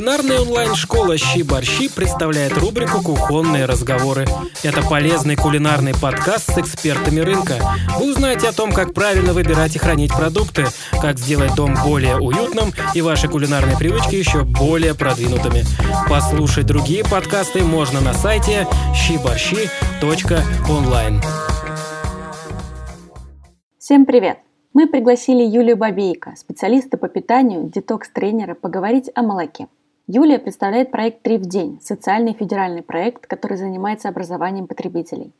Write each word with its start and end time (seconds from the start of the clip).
Кулинарная 0.00 0.40
онлайн-школа 0.40 1.18
«Щи-борщи» 1.18 1.90
представляет 1.94 2.56
рубрику 2.56 3.02
«Кухонные 3.02 3.66
разговоры». 3.66 4.26
Это 4.62 4.80
полезный 4.80 5.36
кулинарный 5.36 5.92
подкаст 5.92 6.54
с 6.54 6.56
экспертами 6.56 7.20
рынка. 7.20 7.56
Вы 7.98 8.12
узнаете 8.12 8.48
о 8.48 8.52
том, 8.52 8.72
как 8.72 8.94
правильно 8.94 9.34
выбирать 9.34 9.76
и 9.76 9.78
хранить 9.78 10.10
продукты, 10.10 10.64
как 11.02 11.18
сделать 11.18 11.54
дом 11.54 11.74
более 11.84 12.16
уютным 12.16 12.72
и 12.94 13.02
ваши 13.02 13.28
кулинарные 13.28 13.76
привычки 13.76 14.14
еще 14.14 14.44
более 14.44 14.94
продвинутыми. 14.94 15.64
Послушать 16.08 16.64
другие 16.64 17.04
подкасты 17.04 17.62
можно 17.62 18.00
на 18.00 18.14
сайте 18.14 18.66
щиборщи.онлайн. 18.94 21.20
Всем 23.78 24.06
привет! 24.06 24.38
Мы 24.72 24.86
пригласили 24.86 25.42
Юлию 25.42 25.76
Бабейко, 25.76 26.34
специалиста 26.36 26.96
по 26.96 27.08
питанию, 27.08 27.68
детокс-тренера, 27.68 28.54
поговорить 28.54 29.10
о 29.14 29.22
молоке. 29.22 29.66
Юлия 30.12 30.40
представляет 30.40 30.90
проект 30.90 31.22
«Три 31.22 31.38
в 31.38 31.46
день»– 31.46 31.78
социальный 31.84 32.32
федеральный 32.32 32.82
проект, 32.82 33.28
который 33.28 33.56
занимается 33.56 34.08
образованием 34.08 34.66
потребителей. 34.66 35.30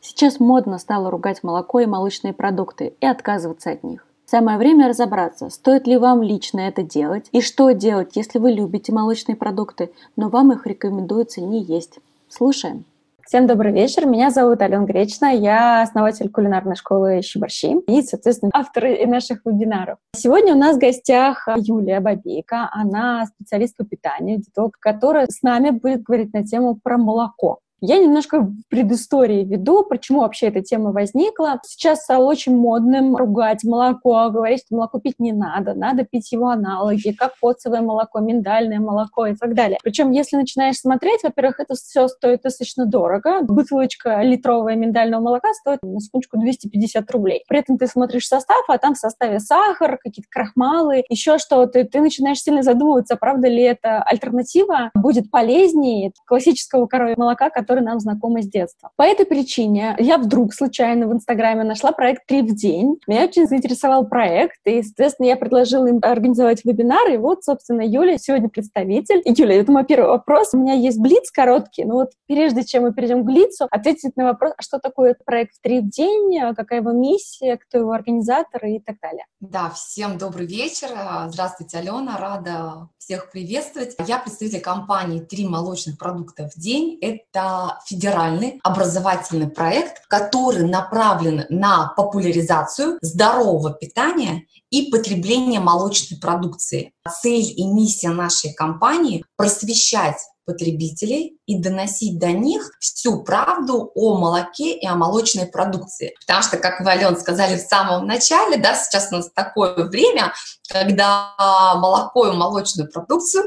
Сейчас 0.00 0.40
модно 0.40 0.78
стало 0.78 1.08
ругать 1.08 1.44
молоко 1.44 1.78
и 1.78 1.86
молочные 1.86 2.32
продукты 2.32 2.94
и 3.00 3.06
отказываться 3.06 3.70
от 3.70 3.84
них. 3.84 4.04
Самое 4.26 4.58
время 4.58 4.88
разобраться, 4.88 5.50
стоит 5.50 5.86
ли 5.86 5.96
вам 5.96 6.20
лично 6.24 6.58
это 6.58 6.82
делать 6.82 7.28
и 7.30 7.40
что 7.40 7.70
делать, 7.70 8.16
если 8.16 8.40
вы 8.40 8.50
любите 8.50 8.92
молочные 8.92 9.36
продукты, 9.36 9.92
но 10.16 10.28
вам 10.28 10.50
их 10.50 10.66
рекомендуется 10.66 11.40
не 11.40 11.62
есть. 11.62 12.00
Слушаем. 12.28 12.86
Всем 13.28 13.46
добрый 13.46 13.72
вечер. 13.72 14.06
Меня 14.06 14.30
зовут 14.30 14.62
Алена 14.62 14.86
Гречна. 14.86 15.26
Я 15.26 15.82
основатель 15.82 16.30
кулинарной 16.30 16.76
школы 16.76 17.20
«Щеборщи» 17.20 17.78
и, 17.86 18.00
соответственно, 18.00 18.50
автор 18.54 18.84
наших 19.06 19.44
вебинаров. 19.44 19.98
Сегодня 20.16 20.54
у 20.54 20.58
нас 20.58 20.76
в 20.76 20.80
гостях 20.80 21.46
Юлия 21.58 22.00
Бабейко. 22.00 22.70
Она 22.72 23.26
специалист 23.26 23.76
по 23.76 23.84
питанию, 23.84 24.38
диетолог, 24.38 24.78
которая 24.80 25.26
с 25.26 25.42
нами 25.42 25.68
будет 25.68 26.04
говорить 26.04 26.32
на 26.32 26.42
тему 26.42 26.80
про 26.82 26.96
молоко. 26.96 27.58
Я 27.80 27.98
немножко 27.98 28.52
предыстории 28.68 29.44
веду, 29.44 29.84
почему 29.84 30.20
вообще 30.20 30.48
эта 30.48 30.62
тема 30.62 30.90
возникла. 30.90 31.60
Сейчас 31.64 32.02
стало 32.02 32.24
очень 32.24 32.56
модным 32.56 33.14
ругать 33.14 33.62
молоко, 33.62 34.30
говорить, 34.30 34.64
что 34.66 34.74
молоко 34.74 34.98
пить 34.98 35.20
не 35.20 35.32
надо, 35.32 35.74
надо 35.74 36.04
пить 36.04 36.32
его 36.32 36.48
аналоги, 36.48 37.12
как 37.12 37.34
коцевое 37.40 37.80
молоко, 37.80 38.18
миндальное 38.18 38.80
молоко 38.80 39.26
и 39.26 39.36
так 39.36 39.54
далее. 39.54 39.78
Причем, 39.84 40.10
если 40.10 40.36
начинаешь 40.36 40.76
смотреть, 40.76 41.22
во-первых, 41.22 41.60
это 41.60 41.74
все 41.74 42.08
стоит 42.08 42.42
достаточно 42.42 42.84
дорого. 42.84 43.42
Бутылочка 43.42 44.22
литровая 44.22 44.74
миндального 44.74 45.20
молока 45.20 45.54
стоит, 45.54 45.78
на 45.82 46.00
секундочку, 46.00 46.38
250 46.38 47.08
рублей. 47.12 47.44
При 47.48 47.60
этом 47.60 47.78
ты 47.78 47.86
смотришь 47.86 48.26
состав, 48.26 48.64
а 48.66 48.78
там 48.78 48.94
в 48.94 48.98
составе 48.98 49.38
сахар, 49.38 49.98
какие-то 50.02 50.28
крахмалы, 50.28 51.04
еще 51.08 51.38
что-то. 51.38 51.84
Ты 51.84 52.00
начинаешь 52.00 52.40
сильно 52.40 52.64
задумываться, 52.64 53.14
правда 53.14 53.46
ли 53.46 53.62
это 53.62 54.02
альтернатива 54.02 54.90
будет 54.94 55.30
полезнее 55.30 56.10
классического 56.26 56.86
коровьего 56.86 57.20
молока, 57.20 57.50
которые 57.68 57.84
нам 57.84 58.00
знакомы 58.00 58.42
с 58.42 58.46
детства. 58.48 58.90
По 58.96 59.02
этой 59.02 59.26
причине 59.26 59.94
я 59.98 60.16
вдруг 60.16 60.54
случайно 60.54 61.06
в 61.06 61.12
Инстаграме 61.12 61.64
нашла 61.64 61.92
проект 61.92 62.26
«Три 62.26 62.40
в 62.40 62.54
день». 62.54 62.98
Меня 63.06 63.24
очень 63.24 63.46
заинтересовал 63.46 64.06
проект, 64.06 64.56
и, 64.64 64.82
соответственно, 64.82 65.26
я 65.26 65.36
предложила 65.36 65.86
им 65.86 65.98
организовать 66.00 66.64
вебинар, 66.64 67.10
и 67.10 67.18
вот, 67.18 67.44
собственно, 67.44 67.82
Юля 67.82 68.16
сегодня 68.16 68.48
представитель. 68.48 69.20
Юля, 69.26 69.60
это 69.60 69.70
мой 69.70 69.84
первый 69.84 70.08
вопрос. 70.08 70.54
У 70.54 70.56
меня 70.56 70.72
есть 70.72 70.98
блиц 70.98 71.30
короткий, 71.30 71.84
но 71.84 71.96
вот 71.96 72.12
прежде 72.26 72.64
чем 72.64 72.84
мы 72.84 72.94
перейдем 72.94 73.22
к 73.22 73.26
блицу, 73.26 73.68
ответить 73.70 74.16
на 74.16 74.24
вопрос, 74.24 74.54
а 74.56 74.62
что 74.62 74.78
такое 74.78 75.14
проект 75.26 75.60
«Три 75.62 75.80
в 75.80 75.90
день», 75.90 76.40
какая 76.56 76.80
его 76.80 76.92
миссия, 76.92 77.58
кто 77.58 77.76
его 77.76 77.92
организатор 77.92 78.64
и 78.64 78.78
так 78.80 78.96
далее. 79.02 79.26
Да, 79.40 79.68
всем 79.74 80.16
добрый 80.16 80.46
вечер. 80.46 80.88
Здравствуйте, 81.28 81.76
Алена. 81.78 82.16
Рада 82.16 82.88
всех 82.96 83.30
приветствовать. 83.30 83.94
Я 84.06 84.18
представитель 84.18 84.62
компании 84.62 85.20
«Три 85.20 85.46
молочных 85.46 85.98
продукта 85.98 86.48
в 86.48 86.58
день». 86.58 86.98
Это 87.02 87.57
федеральный 87.86 88.60
образовательный 88.62 89.48
проект, 89.48 90.06
который 90.08 90.68
направлен 90.68 91.46
на 91.48 91.92
популяризацию 91.96 92.98
здорового 93.00 93.72
питания 93.72 94.44
и 94.70 94.90
потребления 94.90 95.60
молочной 95.60 96.18
продукции. 96.18 96.92
Цель 97.20 97.52
и 97.56 97.64
миссия 97.66 98.10
нашей 98.10 98.52
компании– 98.52 99.24
просвещать 99.36 100.18
потребителей 100.48 101.38
и 101.44 101.58
доносить 101.58 102.18
до 102.18 102.32
них 102.32 102.70
всю 102.80 103.22
правду 103.22 103.92
о 103.94 104.16
молоке 104.18 104.78
и 104.78 104.86
о 104.86 104.94
молочной 104.94 105.44
продукции. 105.44 106.14
Потому 106.20 106.42
что, 106.42 106.56
как 106.56 106.80
вы, 106.80 106.88
Ален, 106.88 107.18
сказали 107.20 107.58
в 107.58 107.60
самом 107.60 108.06
начале, 108.06 108.56
да, 108.56 108.74
сейчас 108.74 109.12
у 109.12 109.16
нас 109.16 109.30
такое 109.34 109.84
время, 109.84 110.32
когда 110.70 111.34
молоко 111.76 112.28
и 112.28 112.36
молочную 112.36 112.90
продукцию 112.90 113.44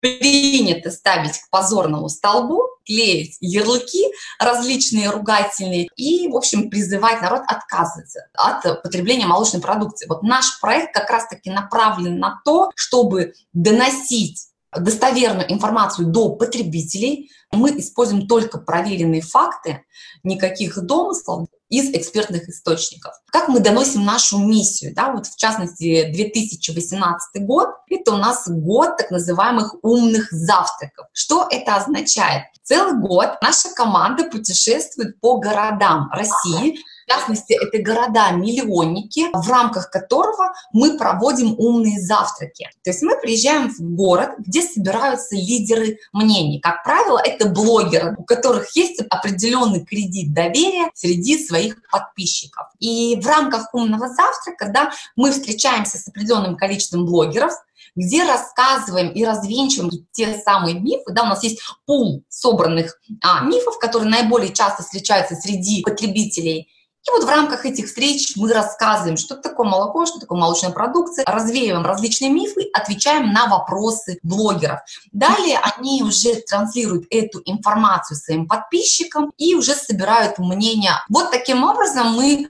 принято 0.00 0.90
ставить 0.90 1.38
к 1.38 1.50
позорному 1.50 2.08
столбу, 2.08 2.62
клеить 2.88 3.36
ярлыки 3.40 4.04
различные 4.40 5.10
ругательные 5.10 5.88
и, 5.94 6.28
в 6.28 6.36
общем, 6.36 6.70
призывать 6.70 7.20
народ 7.20 7.42
отказываться 7.46 8.26
от 8.34 8.82
потребления 8.82 9.26
молочной 9.26 9.60
продукции. 9.60 10.06
Вот 10.08 10.22
наш 10.22 10.58
проект 10.60 10.94
как 10.94 11.10
раз-таки 11.10 11.50
направлен 11.50 12.18
на 12.18 12.40
то, 12.44 12.70
чтобы 12.74 13.34
доносить 13.52 14.48
достоверную 14.76 15.50
информацию 15.52 16.08
до 16.08 16.30
потребителей. 16.30 17.30
Мы 17.52 17.78
используем 17.78 18.26
только 18.26 18.58
проверенные 18.58 19.22
факты, 19.22 19.84
никаких 20.22 20.78
домыслов 20.82 21.48
из 21.68 21.90
экспертных 21.90 22.48
источников. 22.48 23.12
Как 23.30 23.48
мы 23.48 23.60
доносим 23.60 24.04
нашу 24.04 24.38
миссию? 24.38 24.94
Да, 24.94 25.12
вот 25.12 25.26
в 25.26 25.36
частности, 25.36 26.10
2018 26.12 27.42
год– 27.44 27.68
это 27.90 28.12
у 28.12 28.16
нас 28.16 28.48
год 28.48 28.96
так 28.96 29.10
называемых 29.10 29.76
умных 29.82 30.30
завтраков. 30.30 31.06
Что 31.12 31.46
это 31.50 31.76
означает? 31.76 32.44
Целый 32.62 33.00
год 33.00 33.38
наша 33.42 33.70
команда 33.70 34.24
путешествует 34.24 35.20
по 35.20 35.38
городам 35.38 36.10
России, 36.12 36.78
в 37.08 37.10
частности, 37.10 37.54
это 37.54 37.82
города-миллионники, 37.82 39.28
в 39.32 39.48
рамках 39.48 39.90
которого 39.90 40.52
мы 40.72 40.98
проводим 40.98 41.54
умные 41.58 42.00
завтраки. 42.00 42.68
То 42.84 42.90
есть 42.90 43.02
мы 43.02 43.18
приезжаем 43.18 43.70
в 43.70 43.80
город, 43.80 44.32
где 44.38 44.62
собираются 44.62 45.34
лидеры 45.34 45.98
мнений. 46.12 46.60
Как 46.60 46.84
правило, 46.84 47.18
это 47.18 47.48
блогеры, 47.48 48.14
у 48.18 48.24
которых 48.24 48.76
есть 48.76 49.00
определенный 49.08 49.84
кредит 49.84 50.34
доверия 50.34 50.90
среди 50.94 51.42
своих 51.42 51.76
подписчиков. 51.90 52.66
И 52.78 53.16
в 53.16 53.26
рамках 53.26 53.72
умного 53.72 54.08
завтрака 54.08 54.68
да, 54.68 54.90
мы 55.16 55.30
встречаемся 55.30 55.96
с 55.96 56.08
определенным 56.08 56.56
количеством 56.56 57.06
блогеров, 57.06 57.52
где 57.96 58.22
рассказываем 58.24 59.10
и 59.10 59.24
развенчиваем 59.24 59.90
те 60.12 60.38
самые 60.44 60.78
мифы. 60.78 61.12
Да, 61.12 61.22
у 61.22 61.26
нас 61.26 61.42
есть 61.42 61.60
пул 61.86 62.22
собранных 62.28 63.00
а, 63.22 63.40
мифов, 63.40 63.78
которые 63.78 64.10
наиболее 64.10 64.52
часто 64.52 64.82
встречаются 64.82 65.34
среди 65.34 65.82
потребителей 65.82 66.68
и 67.08 67.10
вот 67.10 67.24
в 67.24 67.28
рамках 67.28 67.64
этих 67.64 67.86
встреч 67.86 68.34
мы 68.36 68.52
рассказываем, 68.52 69.16
что 69.16 69.34
такое 69.36 69.66
молоко, 69.66 70.04
что 70.06 70.20
такое 70.20 70.38
молочная 70.38 70.70
продукция, 70.70 71.24
развеиваем 71.26 71.84
различные 71.84 72.30
мифы, 72.30 72.68
отвечаем 72.74 73.32
на 73.32 73.46
вопросы 73.46 74.18
блогеров. 74.22 74.80
Далее 75.12 75.58
они 75.58 76.02
уже 76.02 76.36
транслируют 76.42 77.06
эту 77.10 77.40
информацию 77.44 78.16
своим 78.16 78.46
подписчикам 78.46 79.32
и 79.38 79.54
уже 79.54 79.72
собирают 79.72 80.38
мнение. 80.38 80.92
Вот 81.08 81.30
таким 81.30 81.64
образом 81.64 82.12
мы 82.12 82.46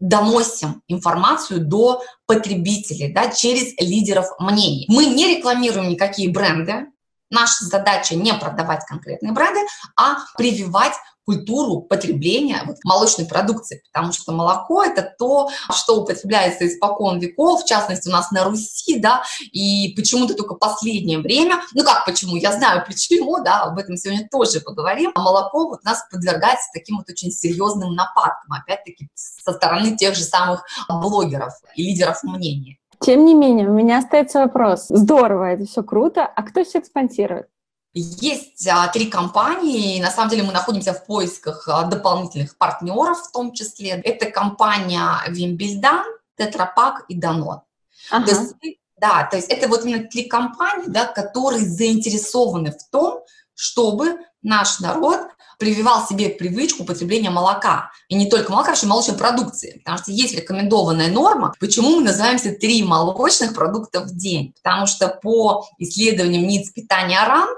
доносим 0.00 0.82
информацию 0.88 1.60
до 1.60 2.02
потребителей 2.26 3.12
да, 3.12 3.28
через 3.28 3.74
лидеров 3.78 4.26
мнений. 4.38 4.86
Мы 4.88 5.06
не 5.06 5.36
рекламируем 5.36 5.90
никакие 5.90 6.30
бренды, 6.30 6.86
Наша 7.30 7.64
задача 7.64 8.16
не 8.16 8.34
продавать 8.34 8.84
конкретные 8.86 9.32
бренды, 9.32 9.60
а 9.96 10.16
прививать 10.36 10.94
культуру 11.30 11.82
потребления 11.82 12.60
вот, 12.66 12.76
молочной 12.82 13.26
продукции, 13.26 13.82
потому 13.92 14.12
что 14.12 14.32
молоко– 14.32 14.82
это 14.84 15.14
то, 15.16 15.48
что 15.72 16.02
употребляется 16.02 16.66
испокон 16.66 17.20
веков, 17.20 17.62
в 17.62 17.66
частности, 17.66 18.08
у 18.08 18.12
нас 18.12 18.32
на 18.32 18.42
Руси, 18.44 18.98
да, 18.98 19.22
и 19.52 19.92
почему-то 19.94 20.34
только 20.34 20.54
последнее 20.54 21.20
время, 21.20 21.62
ну 21.72 21.84
как 21.84 22.04
почему, 22.04 22.34
я 22.34 22.52
знаю 22.52 22.84
почему, 22.86 23.42
да, 23.44 23.62
об 23.62 23.78
этом 23.78 23.96
сегодня 23.96 24.26
тоже 24.28 24.60
поговорим, 24.60 25.12
а 25.14 25.20
молоко 25.20 25.68
вот 25.68 25.84
нас 25.84 26.04
подвергается 26.10 26.68
таким 26.74 26.96
вот 26.96 27.08
очень 27.08 27.30
серьезным 27.30 27.94
нападкам, 27.94 28.52
опять-таки, 28.52 29.08
со 29.14 29.52
стороны 29.52 29.96
тех 29.96 30.16
же 30.16 30.24
самых 30.24 30.64
блогеров 30.88 31.54
и 31.76 31.82
лидеров 31.84 32.24
мнений. 32.24 32.80
Тем 33.00 33.24
не 33.24 33.34
менее, 33.34 33.68
у 33.68 33.72
меня 33.72 33.98
остается 33.98 34.40
вопрос. 34.40 34.86
Здорово, 34.88 35.52
это 35.52 35.64
все 35.64 35.82
круто. 35.82 36.26
А 36.26 36.42
кто 36.42 36.64
всех 36.64 36.84
спонсирует? 36.84 37.48
Есть 37.92 38.68
а, 38.68 38.86
три 38.88 39.06
компании, 39.06 40.00
на 40.00 40.10
самом 40.10 40.30
деле 40.30 40.44
мы 40.44 40.52
находимся 40.52 40.92
в 40.92 41.04
поисках 41.06 41.66
а, 41.66 41.84
дополнительных 41.84 42.56
партнеров 42.56 43.18
в 43.22 43.32
том 43.32 43.52
числе. 43.52 44.00
Это 44.04 44.30
компания 44.30 45.20
Вимбельдан, 45.28 46.04
Тетрапак 46.36 47.04
и 47.08 47.18
Данон. 47.18 47.62
Ага. 48.10 48.26
То 48.26 48.30
есть, 48.30 48.54
да, 48.96 49.24
то 49.28 49.36
есть 49.36 49.48
это 49.50 49.66
вот 49.66 49.84
именно 49.84 50.06
три 50.06 50.24
компании, 50.24 50.86
да, 50.86 51.06
которые 51.06 51.66
заинтересованы 51.66 52.70
в 52.70 52.90
том, 52.92 53.24
чтобы 53.54 54.18
наш 54.42 54.78
народ 54.78 55.22
прививал 55.60 56.06
себе 56.06 56.30
привычку 56.30 56.82
употребления 56.82 57.30
молока. 57.30 57.92
И 58.08 58.14
не 58.14 58.28
только 58.28 58.50
молока, 58.50 58.70
вообще 58.70 58.86
молочной 58.86 59.16
продукции. 59.16 59.78
Потому 59.84 59.98
что 59.98 60.10
есть 60.10 60.34
рекомендованная 60.34 61.08
норма. 61.08 61.54
Почему 61.60 61.96
мы 61.96 62.02
называемся 62.02 62.52
три 62.52 62.82
молочных 62.82 63.54
продукта 63.54 64.00
в 64.00 64.16
день? 64.16 64.54
Потому 64.62 64.86
что 64.86 65.08
по 65.08 65.66
исследованиям 65.78 66.48
НИЦ 66.48 66.70
питания 66.70 67.22
РАН 67.22 67.48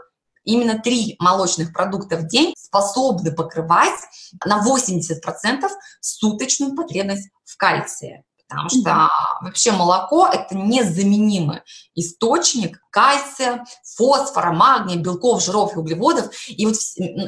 именно 0.44 0.80
три 0.80 1.14
молочных 1.20 1.72
продукта 1.72 2.16
в 2.16 2.26
день 2.26 2.54
способны 2.58 3.30
покрывать 3.30 4.00
на 4.44 4.66
80% 4.66 5.68
суточную 6.00 6.74
потребность 6.74 7.30
в 7.44 7.56
кальции 7.56 8.24
потому 8.52 8.68
что 8.68 8.90
mm-hmm. 8.90 9.08
вообще 9.42 9.72
молоко– 9.72 10.28
это 10.32 10.54
незаменимый 10.54 11.60
источник 11.94 12.78
кальция, 12.90 13.64
фосфора, 13.96 14.52
магния, 14.52 14.96
белков, 14.96 15.42
жиров 15.42 15.74
и 15.74 15.78
углеводов, 15.78 16.30
и 16.48 16.66
вот 16.66 16.76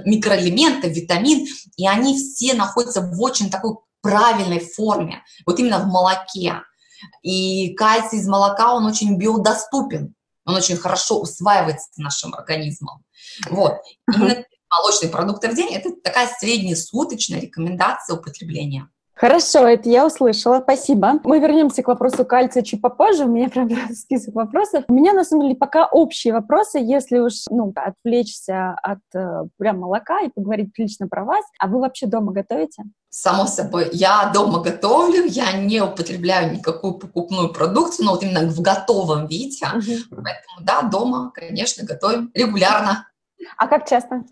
микроэлементы, 0.05 0.91
витамин, 0.91 1.47
и 1.77 1.89
они 1.89 2.15
все 2.15 2.55
находятся 2.55 3.01
в 3.01 3.21
очень 3.21 3.51
такой 3.51 3.77
правильной 4.03 4.61
форме, 4.61 5.23
вот 5.47 5.59
именно 5.59 5.79
в 5.79 5.87
молоке. 5.87 6.63
И 7.23 7.75
кальций 7.75 8.19
из 8.19 8.29
молока, 8.29 8.75
он 8.75 8.85
очень 8.85 9.17
биодоступен, 9.17 10.15
он 10.45 10.55
очень 10.55 10.77
хорошо 10.77 11.21
усваивается 11.21 11.89
нашим 11.97 12.35
организмом. 12.35 13.03
Вот. 13.49 13.77
Именно 14.15 14.45
молочные 14.71 15.11
продукты 15.11 15.49
в 15.49 15.55
день– 15.55 15.69
это 15.75 15.91
такая 16.03 16.29
среднесуточная 16.39 17.41
рекомендация 17.41 18.17
употребления. 18.17 18.89
Хорошо, 19.17 19.69
это 19.69 19.89
я 19.89 20.07
услышала, 20.07 20.61
спасибо. 20.61 21.21
Мы 21.23 21.39
вернемся 21.39 21.83
к 21.83 21.89
вопросу 21.89 22.25
кальция 22.25 22.65
чуть 22.65 22.83
попозже, 22.83 23.25
у 23.25 23.29
меня 23.29 23.49
прям 23.51 23.71
список 23.95 24.35
вопросов. 24.35 24.85
У 24.89 24.93
меня, 24.93 25.13
на 25.13 25.25
самом 25.25 25.45
деле, 25.45 25.55
пока 25.57 25.87
общие 25.87 26.33
вопросы, 26.33 26.79
если 26.79 27.19
уж, 27.19 27.45
ну, 27.49 27.73
отвлечься 27.77 28.73
от 28.83 28.99
э, 29.15 29.45
прям 29.57 29.79
молока 29.79 30.21
и 30.21 30.31
поговорить 30.35 30.71
лично 30.77 31.07
про 31.07 31.25
вас. 31.25 31.45
А 31.61 31.69
вы 31.69 31.81
вообще 31.81 32.07
дома 32.07 32.33
готовите? 32.33 32.83
Само 33.09 33.47
собой, 33.47 33.89
я 33.93 34.31
дома 34.35 34.61
готовлю, 34.61 35.25
я 35.25 35.53
не 35.53 35.81
употребляю 35.81 36.53
никакую 36.53 36.95
покупную 36.95 37.53
продукцию, 37.53 38.07
но 38.07 38.13
вот 38.13 38.25
именно 38.25 38.51
в 38.51 38.61
готовом 38.61 39.29
виде. 39.29 39.65
Угу. 39.65 40.23
Поэтому, 40.23 40.61
да, 40.63 40.83
дома, 40.83 41.31
конечно, 41.33 41.87
готовим 41.87 42.33
регулярно. 42.35 43.07
А 43.57 43.69
как 43.69 43.89
часто? 43.89 44.25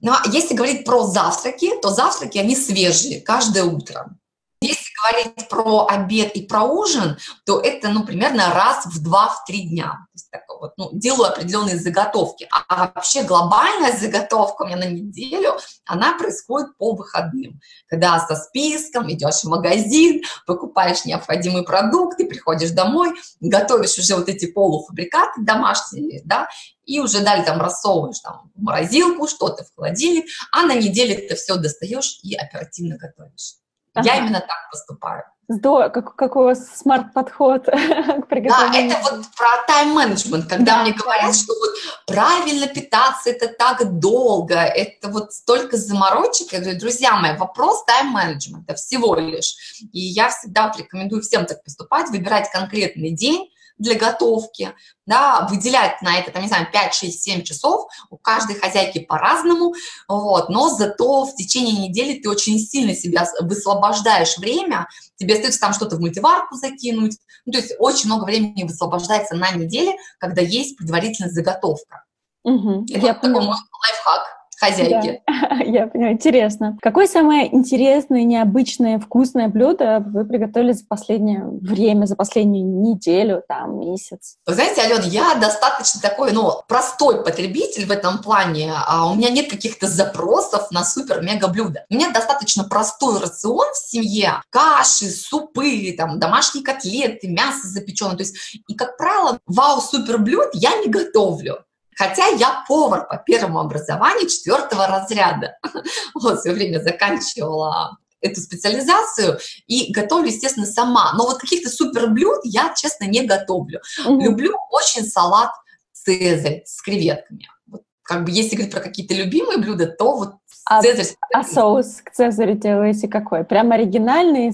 Но 0.00 0.12
ну, 0.12 0.12
а 0.12 0.30
если 0.30 0.54
говорить 0.54 0.86
про 0.86 1.04
завтраки, 1.04 1.78
то 1.82 1.90
завтраки, 1.90 2.38
они 2.38 2.56
свежие 2.56 3.20
каждое 3.20 3.64
утро. 3.64 4.16
Если 4.62 4.90
говорить 5.02 5.48
про 5.48 5.86
обед 5.86 6.36
и 6.36 6.42
про 6.42 6.64
ужин, 6.64 7.16
то 7.46 7.60
это, 7.60 7.88
ну, 7.88 8.04
примерно 8.04 8.52
раз 8.52 8.84
в 8.84 9.02
два, 9.02 9.28
в 9.28 9.46
три 9.46 9.62
дня. 9.62 9.86
То 9.86 10.10
есть 10.14 10.30
такой 10.30 10.58
вот, 10.60 10.72
ну, 10.76 10.90
делаю 10.92 11.30
определенные 11.30 11.78
заготовки. 11.78 12.46
А 12.68 12.76
вообще 12.76 13.22
глобальная 13.22 13.96
заготовка 13.96 14.62
у 14.62 14.66
меня 14.66 14.76
на 14.76 14.84
неделю, 14.84 15.56
она 15.86 16.12
происходит 16.18 16.76
по 16.76 16.92
выходным. 16.92 17.58
Когда 17.88 18.20
со 18.20 18.36
списком 18.36 19.10
идешь 19.10 19.40
в 19.42 19.48
магазин, 19.48 20.20
покупаешь 20.46 21.06
необходимые 21.06 21.64
продукты, 21.64 22.26
приходишь 22.26 22.72
домой, 22.72 23.14
готовишь 23.40 23.96
уже 23.96 24.14
вот 24.14 24.28
эти 24.28 24.44
полуфабрикаты 24.44 25.40
домашние, 25.40 26.20
да, 26.26 26.50
и 26.84 27.00
уже 27.00 27.20
далее 27.20 27.46
там 27.46 27.62
рассовываешь 27.62 28.18
там 28.18 28.50
в 28.54 28.60
морозилку, 28.62 29.26
что-то 29.26 29.64
в 29.64 29.74
холодильник, 29.74 30.26
а 30.52 30.64
на 30.64 30.74
неделе 30.74 31.16
ты 31.16 31.34
все 31.34 31.56
достаешь 31.56 32.18
и 32.22 32.34
оперативно 32.34 32.98
готовишь. 32.98 33.59
Ага. 33.94 34.08
Я 34.08 34.16
именно 34.18 34.40
так 34.40 34.70
поступаю. 34.70 35.24
Здорово, 35.52 35.88
как, 35.88 36.14
какой 36.14 36.42
у 36.42 36.46
вас 36.46 36.76
смарт-подход 36.76 37.64
к 37.64 38.26
приготовлению. 38.28 38.90
Да, 38.90 39.00
это 39.00 39.16
вот 39.16 39.26
про 39.36 39.48
тайм-менеджмент, 39.66 40.46
когда 40.46 40.76
да, 40.76 40.82
мне 40.82 40.92
говорят, 40.92 41.34
что 41.34 41.52
вот 41.54 41.70
правильно 42.06 42.68
питаться, 42.68 43.30
это 43.30 43.48
так 43.48 43.98
долго, 43.98 44.54
это 44.54 45.08
вот 45.08 45.32
столько 45.32 45.76
заморочек. 45.76 46.52
Я 46.52 46.60
говорю, 46.60 46.78
друзья 46.78 47.16
мои, 47.16 47.36
вопрос 47.36 47.84
тайм-менеджмента 47.84 48.76
всего 48.76 49.16
лишь. 49.16 49.80
И 49.92 49.98
я 49.98 50.28
всегда 50.28 50.68
вот 50.68 50.78
рекомендую 50.78 51.22
всем 51.22 51.44
так 51.46 51.64
поступать, 51.64 52.10
выбирать 52.10 52.48
конкретный 52.52 53.10
день, 53.10 53.50
для 53.80 53.96
готовки, 53.96 54.74
да, 55.06 55.48
выделять 55.50 56.00
на 56.02 56.18
это, 56.18 56.30
там, 56.30 56.42
не 56.42 56.48
знаю, 56.48 56.68
5, 56.70 56.94
6, 56.94 57.22
7 57.22 57.42
часов, 57.42 57.90
у 58.10 58.18
каждой 58.18 58.56
хозяйки 58.56 59.00
по-разному, 59.00 59.74
вот, 60.06 60.50
но 60.50 60.68
зато 60.68 61.24
в 61.24 61.34
течение 61.34 61.88
недели 61.88 62.20
ты 62.20 62.28
очень 62.28 62.58
сильно 62.58 62.94
себя 62.94 63.26
высвобождаешь 63.40 64.36
время, 64.36 64.86
тебе 65.16 65.34
остается 65.34 65.60
там 65.60 65.72
что-то 65.72 65.96
в 65.96 66.00
мультиварку 66.00 66.56
закинуть, 66.56 67.16
ну, 67.46 67.52
то 67.52 67.58
есть 67.58 67.72
очень 67.78 68.06
много 68.06 68.24
времени 68.24 68.64
высвобождается 68.64 69.34
на 69.34 69.50
неделе, 69.50 69.96
когда 70.18 70.42
есть 70.42 70.76
предварительная 70.76 71.32
заготовка. 71.32 72.04
Угу, 72.44 72.86
Это 72.90 73.06
я 73.06 73.12
вот 73.14 73.22
такой 73.22 73.30
мой 73.30 73.46
лайфхак 73.46 74.39
хозяйки. 74.60 75.22
Да, 75.26 75.56
я 75.64 75.86
понимаю, 75.86 76.14
интересно. 76.14 76.76
Какое 76.80 77.06
самое 77.06 77.52
интересное, 77.54 78.24
необычное, 78.24 78.98
вкусное 78.98 79.48
блюдо 79.48 80.04
вы 80.06 80.24
приготовили 80.24 80.72
за 80.72 80.84
последнее 80.86 81.44
время, 81.44 82.06
за 82.06 82.16
последнюю 82.16 82.66
неделю, 82.66 83.42
там, 83.48 83.80
месяц? 83.80 84.36
Вы 84.46 84.54
знаете, 84.54 84.82
Алена, 84.82 85.04
я 85.04 85.34
достаточно 85.34 86.00
такой, 86.00 86.32
ну, 86.32 86.52
простой 86.68 87.24
потребитель 87.24 87.86
в 87.86 87.90
этом 87.90 88.18
плане. 88.18 88.72
А 88.86 89.10
у 89.10 89.14
меня 89.14 89.30
нет 89.30 89.48
каких-то 89.48 89.86
запросов 89.86 90.70
на 90.70 90.84
супер-мега 90.84 91.48
блюда. 91.48 91.86
У 91.88 91.94
меня 91.94 92.10
достаточно 92.10 92.64
простой 92.64 93.18
рацион 93.20 93.66
в 93.72 93.90
семье. 93.90 94.42
Каши, 94.50 95.10
супы, 95.10 95.94
там, 95.96 96.18
домашние 96.18 96.64
котлеты, 96.64 97.28
мясо 97.28 97.66
запеченное. 97.66 98.16
То 98.16 98.22
есть, 98.22 98.62
и, 98.68 98.74
как 98.74 98.96
правило, 98.96 99.38
вау-супер 99.46 100.18
блюд 100.18 100.50
я 100.52 100.76
не 100.76 100.88
готовлю. 100.88 101.64
Хотя 101.96 102.26
я 102.26 102.64
повар 102.66 103.06
по 103.06 103.16
первому 103.16 103.60
образованию 103.60 104.28
четвертого 104.28 104.86
разряда. 104.86 105.56
Вот, 106.14 106.38
в 106.38 106.42
свое 106.42 106.56
время 106.56 106.80
заканчивала 106.80 107.96
эту 108.20 108.40
специализацию 108.40 109.38
и 109.66 109.92
готовлю, 109.92 110.28
естественно, 110.28 110.66
сама. 110.66 111.12
Но 111.14 111.24
вот 111.24 111.38
каких-то 111.38 111.70
супер 111.70 112.08
блюд 112.08 112.40
я, 112.44 112.74
честно, 112.76 113.04
не 113.04 113.24
готовлю. 113.24 113.80
Mm-hmm. 114.04 114.20
Люблю 114.20 114.54
очень 114.70 115.04
салат 115.04 115.50
цезарь 115.92 116.62
с 116.64 116.82
креветками. 116.82 117.48
Вот, 117.66 117.82
как 118.02 118.24
бы 118.24 118.30
если 118.30 118.56
говорить 118.56 118.74
про 118.74 118.80
какие-то 118.80 119.14
любимые 119.14 119.58
блюда, 119.58 119.86
то 119.86 120.16
вот 120.16 120.34
а, 120.66 120.82
цезарь. 120.82 121.14
А 121.34 121.44
соус 121.44 122.00
к 122.04 122.10
цезарю 122.10 122.54
делаете 122.56 123.08
какой? 123.08 123.44
Прям 123.44 123.72
оригинальный? 123.72 124.52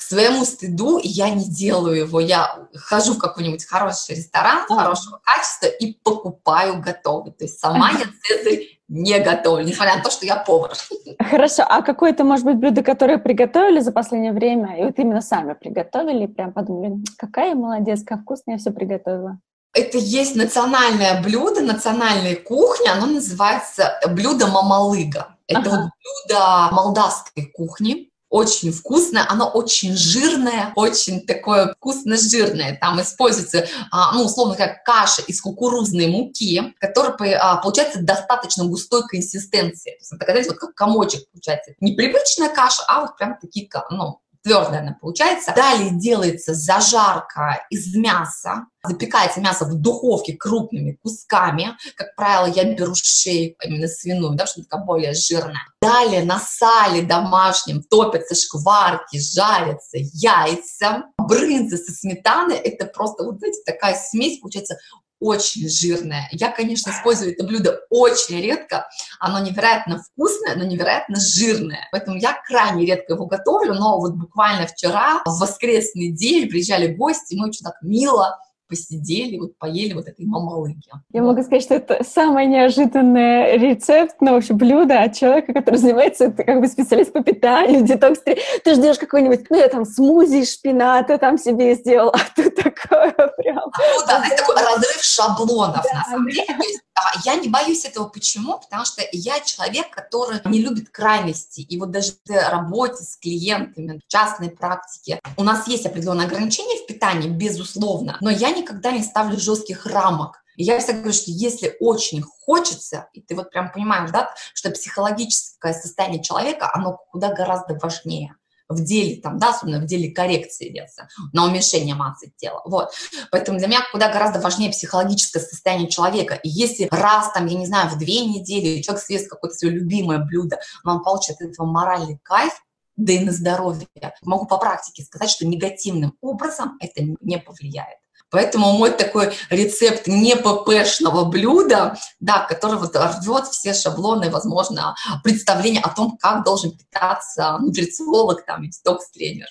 К 0.00 0.02
своему 0.02 0.46
стыду 0.46 0.98
я 1.02 1.28
не 1.28 1.44
делаю 1.44 1.94
его. 1.94 2.20
Я 2.20 2.68
хожу 2.74 3.12
в 3.12 3.18
какой-нибудь 3.18 3.66
хороший 3.66 4.16
ресторан 4.16 4.64
хорошего 4.66 5.20
качества 5.22 5.66
и 5.66 5.92
покупаю 5.92 6.80
готовый. 6.80 7.32
То 7.32 7.44
есть 7.44 7.60
сама 7.60 7.90
я 7.90 8.06
цезарь 8.22 8.80
не 8.88 9.18
готовлю, 9.18 9.66
несмотря 9.66 9.96
на 9.96 10.02
то, 10.02 10.10
что 10.10 10.24
я 10.24 10.36
повар. 10.36 10.72
Хорошо. 11.18 11.64
А 11.68 11.82
какое-то, 11.82 12.24
может 12.24 12.46
быть, 12.46 12.56
блюдо, 12.56 12.82
которое 12.82 13.18
приготовили 13.18 13.80
за 13.80 13.92
последнее 13.92 14.32
время, 14.32 14.80
и 14.80 14.84
вот 14.84 14.98
именно 14.98 15.20
сами 15.20 15.52
приготовили, 15.52 16.24
и 16.24 16.28
прям 16.28 16.54
подумали, 16.54 16.94
какая 17.18 17.54
молодец, 17.54 18.02
как 18.02 18.22
вкусно 18.22 18.52
я 18.52 18.56
все 18.56 18.70
приготовила? 18.70 19.38
Это 19.74 19.98
есть 19.98 20.34
национальное 20.34 21.22
блюдо, 21.22 21.60
национальная 21.60 22.36
кухня, 22.36 22.92
оно 22.92 23.04
называется 23.04 24.00
блюдо 24.08 24.46
мамалыга. 24.46 25.36
Это 25.46 25.60
ага. 25.60 25.70
вот 25.70 25.90
блюдо 26.28 26.68
молдавской 26.72 27.52
кухни 27.54 28.09
очень 28.30 28.72
вкусное, 28.72 29.26
оно 29.28 29.48
очень 29.50 29.96
жирное, 29.96 30.72
очень 30.76 31.26
такое 31.26 31.74
вкусно-жирное. 31.74 32.78
Там 32.80 33.00
используется, 33.02 33.66
а, 33.90 34.14
ну, 34.14 34.24
условно, 34.24 34.54
как 34.54 34.84
каша 34.84 35.22
из 35.22 35.40
кукурузной 35.42 36.06
муки, 36.06 36.72
которая 36.78 37.16
а, 37.38 37.56
получается 37.56 38.00
достаточно 38.00 38.64
густой 38.64 39.02
консистенции. 39.06 39.90
То 39.90 39.96
есть 39.98 40.12
это, 40.12 40.24
знаете, 40.24 40.50
вот 40.50 40.58
как 40.58 40.74
комочек 40.74 41.28
получается. 41.30 41.72
Непривычная 41.80 42.48
каша, 42.48 42.84
а 42.86 43.00
вот 43.00 43.16
прям 43.16 43.36
такие, 43.40 43.68
ну, 43.90 44.20
твердая 44.42 44.80
она 44.80 44.96
получается. 45.00 45.52
Далее 45.54 45.90
делается 45.92 46.54
зажарка 46.54 47.66
из 47.70 47.94
мяса. 47.94 48.66
Запекается 48.82 49.40
мясо 49.40 49.66
в 49.66 49.74
духовке 49.74 50.34
крупными 50.34 50.98
кусками. 51.02 51.76
Как 51.96 52.14
правило, 52.16 52.46
я 52.46 52.64
беру 52.74 52.94
шею, 52.94 53.54
именно 53.62 53.88
свиную, 53.88 54.34
да, 54.34 54.46
что 54.46 54.62
такая 54.62 54.84
более 54.84 55.12
жирная. 55.12 55.60
Далее 55.82 56.24
на 56.24 56.38
сале 56.38 57.02
домашнем 57.02 57.82
топятся 57.82 58.34
шкварки, 58.34 59.18
жарятся 59.18 59.98
яйца. 59.98 61.04
Брынзы 61.18 61.76
со 61.76 61.92
сметаной– 61.92 62.56
это 62.64 62.86
просто, 62.86 63.24
вот 63.24 63.38
знаете, 63.38 63.60
такая 63.66 63.94
смесь 63.94 64.40
получается 64.40 64.78
очень 65.20 65.68
жирное. 65.68 66.28
Я, 66.32 66.50
конечно, 66.50 66.90
использую 66.90 67.32
это 67.32 67.44
блюдо 67.44 67.80
очень 67.90 68.40
редко. 68.40 68.88
Оно 69.18 69.38
невероятно 69.38 70.02
вкусное, 70.02 70.56
но 70.56 70.64
невероятно 70.64 71.16
жирное. 71.20 71.88
Поэтому 71.92 72.16
я 72.16 72.36
крайне 72.46 72.86
редко 72.86 73.14
его 73.14 73.26
готовлю, 73.26 73.74
но 73.74 74.00
вот 74.00 74.14
буквально 74.14 74.66
вчера, 74.66 75.22
в 75.24 75.38
воскресный 75.38 76.10
день, 76.10 76.48
приезжали 76.48 76.94
гости, 76.94 77.34
мы 77.34 77.48
очень 77.48 77.64
так 77.64 77.74
мило 77.82 78.38
посидели, 78.70 79.36
вот 79.36 79.58
поели 79.58 79.92
вот 79.92 80.06
этой 80.06 80.24
мамалыги. 80.24 80.80
Я 81.12 81.22
могу 81.22 81.42
сказать, 81.42 81.62
что 81.62 81.74
это 81.74 82.02
самый 82.04 82.46
неожиданный 82.46 83.58
рецепт, 83.58 84.16
ну, 84.20 84.32
вообще 84.32 84.54
блюдо 84.54 85.02
от 85.02 85.14
человека, 85.14 85.52
который 85.52 85.76
занимается, 85.76 86.26
это 86.26 86.44
как 86.44 86.60
бы 86.60 86.68
специалист 86.68 87.12
по 87.12 87.22
питанию, 87.22 87.82
детокс. 87.82 88.20
Ты 88.20 88.74
ждешь 88.74 88.98
какой-нибудь, 88.98 89.50
ну, 89.50 89.56
я 89.56 89.68
там 89.68 89.84
смузи 89.84 90.36
из 90.36 90.54
шпината 90.54 91.18
там 91.18 91.36
себе 91.36 91.74
сделал, 91.74 92.10
а 92.14 92.18
тут 92.34 92.54
такое 92.54 93.12
прям. 93.36 93.64
Ну 93.64 94.06
да, 94.06 94.24
это 94.26 94.36
такой 94.36 94.56
разрыв 94.56 95.02
шаблонов, 95.02 95.84
да, 95.84 95.98
на 95.98 96.04
самом 96.04 96.26
да. 96.26 96.32
деле. 96.32 96.46
То 96.46 96.62
есть, 96.62 96.80
а, 96.94 97.20
я 97.24 97.34
не 97.36 97.48
боюсь 97.48 97.84
этого. 97.84 98.08
Почему? 98.08 98.58
Потому 98.58 98.84
что 98.84 99.02
я 99.12 99.40
человек, 99.40 99.90
который 99.90 100.40
не 100.44 100.62
любит 100.62 100.90
крайности. 100.90 101.60
И 101.60 101.78
вот 101.78 101.90
даже 101.90 102.12
в 102.26 102.50
работе 102.50 103.02
с 103.02 103.16
клиентами, 103.16 104.00
в 104.04 104.10
частной 104.10 104.50
практике, 104.50 105.20
у 105.36 105.44
нас 105.44 105.66
есть 105.66 105.86
определенные 105.86 106.26
ограничения 106.26 106.82
в 106.82 106.86
питании, 106.86 107.28
безусловно, 107.28 108.18
но 108.20 108.30
я 108.30 108.50
никогда 108.60 108.92
не 108.92 109.02
ставлю 109.02 109.38
жестких 109.38 109.86
рамок. 109.86 110.42
Я 110.56 110.78
всегда 110.78 110.94
говорю, 110.94 111.12
что 111.12 111.30
если 111.30 111.76
очень 111.80 112.22
хочется, 112.22 113.08
и 113.14 113.22
ты 113.22 113.34
вот 113.34 113.50
прям 113.50 113.72
понимаешь, 113.72 114.10
да, 114.10 114.30
что 114.54 114.70
психологическое 114.70 115.72
состояние 115.72 116.22
человека, 116.22 116.70
оно 116.72 116.98
куда 117.10 117.32
гораздо 117.32 117.74
важнее 117.74 118.34
в 118.70 118.82
деле, 118.84 119.20
там, 119.20 119.38
да, 119.38 119.50
особенно 119.50 119.80
в 119.80 119.86
деле 119.86 120.12
коррекции 120.12 120.68
веса, 120.68 121.08
на 121.32 121.44
уменьшение 121.44 121.94
массы 121.94 122.32
тела. 122.36 122.62
Вот. 122.64 122.90
Поэтому 123.30 123.58
для 123.58 123.66
меня 123.66 123.80
куда 123.90 124.12
гораздо 124.12 124.40
важнее 124.40 124.70
психологическое 124.70 125.40
состояние 125.40 125.88
человека. 125.88 126.34
И 126.34 126.48
если 126.48 126.88
раз, 126.90 127.32
там, 127.32 127.46
я 127.46 127.58
не 127.58 127.66
знаю, 127.66 127.90
в 127.90 127.98
две 127.98 128.24
недели 128.24 128.80
человек 128.80 129.02
съест 129.02 129.28
какое-то 129.28 129.56
свое 129.56 129.74
любимое 129.74 130.18
блюдо, 130.18 130.60
но 130.84 130.96
он 130.96 131.02
получит 131.02 131.40
от 131.40 131.48
этого 131.48 131.66
моральный 131.66 132.18
кайф, 132.22 132.52
да 132.96 133.12
и 133.12 133.24
на 133.24 133.32
здоровье. 133.32 133.88
Могу 134.22 134.46
по 134.46 134.58
практике 134.58 135.02
сказать, 135.02 135.30
что 135.30 135.46
негативным 135.46 136.16
образом 136.20 136.76
это 136.80 137.02
не 137.20 137.38
повлияет. 137.38 137.98
Поэтому 138.30 138.72
мой 138.72 138.90
такой 138.90 139.32
рецепт 139.50 140.06
не 140.06 140.36
ППшного 140.36 141.24
блюда, 141.24 141.96
да, 142.20 142.46
который 142.48 142.78
вот 142.78 142.96
рвет 142.96 143.46
все 143.46 143.74
шаблоны, 143.74 144.30
возможно, 144.30 144.94
представления 145.24 145.80
о 145.80 145.94
том, 145.94 146.16
как 146.20 146.44
должен 146.44 146.72
питаться 146.76 147.58
нутрициолог 147.60 148.44
там, 148.44 148.64
и 148.64 148.68
детокс-тренер. 148.68 149.48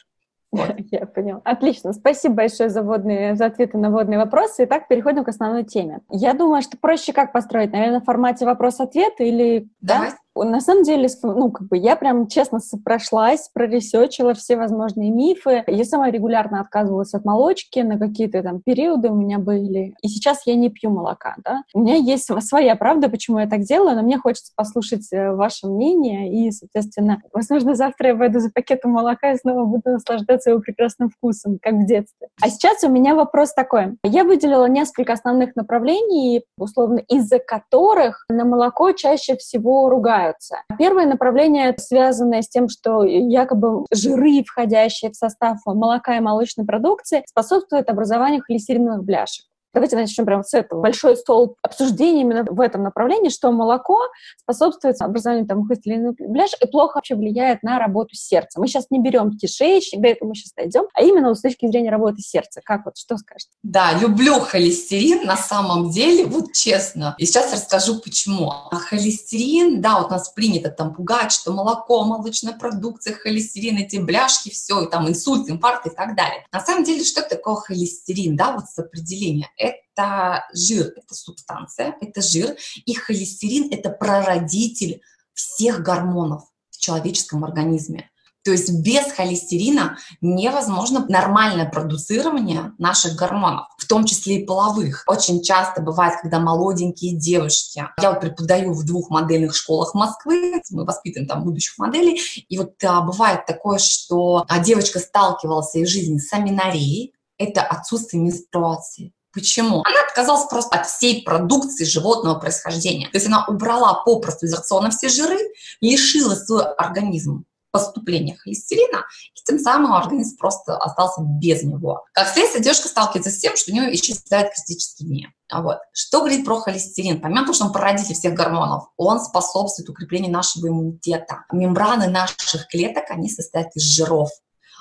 Вот. 0.51 0.75
Я 0.91 1.05
поняла. 1.05 1.41
Отлично. 1.43 1.93
Спасибо 1.93 2.35
большое 2.35 2.69
за, 2.69 2.81
водные, 2.81 3.35
за 3.35 3.45
ответы 3.47 3.77
на 3.77 3.89
водные 3.89 4.17
вопросы. 4.17 4.65
Итак, 4.65 4.87
переходим 4.87 5.23
к 5.23 5.29
основной 5.29 5.63
теме. 5.63 6.01
Я 6.09 6.33
думаю, 6.33 6.61
что 6.61 6.77
проще 6.77 7.13
как 7.13 7.31
построить? 7.31 7.71
Наверное, 7.71 8.01
в 8.01 8.05
формате 8.05 8.45
вопрос-ответ 8.45 9.13
или... 9.19 9.69
Давай. 9.81 10.11
Да? 10.11 10.15
На 10.43 10.61
самом 10.61 10.83
деле, 10.83 11.07
ну, 11.23 11.51
как 11.51 11.67
бы 11.67 11.77
я 11.77 11.95
прям 11.95 12.27
честно 12.27 12.59
прошлась, 12.83 13.49
проресечила 13.53 14.33
все 14.33 14.55
возможные 14.55 15.11
мифы. 15.11 15.63
Я 15.67 15.83
сама 15.83 16.09
регулярно 16.11 16.61
отказывалась 16.61 17.13
от 17.13 17.25
молочки, 17.25 17.79
на 17.79 17.97
какие-то 17.97 18.43
там 18.43 18.61
периоды 18.61 19.09
у 19.09 19.15
меня 19.15 19.39
были. 19.39 19.93
И 20.01 20.07
сейчас 20.07 20.45
я 20.45 20.55
не 20.55 20.69
пью 20.69 20.89
молока, 20.89 21.35
да. 21.43 21.63
У 21.73 21.81
меня 21.81 21.95
есть 21.95 22.29
своя 22.41 22.75
правда, 22.75 23.09
почему 23.09 23.39
я 23.39 23.47
так 23.47 23.61
делаю, 23.61 23.95
но 23.95 24.03
мне 24.03 24.17
хочется 24.17 24.51
послушать 24.55 25.07
э, 25.11 25.31
ваше 25.31 25.67
мнение. 25.67 26.31
И, 26.31 26.51
соответственно, 26.51 27.21
возможно, 27.33 27.75
завтра 27.75 28.09
я 28.09 28.15
пойду 28.15 28.39
за 28.39 28.49
пакетом 28.51 28.91
молока 28.91 29.31
и 29.31 29.37
снова 29.37 29.65
буду 29.65 29.91
наслаждаться 29.91 30.51
его 30.51 30.61
прекрасным 30.61 31.09
вкусом, 31.09 31.59
как 31.61 31.73
в 31.73 31.85
детстве. 31.85 32.27
А 32.41 32.49
сейчас 32.49 32.83
у 32.83 32.89
меня 32.89 33.15
вопрос 33.15 33.53
такой. 33.53 33.97
Я 34.03 34.23
выделила 34.23 34.65
несколько 34.65 35.13
основных 35.13 35.55
направлений, 35.55 36.43
условно, 36.57 36.99
из-за 37.07 37.39
которых 37.39 38.25
на 38.29 38.45
молоко 38.45 38.91
чаще 38.91 39.35
всего 39.35 39.89
ругают 39.89 40.28
являются. 40.29 40.63
Первое 40.77 41.05
направление, 41.05 41.75
связанное 41.77 42.41
с 42.41 42.49
тем, 42.49 42.69
что 42.69 43.03
якобы 43.03 43.85
жиры, 43.91 44.43
входящие 44.45 45.11
в 45.11 45.15
состав 45.15 45.57
молока 45.65 46.17
и 46.17 46.19
молочной 46.19 46.65
продукции, 46.65 47.23
способствуют 47.27 47.89
образованию 47.89 48.41
холестериновых 48.41 49.03
бляшек. 49.03 49.45
Давайте 49.73 49.95
начнем 49.95 50.25
прямо 50.25 50.43
с 50.43 50.53
этого. 50.53 50.81
Большой 50.81 51.15
стол 51.15 51.55
обсуждений 51.61 52.21
именно 52.21 52.43
в 52.43 52.59
этом 52.59 52.83
направлении, 52.83 53.29
что 53.29 53.51
молоко 53.51 53.99
способствует 54.37 54.99
образованию 54.99 55.45
там, 55.45 55.67
бляш 55.67 56.51
и 56.59 56.67
плохо 56.67 56.95
вообще 56.95 57.15
влияет 57.15 57.61
на 57.61 57.77
работу 57.77 58.15
сердца. 58.15 58.59
Мы 58.59 58.67
сейчас 58.67 58.87
не 58.89 58.99
берем 58.99 59.37
кишечник, 59.37 60.01
до 60.01 60.07
этого 60.07 60.29
мы 60.29 60.35
сейчас 60.35 60.53
дойдем, 60.53 60.85
а 60.93 61.03
именно 61.03 61.29
вот 61.29 61.37
с 61.37 61.41
точки 61.41 61.67
зрения 61.67 61.91
работы 61.91 62.21
сердца. 62.21 62.61
Как 62.63 62.85
вот, 62.85 62.97
что 62.97 63.17
скажете? 63.17 63.51
Да, 63.61 63.93
люблю 63.93 64.39
холестерин 64.39 65.25
на 65.25 65.37
самом 65.37 65.91
деле, 65.91 66.25
вот 66.25 66.53
честно. 66.53 67.15
И 67.19 67.25
сейчас 67.25 67.53
расскажу, 67.53 67.99
почему. 67.99 68.51
А 68.51 68.75
холестерин, 68.75 69.81
да, 69.81 69.99
вот 69.99 70.09
нас 70.09 70.29
принято 70.29 70.69
там 70.71 70.95
пугать, 70.95 71.31
что 71.31 71.51
молоко, 71.51 72.03
молочная 72.05 72.53
продукция, 72.53 73.13
холестерин, 73.13 73.77
эти 73.77 73.97
бляшки, 73.97 74.49
все, 74.49 74.81
и 74.81 74.89
там 74.89 75.07
инсульт, 75.07 75.49
инфаркт 75.49 75.85
и 75.85 75.89
так 75.91 76.15
далее. 76.15 76.45
На 76.51 76.59
самом 76.59 76.83
деле, 76.83 77.03
что 77.03 77.21
такое 77.21 77.55
холестерин, 77.55 78.35
да, 78.35 78.53
вот 78.53 78.65
с 78.65 78.79
определения? 78.79 79.47
Это 79.59 80.45
жир, 80.53 80.93
это 80.95 81.13
субстанция, 81.13 81.95
это 82.01 82.21
жир, 82.21 82.55
и 82.85 82.93
холестерин– 82.95 83.69
это 83.71 83.89
прародитель 83.89 85.01
всех 85.33 85.81
гормонов 85.81 86.43
в 86.71 86.79
человеческом 86.79 87.43
организме. 87.43 88.09
То 88.43 88.51
есть 88.51 88.71
без 88.81 89.11
холестерина 89.11 89.97
невозможно 90.21 91.05
нормальное 91.09 91.69
продуцирование 91.69 92.71
наших 92.77 93.15
гормонов, 93.15 93.67
в 93.77 93.85
том 93.85 94.05
числе 94.05 94.39
и 94.39 94.45
половых. 94.45 95.03
Очень 95.07 95.43
часто 95.43 95.81
бывает, 95.81 96.19
когда 96.21 96.39
молоденькие 96.39 97.17
девушки, 97.17 97.83
я 98.01 98.11
вот 98.11 98.21
преподаю 98.21 98.73
в 98.73 98.85
двух 98.85 99.09
модельных 99.09 99.53
школах 99.55 99.93
Москвы, 99.93 100.61
мы 100.71 100.85
воспитываем 100.85 101.27
там 101.27 101.43
будущих 101.43 101.77
моделей, 101.77 102.19
и 102.47 102.57
вот 102.57 102.81
а, 102.83 103.01
бывает 103.01 103.45
такое, 103.45 103.77
что 103.77 104.45
а, 104.47 104.59
девочка 104.59 104.99
сталкивалась 104.99 105.67
в 105.67 105.71
своей 105.71 105.85
жизни 105.85 106.17
с 106.17 106.31
аминорией, 106.31 107.13
это 107.37 107.61
отсутствие 107.61 108.23
менструации. 108.23 109.13
Почему? 109.33 109.83
Она 109.85 110.01
отказалась 110.07 110.47
просто 110.49 110.79
от 110.79 110.87
всей 110.87 111.23
продукции 111.23 111.85
животного 111.85 112.39
происхождения. 112.39 113.07
То 113.09 113.17
есть 113.17 113.27
она 113.27 113.45
убрала 113.47 114.03
попросту 114.03 114.47
из 114.47 114.53
рациона 114.53 114.89
все 114.89 115.09
жиры, 115.09 115.37
лишила 115.81 116.35
свой 116.35 116.65
организм 116.73 117.45
поступления 117.71 118.35
холестерина, 118.35 119.05
и 119.35 119.43
тем 119.45 119.59
самым 119.59 119.93
организм 119.93 120.37
просто 120.37 120.75
остался 120.77 121.21
без 121.21 121.63
него. 121.63 122.03
Как 122.13 122.27
следствие, 122.27 122.63
девушка 122.63 122.87
сталкивается 122.87 123.31
с 123.31 123.37
тем, 123.37 123.55
что 123.55 123.71
у 123.71 123.75
нее 123.75 123.93
исчезляют 123.93 124.51
критические 124.53 125.07
дни. 125.07 125.27
А 125.51 125.61
вот. 125.61 125.77
Что 125.93 126.19
говорит 126.19 126.45
про 126.45 126.59
холестерин? 126.59 127.21
Помимо 127.21 127.41
того, 127.41 127.53
что 127.53 127.65
он 127.65 127.71
породитель 127.71 128.15
всех 128.15 128.33
гормонов, 128.33 128.85
он 128.97 129.19
способствует 129.19 129.89
укреплению 129.89 130.31
нашего 130.31 130.67
иммунитета. 130.67 131.45
Мембраны 131.51 132.07
наших 132.07 132.67
клеток, 132.67 133.05
они 133.09 133.29
состоят 133.29 133.75
из 133.75 133.83
жиров. 133.83 134.29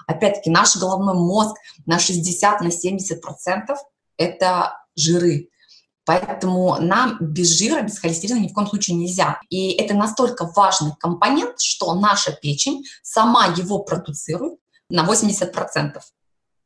Опять-таки, 0.06 0.50
наш 0.50 0.76
головной 0.76 1.14
мозг 1.14 1.56
на 1.84 1.98
60 1.98 2.60
на 2.62 2.70
70 2.70 3.20
процентов 3.20 3.78
это 4.18 4.76
жиры. 4.96 5.48
Поэтому 6.04 6.76
нам 6.80 7.18
без 7.20 7.48
жира, 7.58 7.82
без 7.82 7.98
холестерина 7.98 8.38
ни 8.38 8.48
в 8.48 8.54
коем 8.54 8.66
случае 8.66 8.96
нельзя. 8.96 9.40
И 9.50 9.72
это 9.72 9.94
настолько 9.94 10.50
важный 10.56 10.92
компонент, 10.98 11.60
что 11.60 11.94
наша 11.94 12.32
печень 12.32 12.82
сама 13.02 13.46
его 13.46 13.80
продуцирует 13.80 14.58
на 14.88 15.06
80%. 15.06 16.00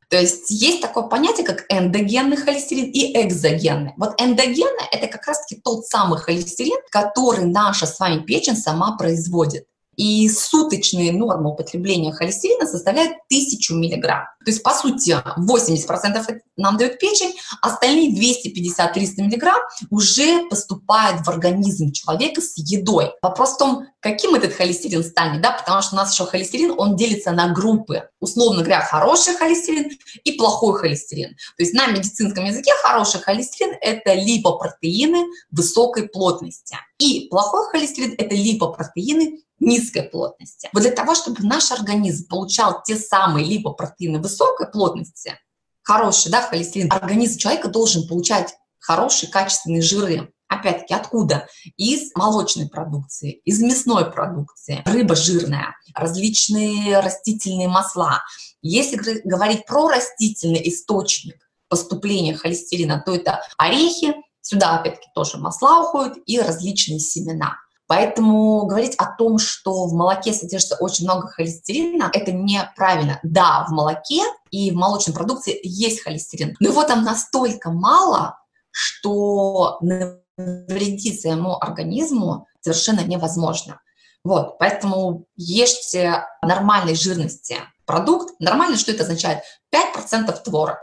То 0.09 0.19
есть 0.19 0.49
есть 0.49 0.81
такое 0.81 1.05
понятие, 1.05 1.45
как 1.45 1.65
эндогенный 1.69 2.37
холестерин 2.37 2.85
и 2.85 3.19
экзогенный. 3.21 3.93
Вот 3.97 4.13
эндогенный– 4.21 4.85
это 4.91 5.07
как 5.07 5.25
раз-таки 5.25 5.59
тот 5.59 5.85
самый 5.87 6.19
холестерин, 6.19 6.79
который 6.91 7.45
наша 7.45 7.85
с 7.85 7.99
вами 7.99 8.21
печень 8.21 8.55
сама 8.55 8.95
производит. 8.95 9.65
И 9.95 10.27
суточные 10.29 11.11
нормы 11.11 11.51
употребления 11.51 12.11
холестерина 12.11 12.65
составляют 12.65 13.13
1000 13.29 13.73
миллиграмм. 13.75 14.25
То 14.43 14.51
есть, 14.51 14.63
по 14.63 14.71
сути, 14.71 15.15
80% 15.37 16.39
нам 16.57 16.77
дает 16.77 16.99
печень, 16.99 17.33
остальные 17.61 18.13
250-300 18.13 18.95
миллиграмм 19.17 19.61
уже 19.89 20.47
поступают 20.49 21.25
в 21.25 21.29
организм 21.29 21.91
человека 21.91 22.41
с 22.41 22.57
едой. 22.57 23.11
Вопрос 23.21 23.53
в 23.53 23.57
том, 23.57 23.85
каким 23.99 24.35
этот 24.35 24.53
холестерин 24.53 25.03
станет, 25.03 25.41
да, 25.41 25.51
потому 25.51 25.81
что 25.81 25.95
у 25.95 25.97
нас 25.97 26.11
еще 26.11 26.25
холестерин, 26.25 26.73
он 26.77 26.95
делится 26.95 27.31
на 27.31 27.53
группы. 27.53 28.09
Условно 28.19 28.59
говоря, 28.59 28.81
хороший 28.81 29.35
холестерин 29.35 29.91
и 30.23 30.33
плохой 30.33 30.79
холестерин. 30.79 31.29
То 31.57 31.63
есть 31.63 31.73
на 31.73 31.87
медицинском 31.87 32.45
языке 32.45 32.71
хороший 32.81 33.21
холестерин– 33.21 33.75
это 33.81 34.13
липопротеины 34.13 35.25
высокой 35.51 36.09
плотности. 36.09 36.77
И 36.99 37.27
плохой 37.29 37.69
холестерин– 37.69 38.13
это 38.17 38.35
липопротеины 38.35 39.39
низкой 39.63 40.03
плотности. 40.03 40.69
Вот 40.73 40.81
для 40.81 40.91
того, 40.91 41.15
чтобы 41.15 41.43
наш 41.43 41.71
организм 41.71 42.27
получал 42.27 42.83
те 42.83 42.95
самые 42.95 43.45
липопротеины 43.45 44.19
высокой 44.19 44.67
плотности, 44.69 45.33
хороший, 45.81 46.31
да, 46.31 46.41
холестерин, 46.41 46.91
организм 46.91 47.39
человека 47.39 47.69
должен 47.69 48.07
получать 48.07 48.53
хорошие 48.79 49.31
качественные 49.31 49.81
жиры. 49.81 50.31
Опять-таки, 50.47 50.93
откуда? 50.93 51.47
Из 51.77 52.13
молочной 52.15 52.69
продукции, 52.69 53.41
из 53.43 53.59
мясной 53.61 54.11
продукции, 54.11 54.83
рыба 54.85 55.15
жирная, 55.15 55.75
различные 55.95 56.99
растительные 56.99 57.67
масла. 57.67 58.21
Если 58.61 59.21
говорить 59.23 59.65
про 59.65 59.87
растительный 59.87 60.61
источник 60.69 61.35
поступления 61.69 62.35
холестерина, 62.35 63.01
то 63.03 63.15
это 63.15 63.41
орехи, 63.57 64.13
сюда 64.41 64.77
опять-таки 64.77 65.07
тоже 65.15 65.37
масла 65.37 65.81
уходят 65.87 66.17
и 66.27 66.39
различные 66.39 66.99
семена. 66.99 67.57
Поэтому 67.87 68.65
говорить 68.65 68.95
о 68.97 69.05
том, 69.15 69.37
что 69.37 69.87
в 69.87 69.93
молоке 69.93 70.33
содержится 70.33 70.77
очень 70.79 71.05
много 71.05 71.27
холестерина, 71.27 72.09
это 72.13 72.31
неправильно. 72.31 73.19
Да, 73.23 73.65
в 73.67 73.71
молоке 73.71 74.21
и 74.51 74.71
в 74.71 74.75
молочной 74.75 75.15
продукции 75.15 75.59
есть 75.63 76.01
холестерин, 76.01 76.55
но 76.59 76.69
его 76.69 76.83
там 76.83 77.03
настолько 77.03 77.71
мало, 77.71 78.37
что 78.71 79.79
навредить 79.81 81.21
своему 81.21 81.57
организму 81.57 82.47
совершенно 82.61 83.01
невозможно. 83.01 83.79
Вот, 84.23 84.57
поэтому 84.57 85.25
ешьте 85.35 86.25
нормальной 86.41 86.95
жирности 86.95 87.57
продукт. 87.85 88.33
Нормально, 88.39 88.77
что 88.77 88.91
это 88.91 89.03
означает? 89.03 89.43
5% 89.75 90.43
творог, 90.43 90.77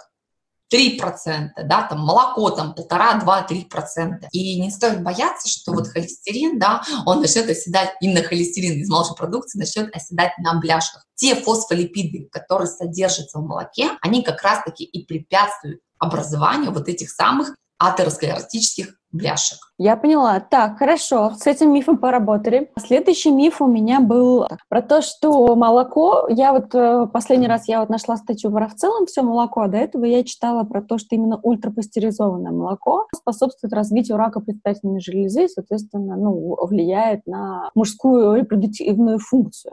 3%, 0.73 1.51
да, 1.65 1.83
там 1.83 2.01
молоко 2.01 2.51
там 2.51 2.75
полтора, 2.75 3.15
два, 3.19 3.43
три 3.43 3.65
процента. 3.65 4.29
И 4.33 4.61
не 4.61 4.71
стоит 4.71 5.03
бояться, 5.03 5.49
что 5.49 5.73
вот 5.73 5.89
холестерин, 5.89 6.59
да, 6.59 6.83
он 7.07 7.21
начнет 7.21 7.49
оседать, 7.49 7.91
именно 8.01 8.23
холестерин 8.23 8.81
из 8.81 8.89
молочной 8.89 9.17
продукции 9.17 9.59
начнет 9.59 9.95
оседать 9.95 10.33
на 10.39 10.61
бляшках. 10.61 11.07
Те 11.15 11.35
фосфолипиды, 11.35 12.29
которые 12.31 12.69
содержатся 12.69 13.39
в 13.39 13.47
молоке, 13.47 13.91
они 14.01 14.23
как 14.23 14.43
раз-таки 14.43 14.85
и 14.85 15.05
препятствуют 15.05 15.81
образованию 15.99 16.73
вот 16.73 16.89
этих 16.89 17.11
самых 17.11 17.55
атеросклеротических 17.79 18.95
бляшек. 19.13 19.59
Я 19.83 19.97
поняла. 19.97 20.41
Так, 20.41 20.79
хорошо, 20.79 21.31
с 21.31 21.47
этим 21.47 21.73
мифом 21.73 21.97
поработали. 21.97 22.71
Следующий 22.79 23.31
миф 23.31 23.63
у 23.63 23.67
меня 23.67 24.01
был 24.01 24.47
про 24.69 24.83
то, 24.83 25.01
что 25.01 25.55
молоко, 25.57 26.29
я 26.29 26.53
вот 26.53 26.75
э, 26.75 27.07
последний 27.11 27.47
раз 27.47 27.67
я 27.67 27.81
вот 27.81 27.89
нашла 27.89 28.19
статью 28.19 28.51
про 28.51 28.69
в 28.69 28.75
целом 28.75 29.07
все 29.07 29.23
молоко, 29.23 29.63
а 29.63 29.69
до 29.69 29.79
этого 29.79 30.05
я 30.05 30.23
читала 30.23 30.65
про 30.65 30.83
то, 30.83 30.99
что 30.99 31.15
именно 31.15 31.41
ультрапастеризованное 31.43 32.53
молоко 32.53 33.07
способствует 33.15 33.73
развитию 33.73 34.19
рака 34.19 34.41
предстательной 34.41 35.01
железы, 35.01 35.49
соответственно, 35.49 36.17
ну, 36.17 36.57
влияет 36.67 37.27
на 37.27 37.71
мужскую 37.75 38.35
репродуктивную 38.35 39.19
функцию. 39.19 39.73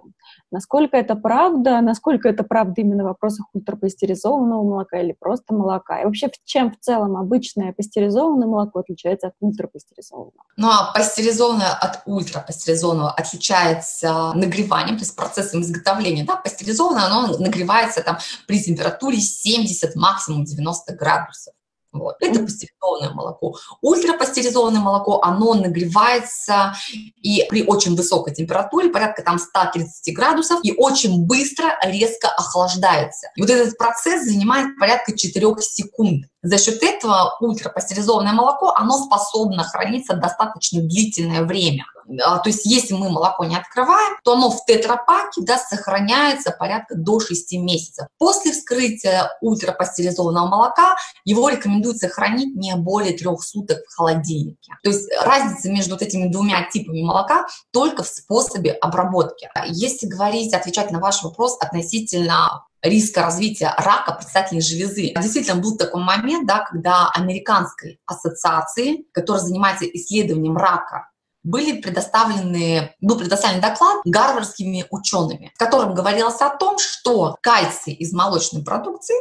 Насколько 0.51 0.95
это 0.95 1.15
правда, 1.15 1.81
насколько 1.81 2.29
это 2.29 2.45
правда 2.45 2.79
именно 2.81 3.03
в 3.03 3.07
вопросах 3.07 3.47
ультрапастеризованного 3.53 4.63
молока 4.63 5.01
или 5.01 5.13
просто 5.19 5.53
молока, 5.53 6.01
и 6.01 6.05
вообще 6.05 6.29
чем 6.45 6.71
в 6.71 6.79
целом 6.79 7.17
обычное 7.17 7.73
пастеризованное 7.73 8.47
молоко 8.47 8.79
отличается 8.79 9.26
от 9.27 9.35
ультрапастеризованного? 9.39 10.43
Ну, 10.57 10.69
а 10.69 10.91
пастеризованное 10.93 11.73
от 11.73 12.01
ультрапастеризованного 12.05 13.11
отличается 13.11 14.33
нагреванием, 14.33 14.97
то 14.97 15.03
есть 15.03 15.15
процессом 15.15 15.61
изготовления. 15.61 16.25
Да, 16.25 16.35
пастеризованное, 16.35 17.05
оно 17.05 17.37
нагревается 17.37 18.01
там 18.01 18.17
при 18.47 18.61
температуре 18.61 19.19
70, 19.19 19.95
максимум 19.95 20.45
90 20.45 20.93
градусов. 20.95 21.53
Вот. 21.97 22.15
Это 22.19 22.39
пастеризованное 22.41 23.13
молоко. 23.13 23.55
Ультрапастеризованное 23.81 24.81
молоко, 24.81 25.21
оно 25.23 25.53
нагревается 25.53 26.75
и 27.21 27.45
при 27.49 27.63
очень 27.63 27.95
высокой 27.95 28.33
температуре, 28.33 28.89
порядка 28.89 29.23
там 29.23 29.39
130 29.39 30.15
градусов, 30.15 30.59
и 30.63 30.73
очень 30.75 31.25
быстро, 31.25 31.77
резко 31.83 32.27
охлаждается. 32.29 33.27
И 33.35 33.41
вот 33.41 33.49
этот 33.49 33.77
процесс 33.77 34.23
занимает 34.23 34.77
порядка 34.79 35.17
4 35.17 35.55
секунд. 35.61 36.25
За 36.41 36.57
счет 36.57 36.81
этого 36.81 37.35
ультрапастеризованное 37.41 38.33
молоко, 38.33 38.73
оно 38.75 38.97
способно 38.97 39.63
храниться 39.63 40.13
достаточно 40.15 40.81
длительное 40.81 41.43
время. 41.43 41.85
А, 42.23 42.39
то 42.39 42.49
есть 42.49 42.65
если 42.65 42.93
мы 42.93 43.09
молоко 43.09 43.45
не 43.45 43.55
открываем, 43.55 44.17
то 44.23 44.33
оно 44.33 44.49
в 44.49 44.65
тетрапаке 44.65 45.41
да, 45.41 45.57
сохраняется 45.57 46.51
порядка 46.51 46.95
до 46.95 47.19
6 47.19 47.53
месяцев. 47.53 48.07
После 48.17 48.51
вскрытия 48.51 49.37
ультрапастеризованного 49.41 50.47
молока 50.47 50.95
его 51.25 51.49
рекомендуется 51.49 52.09
хранить 52.09 52.55
не 52.55 52.75
более 52.75 53.17
трех 53.17 53.43
суток 53.43 53.79
в 53.87 53.95
холодильнике. 53.95 54.73
То 54.83 54.89
есть 54.89 55.09
разница 55.21 55.69
между 55.69 55.93
вот 55.93 56.01
этими 56.01 56.27
двумя 56.27 56.67
типами 56.69 57.01
молока 57.01 57.45
только 57.71 58.03
в 58.03 58.07
способе 58.07 58.71
обработки. 58.71 59.49
Если 59.67 60.07
говорить, 60.07 60.53
отвечать 60.53 60.91
на 60.91 60.99
ваш 60.99 61.23
вопрос 61.23 61.57
относительно 61.59 62.63
риска 62.81 63.21
развития 63.21 63.73
рака 63.77 64.13
предстательной 64.13 64.61
железы. 64.61 65.13
Действительно, 65.19 65.61
был 65.61 65.77
такой 65.77 66.03
момент, 66.03 66.47
да, 66.47 66.59
когда 66.59 67.09
американской 67.09 67.99
ассоциации, 68.05 69.05
которая 69.13 69.43
занимается 69.43 69.85
исследованием 69.85 70.57
рака, 70.57 71.09
были 71.47 71.81
предоставлены, 71.81 72.93
был 72.99 73.17
предоставлен 73.17 73.61
доклад 73.61 74.01
гарвардскими 74.05 74.85
учеными, 74.89 75.51
в 75.55 75.57
котором 75.57 75.93
говорилось 75.93 76.41
о 76.41 76.55
том, 76.55 76.77
что 76.77 77.37
кальций 77.41 77.93
из 77.93 78.11
молочной 78.13 78.63
продукции 78.63 79.15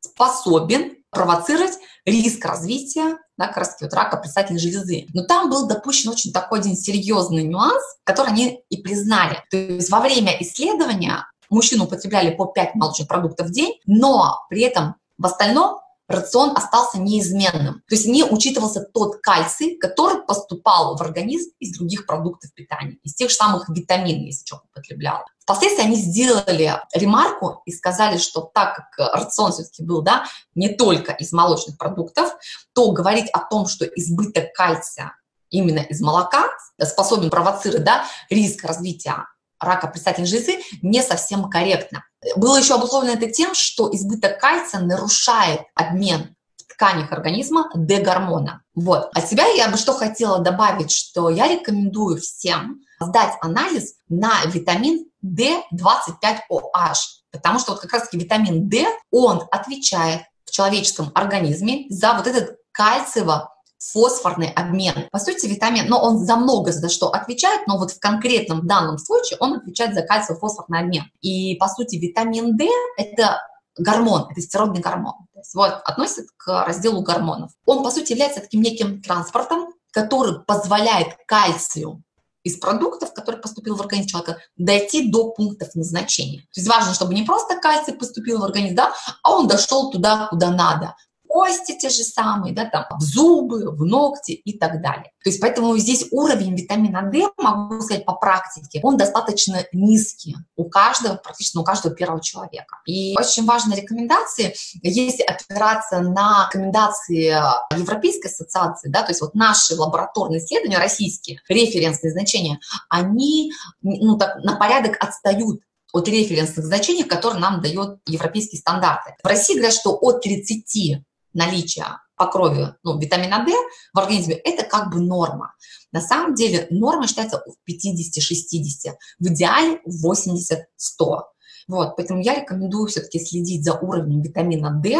способен 0.00 0.96
провоцировать 1.10 1.78
риск 2.04 2.44
развития 2.44 3.18
да, 3.38 3.46
как 3.46 3.58
раз 3.58 3.76
вот 3.80 3.94
рака 3.94 4.16
предстательной 4.16 4.60
железы. 4.60 5.06
Но 5.14 5.24
там 5.24 5.48
был 5.48 5.68
допущен 5.68 6.10
очень 6.10 6.32
такой 6.32 6.58
один 6.58 6.76
серьезный 6.76 7.44
нюанс, 7.44 7.82
который 8.02 8.32
они 8.32 8.64
и 8.68 8.82
признали. 8.82 9.44
То 9.50 9.56
есть 9.56 9.90
во 9.90 10.00
время 10.00 10.36
исследования 10.40 11.24
мужчины 11.48 11.84
употребляли 11.84 12.34
по 12.34 12.46
5 12.46 12.74
молочных 12.74 13.06
продуктов 13.06 13.46
в 13.46 13.52
день, 13.52 13.78
но 13.86 14.44
при 14.50 14.62
этом 14.62 14.96
в 15.16 15.26
остальном 15.26 15.78
рацион 16.08 16.56
остался 16.56 16.98
неизменным. 16.98 17.82
То 17.86 17.94
есть 17.94 18.06
не 18.06 18.24
учитывался 18.24 18.80
тот 18.80 19.18
кальций, 19.20 19.76
который 19.76 20.22
поступал 20.22 20.96
в 20.96 21.02
организм 21.02 21.50
из 21.60 21.76
других 21.76 22.06
продуктов 22.06 22.52
питания, 22.54 22.98
из 23.02 23.14
тех 23.14 23.30
же 23.30 23.36
самых 23.36 23.68
витаминов, 23.68 24.24
если 24.24 24.44
человек 24.44 24.66
употреблял. 24.72 25.24
Впоследствии 25.40 25.84
они 25.84 25.96
сделали 25.96 26.74
ремарку 26.94 27.62
и 27.64 27.72
сказали, 27.72 28.18
что 28.18 28.50
так 28.52 28.90
как 28.96 29.14
рацион 29.14 29.52
все-таки 29.52 29.84
был 29.84 30.02
да, 30.02 30.24
не 30.54 30.70
только 30.70 31.12
из 31.12 31.32
молочных 31.32 31.78
продуктов, 31.78 32.34
то 32.74 32.90
говорить 32.92 33.30
о 33.32 33.40
том, 33.40 33.66
что 33.66 33.84
избыток 33.84 34.52
кальция 34.54 35.14
именно 35.50 35.80
из 35.80 36.00
молока 36.00 36.44
способен 36.82 37.30
провоцировать 37.30 37.84
да, 37.84 38.04
риск 38.30 38.64
развития 38.64 39.26
рака 39.60 39.86
предстательной 39.86 40.28
железы 40.28 40.58
не 40.82 41.02
совсем 41.02 41.48
корректно. 41.48 42.04
Было 42.36 42.56
еще 42.56 42.74
обусловлено 42.74 43.14
это 43.14 43.30
тем, 43.30 43.54
что 43.54 43.94
избыток 43.94 44.40
кальция 44.40 44.80
нарушает 44.80 45.62
обмен 45.74 46.34
в 46.56 46.72
тканях 46.72 47.12
организма 47.12 47.70
D-гормона. 47.74 48.62
Вот. 48.74 49.10
От 49.14 49.28
себя 49.28 49.46
я 49.46 49.68
бы 49.68 49.76
что 49.76 49.94
хотела 49.94 50.38
добавить, 50.40 50.90
что 50.90 51.30
я 51.30 51.48
рекомендую 51.48 52.20
всем 52.20 52.80
сдать 53.00 53.34
анализ 53.40 53.94
на 54.08 54.44
витамин 54.46 55.06
D25OH, 55.24 56.94
потому 57.30 57.58
что 57.58 57.72
вот 57.72 57.80
как 57.80 57.92
раз-таки 57.92 58.18
витамин 58.18 58.68
D, 58.68 58.86
он 59.10 59.42
отвечает 59.50 60.22
в 60.44 60.50
человеческом 60.50 61.10
организме 61.14 61.86
за 61.90 62.14
вот 62.14 62.26
этот 62.26 62.56
кальциево 62.72 63.54
фосфорный 63.78 64.50
обмен. 64.50 65.08
По 65.10 65.18
сути, 65.18 65.46
витамин, 65.46 65.88
но 65.88 66.00
он 66.02 66.18
за 66.18 66.36
много 66.36 66.72
за 66.72 66.88
что 66.88 67.08
отвечает, 67.08 67.66
но 67.66 67.78
вот 67.78 67.92
в 67.92 68.00
конкретном 68.00 68.66
данном 68.66 68.98
случае 68.98 69.38
он 69.40 69.54
отвечает 69.54 69.94
за 69.94 70.02
кальциево-фосфорный 70.02 70.80
обмен. 70.80 71.04
И, 71.20 71.56
по 71.56 71.68
сути, 71.68 71.96
витамин 71.96 72.56
D– 72.56 72.68
это 72.96 73.40
гормон, 73.78 74.28
это 74.30 74.40
стероидный 74.40 74.80
гормон. 74.80 75.14
То 75.32 75.40
есть, 75.40 75.54
вот, 75.54 75.80
относится 75.84 76.24
к 76.36 76.64
разделу 76.66 77.02
гормонов. 77.02 77.52
Он, 77.64 77.82
по 77.82 77.90
сути, 77.90 78.12
является 78.12 78.40
таким 78.40 78.62
неким 78.62 79.00
транспортом, 79.00 79.68
который 79.92 80.40
позволяет 80.40 81.16
кальцию 81.26 82.02
из 82.42 82.56
продуктов, 82.56 83.12
который 83.12 83.40
поступил 83.40 83.76
в 83.76 83.80
организм 83.80 84.08
человека, 84.08 84.38
дойти 84.56 85.10
до 85.10 85.30
пунктов 85.30 85.74
назначения. 85.74 86.40
То 86.54 86.60
есть 86.60 86.68
важно, 86.68 86.94
чтобы 86.94 87.14
не 87.14 87.22
просто 87.22 87.58
кальций 87.60 87.94
поступил 87.94 88.38
в 88.38 88.44
организм, 88.44 88.74
да, 88.74 88.92
а 89.22 89.36
он 89.36 89.48
дошел 89.48 89.90
туда, 89.90 90.28
куда 90.30 90.50
надо 90.50 90.94
кости 91.28 91.76
те 91.78 91.88
же 91.90 92.02
самые, 92.02 92.54
да, 92.54 92.64
там, 92.64 92.86
в 92.98 93.02
зубы, 93.02 93.70
в 93.70 93.84
ногти 93.84 94.32
и 94.32 94.58
так 94.58 94.80
далее. 94.82 95.12
То 95.22 95.30
есть 95.30 95.40
поэтому 95.40 95.76
здесь 95.76 96.06
уровень 96.10 96.56
витамина 96.56 97.02
D, 97.02 97.28
могу 97.36 97.80
сказать 97.82 98.04
по 98.04 98.14
практике, 98.14 98.80
он 98.82 98.96
достаточно 98.96 99.64
низкий 99.72 100.36
у 100.56 100.64
каждого, 100.68 101.16
практически 101.16 101.58
у 101.58 101.64
каждого 101.64 101.94
первого 101.94 102.22
человека. 102.22 102.76
И 102.86 103.14
очень 103.18 103.44
важные 103.44 103.80
рекомендации, 103.80 104.54
если 104.82 105.22
опираться 105.22 106.00
на 106.00 106.48
рекомендации 106.48 107.34
Европейской 107.76 108.28
ассоциации, 108.28 108.88
да, 108.88 109.02
то 109.02 109.10
есть 109.10 109.20
вот 109.20 109.34
наши 109.34 109.74
лабораторные 109.74 110.40
исследования, 110.40 110.78
российские, 110.78 111.40
референсные 111.48 112.12
значения, 112.12 112.58
они 112.88 113.52
ну, 113.82 114.16
так, 114.16 114.36
на 114.42 114.56
порядок 114.56 114.96
отстают 115.00 115.60
от 115.92 116.08
референсных 116.08 116.66
значений, 116.66 117.04
которые 117.04 117.40
нам 117.40 117.60
дает 117.60 117.98
европейские 118.06 118.60
стандарты. 118.60 119.14
В 119.22 119.26
России 119.26 119.54
говорят, 119.54 119.72
что 119.72 119.96
от 119.96 120.20
30 120.22 121.02
наличия 121.38 122.00
по 122.16 122.26
крови 122.26 122.74
ну, 122.82 122.98
витамина 122.98 123.44
D 123.46 123.52
в 123.94 123.98
организме, 123.98 124.34
это 124.34 124.64
как 124.64 124.90
бы 124.90 125.00
норма. 125.00 125.54
На 125.92 126.00
самом 126.00 126.34
деле 126.34 126.66
норма 126.70 127.06
считается 127.06 127.42
в 127.46 127.70
50-60, 127.70 128.94
в 129.20 129.26
идеале 129.28 129.80
80-100. 129.86 131.22
Вот, 131.68 131.96
поэтому 131.96 132.20
я 132.20 132.34
рекомендую 132.34 132.88
все-таки 132.88 133.20
следить 133.20 133.64
за 133.64 133.74
уровнем 133.74 134.20
витамина 134.20 134.70
D, 134.70 134.98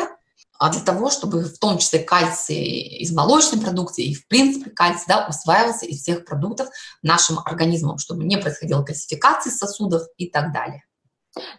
а 0.58 0.70
для 0.70 0.80
того, 0.80 1.10
чтобы 1.10 1.44
в 1.44 1.58
том 1.58 1.78
числе 1.78 2.00
кальций 2.00 2.56
из 2.56 3.12
молочной 3.12 3.60
продукции 3.60 4.06
и, 4.06 4.14
в 4.14 4.26
принципе, 4.26 4.70
кальций 4.70 5.04
да, 5.08 5.26
усваивался 5.28 5.86
из 5.86 6.02
всех 6.02 6.24
продуктов 6.24 6.68
нашим 7.02 7.38
организмом, 7.44 7.98
чтобы 7.98 8.24
не 8.24 8.36
происходило 8.38 8.82
кальцификации 8.82 9.50
сосудов 9.50 10.02
и 10.16 10.28
так 10.28 10.52
далее. 10.52 10.84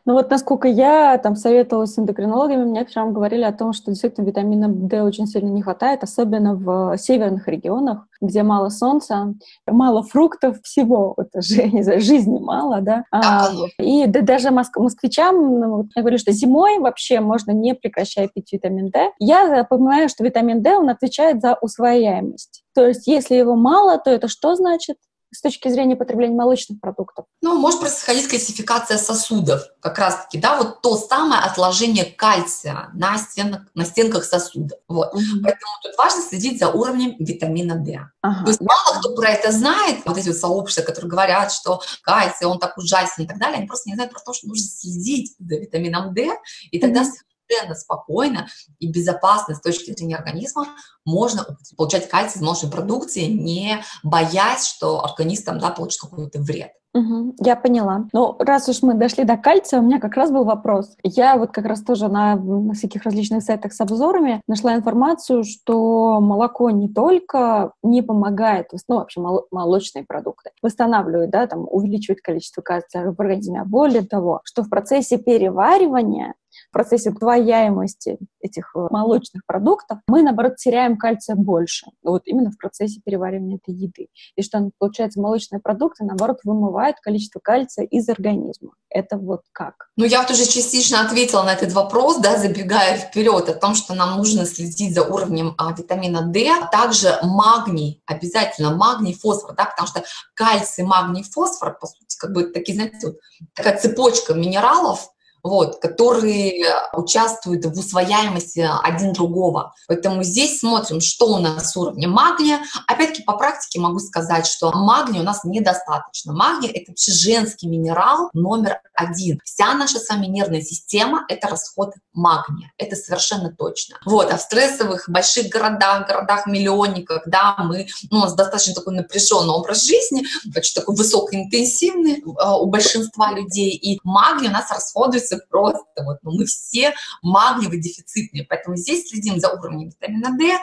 Ну 0.06 0.14
вот 0.14 0.30
насколько 0.30 0.68
я 0.68 1.18
там 1.18 1.36
советовалась 1.36 1.94
с 1.94 2.00
эндокринологами, 2.00 2.64
мне 2.64 2.86
прям 2.86 3.14
говорили 3.14 3.44
о 3.44 3.52
том, 3.52 3.74
что 3.74 3.92
действительно 3.92 4.26
витамина 4.26 4.68
D 4.70 5.02
очень 5.04 5.28
сильно 5.28 5.50
не 5.50 5.62
хватает, 5.62 6.04
особенно 6.04 6.56
в 6.56 6.98
северных 6.98 7.48
регионах, 7.48 8.08
где 8.22 8.44
мало 8.44 8.70
солнца, 8.70 9.34
мало 9.68 10.04
фруктов, 10.04 10.62
всего, 10.64 11.16
же, 11.36 11.64
не 11.72 11.84
знаю, 11.84 12.02
жизни 12.02 12.40
мало, 12.40 12.82
да. 12.82 13.04
А, 13.12 13.50
и 13.80 14.06
да, 14.08 14.22
даже 14.22 14.52
моск 14.52 14.78
москвичам, 14.78 15.60
ну, 15.60 15.88
я 15.96 16.02
говорю, 16.02 16.18
что 16.18 16.32
зимой 16.32 16.80
вообще 16.80 17.20
можно 17.20 17.52
не 17.52 17.74
прекращать 17.74 18.34
пить 18.34 18.52
витамин 18.52 18.90
D. 18.90 19.12
Я 19.20 19.64
понимаю, 19.64 20.10
что 20.10 20.24
витамин 20.24 20.62
D, 20.62 20.76
он 20.76 20.90
отвечает 20.90 21.42
за 21.42 21.58
усвояемость. 21.62 22.64
То 22.74 22.88
есть 22.88 23.08
если 23.08 23.36
его 23.36 23.56
мало, 23.56 23.98
то 23.98 24.10
это 24.10 24.28
что 24.28 24.56
значит? 24.56 24.98
С 25.32 25.42
точки 25.42 25.70
зрения 25.70 25.96
потребления 25.96 26.36
молочных 26.36 26.80
продуктов? 26.80 27.26
Ну, 27.42 27.58
может 27.58 27.80
происходить 27.80 28.28
классификация 28.28 28.98
сосудов, 28.98 29.62
как 29.80 29.98
раз-таки, 30.00 30.38
да, 30.40 30.58
вот 30.58 30.82
то 30.82 30.98
самое 30.98 31.42
отложение 31.42 32.06
кальция 32.06 32.90
на, 32.94 33.18
стенах, 33.18 33.62
на 33.76 33.86
стенках 33.86 34.24
сосудов. 34.24 34.80
Вот. 34.88 35.14
Угу. 35.14 35.42
Поэтому 35.44 35.72
тут 35.84 35.98
важно 35.98 36.22
следить 36.22 36.60
за 36.60 36.70
уровнем 36.70 37.16
витамина 37.20 37.76
D. 37.76 38.00
Ага. 38.22 38.44
То 38.44 38.50
есть 38.50 38.62
мало 38.62 39.00
кто 39.00 39.16
про 39.16 39.30
это 39.30 39.52
знает, 39.52 40.00
вот 40.06 40.18
эти 40.18 40.30
вот 40.30 40.38
сообщества, 40.38 40.84
которые 40.84 41.12
говорят, 41.12 41.52
что 41.52 41.82
кальций, 42.02 42.48
он 42.48 42.60
так 42.60 42.78
ужасен 42.78 43.24
и 43.24 43.28
так 43.28 43.38
далее, 43.38 43.58
они 43.58 43.68
просто 43.68 43.90
не 43.90 43.96
знают 43.96 44.12
про 44.12 44.20
то, 44.22 44.34
что 44.34 44.48
нужно 44.48 44.66
следить 44.68 45.36
за 45.40 45.56
витамином 45.56 46.14
D, 46.14 46.30
и 46.72 46.80
тогда 46.80 47.02
угу 47.02 47.10
совершенно 47.50 47.76
спокойно 47.76 48.48
и 48.80 48.92
безопасно 48.92 49.56
с 49.56 49.62
точки 49.62 49.92
зрения 49.92 50.16
организма 50.16 50.68
можно 51.06 51.46
получать 51.78 52.10
кальций 52.10 52.40
из 52.40 52.42
молочной 52.42 52.72
продукции, 52.72 53.26
не 53.26 53.82
боясь, 54.04 54.66
что 54.66 55.04
организм 55.04 55.46
там, 55.46 55.60
да, 55.60 55.70
получит 55.72 56.02
какой-то 56.02 56.40
вред. 56.40 56.72
Угу, 56.92 57.36
я 57.46 57.56
поняла. 57.56 58.08
Ну, 58.14 58.36
раз 58.40 58.68
уж 58.68 58.82
мы 58.82 58.96
дошли 58.96 59.24
до 59.24 59.38
кальция, 59.38 59.80
у 59.80 59.84
меня 59.84 60.00
как 60.00 60.16
раз 60.16 60.32
был 60.32 60.44
вопрос. 60.44 60.96
Я 61.04 61.38
вот 61.38 61.52
как 61.52 61.66
раз 61.66 61.84
тоже 61.84 62.08
на, 62.08 62.36
на 62.36 62.74
всяких 62.74 63.04
различных 63.04 63.44
сайтах 63.44 63.74
с 63.74 63.82
обзорами 63.82 64.42
нашла 64.48 64.74
информацию, 64.76 65.44
что 65.44 66.20
молоко 66.20 66.72
не 66.72 66.90
только 66.90 67.74
не 67.84 68.02
помогает, 68.02 68.72
ну, 68.88 68.96
вообще 68.96 69.22
молочные 69.52 70.04
продукты, 70.04 70.50
восстанавливают, 70.64 71.30
да, 71.30 71.46
там, 71.46 71.68
увеличивает 71.70 72.22
количество 72.22 72.64
кальция 72.64 73.12
в 73.12 73.22
организме, 73.22 73.62
а 73.62 73.66
более 73.66 74.02
того, 74.02 74.42
что 74.44 74.64
в 74.64 74.70
процессе 74.70 75.20
переваривания 75.20 76.34
в 76.70 76.74
процессе 76.74 77.12
усвояемости 77.12 78.18
этих 78.42 78.72
э, 78.76 78.88
молочных 78.90 79.46
продуктов, 79.46 80.00
мы, 80.08 80.22
наоборот, 80.22 80.56
теряем 80.58 80.98
кальция 80.98 81.36
больше. 81.36 81.88
Вот 82.04 82.24
именно 82.26 82.52
в 82.52 82.58
процессе 82.58 83.02
переваривания 83.04 83.58
этой 83.58 83.74
еды. 83.74 84.08
И 84.36 84.42
что, 84.42 84.70
получается, 84.78 85.22
молочные 85.22 85.60
продукты, 85.60 86.04
наоборот, 86.04 86.40
вымывают 86.44 86.98
количество 87.02 87.40
кальция 87.40 87.86
из 87.86 88.08
организма. 88.10 88.72
Это 88.90 89.18
вот 89.18 89.42
как? 89.52 89.90
Ну, 89.96 90.06
я 90.06 90.22
вот 90.22 90.32
уже 90.32 90.46
частично 90.46 91.02
ответила 91.02 91.44
на 91.44 91.54
этот 91.54 91.74
вопрос, 91.74 92.18
да, 92.18 92.38
забегая 92.38 92.98
вперед 92.98 93.50
о 93.50 93.54
том, 93.54 93.76
что 93.76 93.94
нам 93.94 94.18
нужно 94.18 94.46
следить 94.46 94.96
за 94.96 95.04
уровнем 95.04 95.54
а, 95.58 95.74
витамина 95.74 96.24
D, 96.24 96.50
а 96.50 96.68
также 96.68 97.18
магний, 97.24 98.02
обязательно 98.06 98.76
магний, 98.76 99.14
фосфор, 99.14 99.56
да, 99.56 99.66
потому 99.66 99.88
что 99.88 100.04
кальций, 100.34 100.84
магний, 100.84 101.24
фосфор, 101.24 101.78
по 101.78 101.88
сути, 101.88 102.18
как 102.18 102.34
бы 102.34 102.44
такие, 102.44 102.76
знаете, 102.76 103.08
вот 103.08 103.18
такая 103.54 103.78
цепочка 103.78 104.34
минералов, 104.34 105.10
вот, 105.44 105.80
которые 105.80 106.66
участвуют 106.94 107.66
в 107.66 107.78
усвояемости 107.78 108.68
один 108.84 109.14
другого. 109.14 109.74
Поэтому 109.88 110.24
здесь 110.24 110.60
смотрим, 110.60 111.02
что 111.02 111.28
у 111.28 111.38
нас 111.40 111.72
с 111.72 111.78
уровнем 111.78 112.12
магния. 112.12 112.60
Опять-таки 112.88 113.24
по 113.24 113.38
практике 113.38 113.80
могу 113.80 114.00
сказать, 114.00 114.46
что 114.46 114.72
магния 114.72 115.22
у 115.22 115.26
нас 115.26 115.44
недостаточно. 115.44 116.34
Магний– 116.34 116.70
это 116.74 116.92
вообще 116.92 117.12
женский 117.12 117.68
минерал 117.68 118.30
номер 118.34 118.80
один. 118.94 119.40
Вся 119.44 119.74
наша 119.74 120.00
с 120.00 120.10
вами 120.10 120.28
нервная 120.28 120.62
система– 120.62 121.26
это 121.30 121.48
расход 121.48 121.94
магния. 122.14 122.72
Это 122.78 122.96
совершенно 122.96 123.54
точно. 123.56 123.98
Вот, 124.06 124.32
а 124.32 124.38
в 124.38 124.42
стрессовых 124.42 125.10
больших 125.10 125.48
городах, 125.50 126.08
городах-миллионниках, 126.08 127.24
да, 127.26 127.56
мы, 127.60 127.88
ну, 128.12 128.20
у 128.20 128.22
нас 128.22 128.34
достаточно 128.34 128.74
такой 128.74 128.96
напряженный 128.96 129.54
образ 129.54 129.84
жизни, 129.84 130.24
очень 130.56 130.76
такой 130.76 130.96
высокоинтенсивный 130.96 132.20
э, 132.20 132.50
у 132.60 132.66
большинства 132.66 133.32
людей, 133.32 133.72
и 133.72 134.00
магний 134.04 134.50
у 134.50 134.52
нас 134.52 134.70
расходуется 134.72 135.29
становится 135.30 135.40
просто, 135.50 136.04
вот, 136.04 136.18
ну, 136.24 136.32
мы 136.32 136.46
все 136.46 136.94
магниево-дефицитные, 137.24 138.46
поэтому 138.48 138.76
здесь 138.76 139.10
следим 139.10 139.40
за 139.40 139.50
уровнем 139.50 139.90
витамина 139.90 140.38
D, 140.38 140.58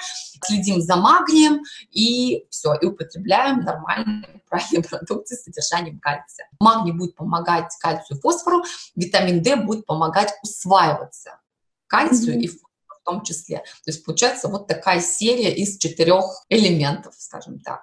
следим 0.44 0.80
за 0.80 0.96
магнием 0.96 1.62
и 1.90 2.46
все, 2.50 2.74
и 2.74 2.86
употребляем 2.86 3.60
нормальные, 3.60 4.42
правильные 4.48 4.82
продукты 4.82 5.36
с 5.36 5.44
содержанием 5.44 6.00
кальция. 6.00 6.48
Магний 6.60 6.92
будет 6.92 7.14
помогать 7.14 7.72
кальцию 7.80 8.18
и 8.18 8.20
фосфору, 8.20 8.64
витамин 8.94 9.42
D 9.42 9.56
будет 9.56 9.86
помогать 9.86 10.32
усваиваться 10.42 11.40
кальцию 11.86 12.36
mm-hmm. 12.36 12.40
и 12.40 12.48
фосфору 12.48 12.65
в 13.06 13.10
том 13.10 13.22
числе. 13.22 13.58
То 13.58 13.90
есть 13.90 14.04
получается 14.04 14.48
вот 14.48 14.66
такая 14.66 15.00
серия 15.00 15.54
из 15.54 15.78
четырех 15.78 16.24
элементов, 16.48 17.14
скажем 17.16 17.60
так. 17.60 17.82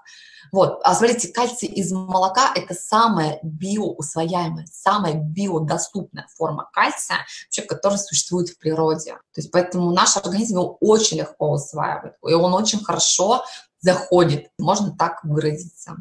Вот, 0.51 0.81
а 0.83 0.93
смотрите, 0.93 1.29
кальций 1.29 1.67
из 1.67 1.91
молока– 1.91 2.51
это 2.55 2.73
самая 2.73 3.39
биоусвояемая, 3.41 4.67
самая 4.71 5.13
биодоступная 5.15 6.27
форма 6.35 6.69
кальция, 6.73 7.19
вообще, 7.45 7.61
которая 7.63 7.97
существует 7.97 8.49
в 8.49 8.59
природе. 8.59 9.13
То 9.33 9.41
есть 9.41 9.51
поэтому 9.51 9.91
наш 9.91 10.17
организм 10.17 10.57
его 10.59 10.77
очень 10.79 11.17
легко 11.17 11.53
усваивает, 11.53 12.15
и 12.27 12.33
он 12.33 12.53
очень 12.53 12.83
хорошо 12.83 13.43
заходит, 13.79 14.49
можно 14.59 14.95
так 14.95 15.23
выразиться. 15.23 15.95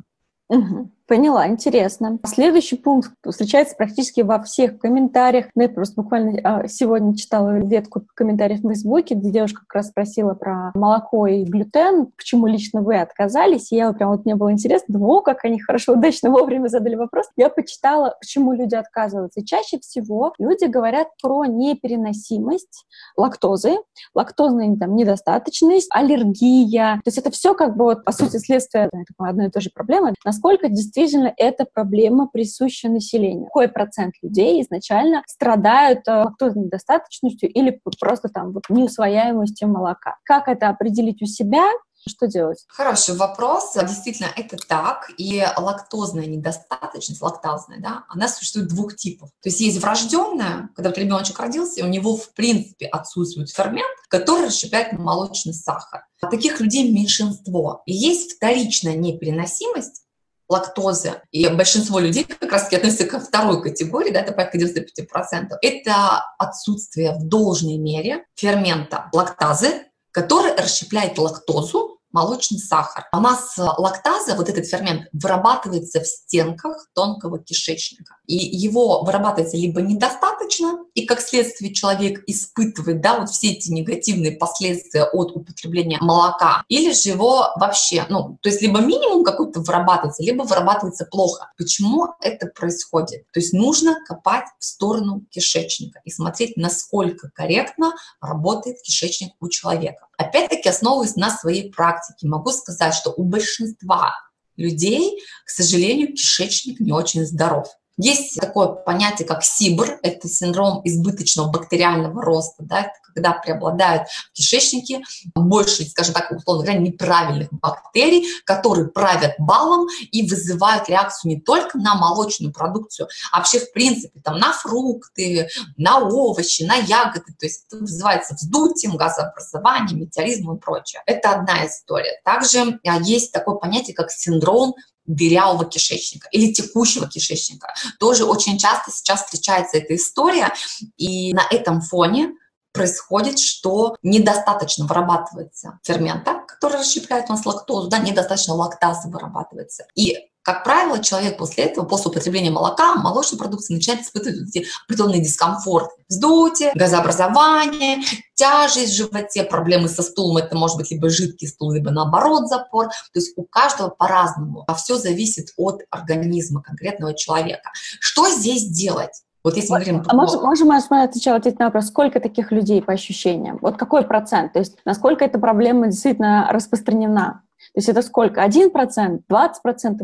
Угу. 0.49 0.91
Поняла, 1.13 1.47
интересно. 1.47 2.19
Следующий 2.25 2.77
пункт 2.77 3.13
встречается 3.29 3.77
практически 3.77 4.23
во 4.23 4.43
всех 4.43 4.79
комментариях. 4.79 5.49
Ну, 5.55 5.61
я 5.61 5.69
просто 5.69 6.01
буквально 6.01 6.41
а, 6.43 6.67
сегодня 6.69 7.15
читала 7.15 7.59
ветку 7.59 8.03
комментариев 8.15 8.61
в 8.61 8.69
Фейсбуке, 8.69 9.15
где 9.15 9.31
девушка 9.31 9.61
как 9.61 9.75
раз 9.75 9.89
спросила 9.89 10.33
про 10.33 10.71
молоко 10.75 11.27
и 11.27 11.45
глютен, 11.45 12.07
к 12.17 12.25
чему 12.25 12.47
лично 12.47 12.81
вы 12.81 12.99
отказались. 12.99 13.73
И 13.73 13.77
я 13.77 13.93
прям 13.93 14.09
вот 14.09 14.25
мне 14.25 14.37
было 14.37 14.53
интересно, 14.53 14.95
думаю, 14.95 15.19
о, 15.19 15.21
как 15.21 15.45
они 15.45 15.61
хорошо, 15.61 15.93
удачно 15.93 16.31
вовремя 16.31 16.69
задали 16.69 16.95
вопрос. 16.95 17.27
Я 17.37 17.51
почитала, 17.51 18.17
почему 18.19 18.55
люди 18.55 18.75
отказываются. 18.75 19.41
И 19.41 19.45
чаще 19.45 19.81
всего 19.81 20.33
люди 20.39 20.65
говорят 20.65 21.09
про 21.21 21.45
непереносимость 21.45 22.87
лактозы, 23.19 23.75
лактозная 24.15 24.75
там, 24.79 24.97
недостаточность, 24.97 25.91
аллергия. 25.93 27.03
То 27.05 27.09
есть 27.09 27.19
это 27.19 27.31
все 27.31 27.53
как 27.53 27.77
бы 27.77 27.85
вот, 27.85 28.03
по 28.03 28.13
сути, 28.13 28.39
следствие 28.39 28.89
одной 29.19 29.49
и 29.49 29.51
той 29.51 29.61
же 29.61 29.69
проблемы. 29.75 30.15
Насколько 30.25 30.71
действительно 30.71 31.02
действительно 31.03 31.35
эта 31.37 31.65
проблема 31.65 32.29
присуща 32.29 32.89
населению. 32.89 33.47
Какой 33.47 33.69
процент 33.69 34.15
людей 34.23 34.63
изначально 34.63 35.23
страдают 35.27 36.07
э, 36.07 36.13
лактозной 36.25 36.65
недостаточностью 36.65 37.51
или 37.51 37.81
просто 38.01 38.29
там 38.29 38.53
вот 38.53 38.65
неусвояемостью 38.69 39.69
молока? 39.69 40.17
Как 40.25 40.49
это 40.49 40.69
определить 40.69 41.23
у 41.23 41.27
себя? 41.27 41.65
Что 42.09 42.27
делать? 42.27 42.65
Хороший 42.69 43.15
вопрос. 43.15 43.75
Действительно, 43.75 44.29
это 44.37 44.57
так. 44.57 45.09
И 45.19 45.45
лактозная 45.57 46.27
недостаточность, 46.27 47.23
лактазная, 47.23 47.79
да, 47.79 48.05
она 48.09 48.27
существует 48.27 48.69
двух 48.69 48.97
типов. 48.97 49.31
То 49.41 49.49
есть 49.49 49.61
есть 49.61 49.81
врожденная, 49.81 50.71
когда 50.75 50.91
вот 50.91 50.99
ребеночек 50.99 51.39
родился, 51.39 51.85
у 51.85 51.89
него 51.89 52.17
в 52.17 52.35
принципе 52.35 52.87
отсутствует 52.87 53.51
фермент, 53.51 53.87
который 54.09 54.47
расщепляет 54.47 54.95
молочный 54.95 55.55
сахар. 55.55 56.07
Таких 56.21 56.61
людей 56.61 56.91
меньшинство. 56.93 57.83
И 57.87 57.93
есть 57.93 58.33
вторичная 58.33 58.97
непереносимость, 58.97 60.03
лактозы. 60.49 61.23
И 61.31 61.47
большинство 61.49 61.99
людей 61.99 62.25
как 62.25 62.51
раз 62.51 62.65
таки 62.65 62.77
относятся 62.77 63.07
ко 63.07 63.21
второй 63.21 63.63
категории, 63.63 64.11
да, 64.11 64.21
это 64.21 64.33
порядка 64.33 64.59
95%. 64.59 65.57
Это 65.63 66.25
отсутствие 66.39 67.13
в 67.13 67.29
должной 67.29 67.79
мере 67.79 68.25
фермента 68.35 69.09
лактазы, 69.13 69.87
который 70.11 70.55
расщепляет 70.55 71.19
лактозу 71.19 71.99
молочный 72.13 72.59
сахар. 72.59 73.07
У 73.13 73.21
нас 73.21 73.55
лактаза, 73.57 74.37
вот 74.37 74.49
этот 74.49 74.67
фермент, 74.67 75.09
вырабатывается 75.13 76.01
в 76.01 76.07
стенках 76.07 76.87
тонкого 76.95 77.39
кишечника. 77.39 78.17
И 78.27 78.37
его 78.37 79.03
вырабатывается 79.03 79.57
либо 79.57 79.81
недостаточно, 79.81 80.85
и 80.95 81.07
как 81.07 81.21
следствие 81.21 81.73
человек 81.73 82.23
испытывает 82.27 83.01
да, 83.01 83.19
вот 83.19 83.31
все 83.31 83.53
эти 83.53 83.71
негативные 83.71 84.33
последствия 84.33 85.05
от 85.05 85.35
употребления 85.35 85.99
молока, 86.01 86.65
или 86.69 86.93
же 86.93 87.11
его 87.11 87.49
вообще, 87.57 88.05
ну, 88.09 88.39
то 88.43 88.49
есть 88.49 88.63
либо 88.63 88.81
минимум 88.81 89.25
какой-то 89.25 89.61
вырабатывается, 89.61 90.23
либо 90.23 90.43
вырабатывается 90.43 91.07
плохо. 91.07 91.51
Почему 91.57 92.09
это 92.21 92.47
происходит? 92.47 93.25
То 93.33 93.41
есть 93.41 93.53
нужно 93.53 93.97
копать 94.07 94.47
в 94.59 94.65
сторону 94.65 95.25
кишечника 95.31 96.01
и 96.05 96.11
смотреть, 96.11 96.57
насколько 96.57 97.31
корректно 97.31 97.95
работает 98.21 98.81
кишечник 98.83 99.33
у 99.41 99.49
человека. 99.49 100.07
Опять-таки, 100.19 100.69
основываясь 100.69 101.17
на 101.17 101.31
своей 101.31 101.71
практике, 101.71 102.29
могу 102.29 102.51
сказать, 102.51 102.95
что 102.95 103.11
у 103.11 103.25
большинства 103.25 104.15
людей, 104.57 105.21
к 105.45 105.51
сожалению, 105.51 106.15
кишечник 106.15 106.81
не 106.81 106.93
очень 106.93 107.25
здоров. 107.25 107.69
Есть 107.99 108.41
такое 108.41 108.69
понятие, 108.69 109.29
как 109.29 109.45
СИБР, 109.45 110.01
это 110.03 110.29
синдром 110.29 110.81
избыточного 110.85 111.51
бактериального 111.51 112.23
роста, 112.23 112.63
да, 112.65 112.81
это 112.81 112.93
когда 113.15 113.33
преобладают 113.33 114.09
в 114.09 114.33
кишечнике 114.33 115.03
больше, 115.35 115.85
скажем 115.85 116.15
так, 116.15 116.31
условно 116.31 116.65
говоря, 116.65 116.81
неправильных 116.81 117.49
бактерий, 117.53 118.27
которые 118.45 118.89
правят 118.89 119.35
балом 119.39 119.87
и 120.11 120.27
вызывают 120.27 120.89
реакцию 120.89 121.35
не 121.35 121.41
только 121.41 121.79
на 121.79 121.95
молочную 121.95 122.53
продукцию, 122.53 123.09
а 123.31 123.39
вообще, 123.39 123.61
в 123.61 123.73
принципе, 123.73 124.21
там, 124.21 124.39
на 124.39 124.53
фрукты, 124.53 125.49
на 125.77 126.01
овощи, 126.01 126.63
на 126.63 126.77
ягоды, 126.77 127.33
то 127.39 127.47
есть 127.47 127.67
это 127.69 127.79
вызывается 127.79 128.35
вздутием, 128.35 128.97
газообразованием, 128.97 130.01
метеоризмом 130.01 130.57
и 130.57 130.61
прочее. 130.61 131.03
Это 131.07 131.33
одна 131.33 131.67
история. 131.67 132.21
Также 132.25 132.79
а, 132.87 132.99
есть 133.01 133.33
такое 133.33 133.57
понятие, 133.57 133.95
как 133.95 134.11
синдром 134.11 134.75
дырявого 135.05 135.65
кишечника 135.65 136.29
или 136.31 136.53
текущего 136.53 137.09
кишечника. 137.09 137.75
Тоже 137.99 138.25
очень 138.25 138.59
часто 138.59 138.91
сейчас 138.91 139.25
встречается 139.25 139.79
эта 139.79 139.97
история, 139.97 140.53
и 140.97 141.33
на 141.33 141.47
этом 141.51 141.81
фоне 141.81 142.33
происходит, 142.73 143.39
что 143.39 143.97
недостаточно 144.03 144.87
вырабатывается 144.87 145.79
фермента, 145.85 146.43
который 146.49 146.79
расщепляет 146.79 147.27
у 147.29 147.33
нас 147.33 147.45
лактозу, 147.45 147.89
да, 147.89 147.99
недостаточно 147.99 148.55
лактазы 148.55 149.09
вырабатывается. 149.09 149.87
И 149.95 150.17
как 150.43 150.65
правило, 150.65 150.99
человек 150.99 151.39
после 151.39 151.65
этого, 151.65 151.85
после 151.85 152.11
употребления 152.11 152.51
молока, 152.51 152.97
молочной 152.97 153.39
продукции, 153.39 153.75
начинает 153.75 154.03
испытывать 154.03 154.39
определенный 154.85 155.21
дискомфорт. 155.21 155.91
Вздутие, 156.09 156.73
газообразование, 156.75 158.03
тяжесть 158.35 158.93
в 158.93 158.97
животе, 158.97 159.45
проблемы 159.45 159.89
со 159.89 160.03
стулом. 160.03 160.39
Это 160.39 160.57
может 160.57 160.77
быть 160.77 160.91
либо 160.91 161.09
жидкий 161.11 161.47
стул, 161.47 161.73
либо 161.73 161.91
наоборот 161.91 162.49
запор. 162.49 162.89
То 162.89 163.21
есть 163.21 163.33
у 163.37 163.45
каждого 163.45 163.89
по-разному. 163.89 164.65
А 164.67 164.75
все 164.75 164.97
зависит 164.99 165.51
от 165.57 165.83
организма 165.91 166.61
конкретного 166.63 167.15
человека. 167.15 167.71
Что 168.01 168.29
здесь 168.29 168.69
делать? 168.69 169.23
Вот 169.45 169.57
если 169.57 169.73
мы 169.73 169.81
говорим... 169.81 170.03
А 170.07 170.15
можем, 170.15 170.43
можем 170.43 170.69
мы 170.69 171.03
отвечать 171.03 171.37
ответить 171.37 171.59
на 171.59 171.67
вопрос, 171.67 171.87
сколько 171.87 172.21
таких 172.21 172.53
людей 172.53 172.81
по 172.81 172.93
ощущениям? 172.93 173.59
Вот 173.61 173.77
какой 173.77 174.05
процент? 174.05 174.53
То 174.53 174.61
есть 174.61 174.77
насколько 174.85 175.25
эта 175.25 175.39
проблема 175.39 175.89
действительно 175.89 176.49
распространена? 176.51 177.43
То 177.75 177.79
есть 177.79 177.89
это 177.89 178.03
сколько? 178.03 178.45
1%, 178.45 179.21
20%, 179.29 179.53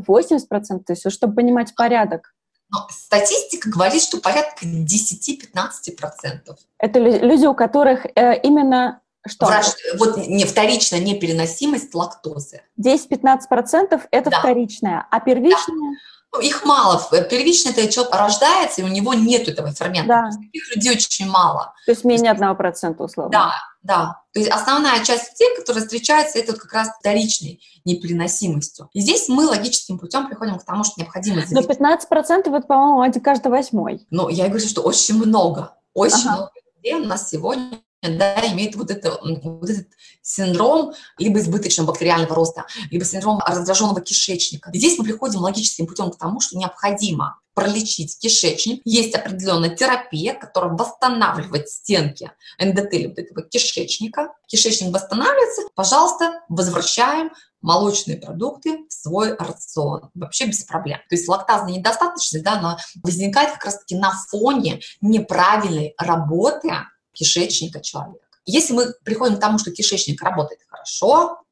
80%? 0.07 0.49
То 0.49 0.93
есть 0.93 1.11
чтобы 1.11 1.35
понимать 1.35 1.75
порядок. 1.75 2.35
Но 2.71 2.87
статистика 2.91 3.71
говорит, 3.71 4.03
что 4.03 4.19
порядка 4.19 4.67
10-15%. 4.67 6.57
Это 6.79 6.99
люди, 6.99 7.47
у 7.47 7.55
которых 7.55 8.07
э, 8.15 8.41
именно 8.43 9.01
что? 9.27 9.47
Враж... 9.47 9.67
Вот 9.99 10.17
не 10.17 10.45
вторичная 10.45 11.01
непереносимость 11.01 11.95
лактозы. 11.95 12.63
10-15% 12.81 14.01
это 14.11 14.31
да. 14.31 14.39
вторичная, 14.39 15.07
а 15.11 15.21
первичная? 15.21 15.57
Да. 15.67 15.99
Ну, 16.35 16.41
их 16.41 16.65
мало. 16.65 17.03
Первично 17.31 17.71
это 17.71 17.89
человек 17.89 18.15
рождается, 18.15 18.83
и 18.83 18.85
у 18.85 18.89
него 18.89 19.15
нет 19.15 19.49
этого 19.49 19.73
фермента. 19.73 20.09
Да. 20.09 20.31
Таких 20.31 20.77
людей 20.77 20.93
очень 20.93 21.29
мало. 21.29 21.73
То 21.87 21.93
есть 21.93 22.05
менее 22.05 22.33
одного 22.33 22.55
процента, 22.55 23.03
условно. 23.03 23.33
Да, 23.33 23.55
да. 23.83 24.23
То 24.33 24.41
есть 24.41 24.51
основная 24.51 25.05
часть 25.05 25.33
людей, 25.33 25.57
которые 25.57 25.85
встречаются, 25.85 26.39
это 26.39 26.53
вот 26.53 26.61
как 26.61 26.73
раз 26.73 26.91
вторичной 26.99 27.61
непереносимостью. 27.85 28.89
И 28.93 29.01
здесь 29.01 29.29
мы 29.29 29.47
логическим 29.47 29.99
путем 29.99 30.27
приходим 30.27 30.59
к 30.59 30.65
тому, 30.65 30.85
что 30.85 30.95
необходимо... 31.01 31.43
Но 31.51 31.61
15% 31.61 32.57
это, 32.57 32.61
по-моему, 32.61 33.01
один 33.01 33.23
каждый 33.23 33.49
восьмой. 33.49 34.07
Ну, 34.11 34.29
я 34.29 34.49
говорю, 34.49 34.67
что 34.67 34.83
очень 34.83 35.17
много. 35.17 35.75
Очень 35.95 36.29
ага. 36.29 36.37
много 36.37 36.53
людей 36.77 36.95
у 36.95 37.05
нас 37.05 37.29
сегодня 37.31 37.81
да, 38.03 38.53
имеет 38.53 38.77
вот, 38.77 38.91
это, 38.91 39.19
вот 39.23 39.69
этот 39.69 39.89
синдром 40.23 40.93
либо 41.19 41.39
избыточного 41.41 41.89
бактериального 41.89 42.35
роста, 42.35 42.65
либо 42.91 43.05
синдром 43.05 43.41
раздраженного 43.45 44.01
кишечника. 44.01 44.71
Здесь 44.73 44.99
мы 44.99 45.05
приходим 45.05 45.41
логическим 45.41 45.87
путем 45.87 46.11
к 46.11 46.19
тому, 46.19 46.41
что 46.41 46.57
необходимо 46.57 47.41
пролечить 47.55 48.17
кишечник. 48.21 48.83
Есть 48.85 49.17
определенная 49.17 49.75
терапия, 49.75 50.35
которая 50.35 50.71
восстанавливает 50.75 51.69
стенки 51.69 52.31
эндотелия 52.57 53.09
вот 53.09 53.19
этого 53.19 53.43
кишечника. 53.43 54.33
Кишечник 54.47 54.95
восстанавливается, 54.95 55.63
пожалуйста, 55.75 56.41
возвращаем 56.49 57.33
молочные 57.61 58.17
продукты 58.17 58.87
в 58.89 58.93
свой 58.93 59.35
рацион. 59.37 60.11
Вообще 60.15 60.47
без 60.47 60.63
проблем. 60.63 60.99
То 61.09 61.17
есть 61.17 61.29
лактазная 61.29 61.75
недостаточность, 61.75 62.45
да, 62.45 62.59
она 62.59 62.79
возникает 63.03 63.55
как 63.55 63.65
раз-таки 63.65 63.97
на 63.97 64.13
фоне 64.31 64.81
неправильной 65.01 65.95
работы 65.99 66.71
кишечника 67.19 67.81
человека. 67.81 68.25
Если 68.45 68.73
мы 68.73 68.95
приходим 69.05 69.37
к 69.37 69.41
тому, 69.41 69.59
что 69.59 69.73
кишечник 69.73 70.23
работает 70.23 70.61
хорошо, 70.69 71.43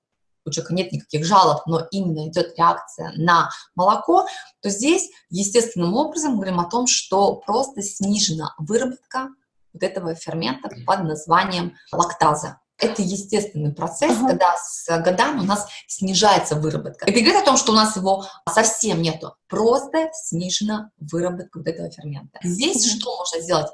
у 0.47 0.51
человека 0.51 0.75
нет 0.75 0.93
никаких 0.93 1.27
жалоб, 1.27 1.67
но 1.67 1.87
именно 1.91 2.29
идет 2.29 2.57
реакция 2.57 3.13
на 3.17 3.51
молоко, 3.75 4.27
то 4.63 4.71
здесь 4.71 5.11
естественным 5.29 5.95
образом 5.95 6.33
мы 6.33 6.37
говорим 6.37 6.61
о 6.61 6.71
том, 6.71 6.87
что 6.87 7.35
просто 7.35 7.83
снижена 7.83 8.55
выработка 8.59 9.29
вот 9.73 9.83
этого 9.83 10.15
фермента 10.15 10.71
под 10.87 11.05
названием 11.05 11.75
лактаза. 11.93 12.61
Это 12.79 13.03
естественный 13.03 13.75
процесс, 13.75 14.13
uh-huh. 14.13 14.29
когда 14.29 14.55
с 14.59 14.87
годами 15.03 15.41
у 15.41 15.45
нас 15.45 15.67
снижается 15.87 16.57
выработка. 16.57 17.07
Это 17.07 17.21
говорит 17.21 17.43
о 17.43 17.45
том, 17.45 17.57
что 17.57 17.73
у 17.73 17.75
нас 17.75 17.97
его 17.97 18.27
совсем 18.53 19.01
нету. 19.01 19.35
Просто 19.49 20.11
снижена 20.13 20.91
выработка 20.99 21.59
вот 21.59 21.67
этого 21.67 21.91
фермента. 21.91 22.39
Здесь 22.43 22.87
uh-huh. 22.87 22.99
что 22.99 23.17
можно 23.17 23.41
сделать? 23.41 23.69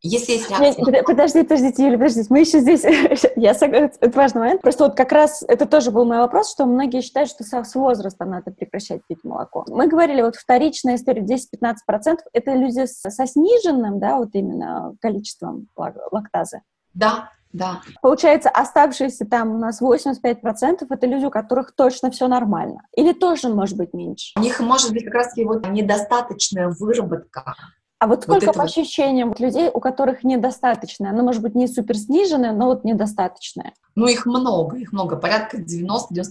Если 0.00 0.32
есть 0.32 0.48
реакция... 0.48 1.02
Подожди, 1.02 1.42
подождите, 1.42 1.84
Юля, 1.84 1.98
подождите. 1.98 2.28
Мы 2.30 2.40
еще 2.40 2.60
здесь... 2.60 2.84
Я 3.36 3.54
согласна, 3.54 3.96
это 4.00 4.16
важный 4.16 4.40
момент. 4.40 4.62
Просто 4.62 4.84
вот 4.84 4.96
как 4.96 5.10
раз 5.12 5.44
это 5.46 5.66
тоже 5.66 5.90
был 5.90 6.04
мой 6.04 6.18
вопрос, 6.18 6.52
что 6.52 6.66
многие 6.66 7.00
считают, 7.00 7.30
что 7.30 7.42
с 7.42 7.74
возраста 7.74 8.24
надо 8.24 8.50
прекращать 8.52 9.02
пить 9.08 9.24
молоко. 9.24 9.64
Мы 9.68 9.88
говорили, 9.88 10.22
вот 10.22 10.36
вторичная 10.36 10.96
история 10.96 11.22
10-15% 11.22 12.18
это 12.32 12.54
люди 12.54 12.86
со 12.86 13.26
сниженным, 13.26 13.98
да, 13.98 14.18
вот 14.18 14.30
именно 14.34 14.94
количеством 15.00 15.66
лактазы. 15.76 16.62
Да, 16.94 17.30
да. 17.52 17.80
Получается, 18.02 18.50
оставшиеся 18.50 19.24
там 19.26 19.56
у 19.56 19.58
нас 19.58 19.80
85% 19.80 20.86
это 20.90 21.06
люди, 21.06 21.24
у 21.24 21.30
которых 21.30 21.74
точно 21.74 22.10
все 22.10 22.28
нормально. 22.28 22.82
Или 22.96 23.12
тоже 23.12 23.48
может 23.48 23.76
быть 23.76 23.94
меньше? 23.94 24.32
У 24.36 24.40
них 24.40 24.60
может 24.60 24.92
быть 24.92 25.04
как 25.04 25.14
раз 25.14 25.32
вот 25.36 25.66
недостаточная 25.68 26.68
выработка 26.78 27.54
а 27.98 28.06
вот 28.06 28.22
сколько 28.22 28.46
вот 28.46 28.54
по 28.54 28.62
вот... 28.62 28.70
ощущениям 28.70 29.34
людей, 29.38 29.70
у 29.72 29.80
которых 29.80 30.22
недостаточное? 30.22 31.10
Оно 31.10 31.22
может 31.24 31.42
быть 31.42 31.54
не 31.54 31.66
супер 31.66 31.96
сниженное, 31.96 32.52
но 32.52 32.66
вот 32.66 32.84
недостаточное. 32.84 33.74
Ну, 33.96 34.06
их 34.06 34.24
много, 34.24 34.76
их 34.76 34.92
много, 34.92 35.16
порядка 35.16 35.58
90-95. 35.58 36.24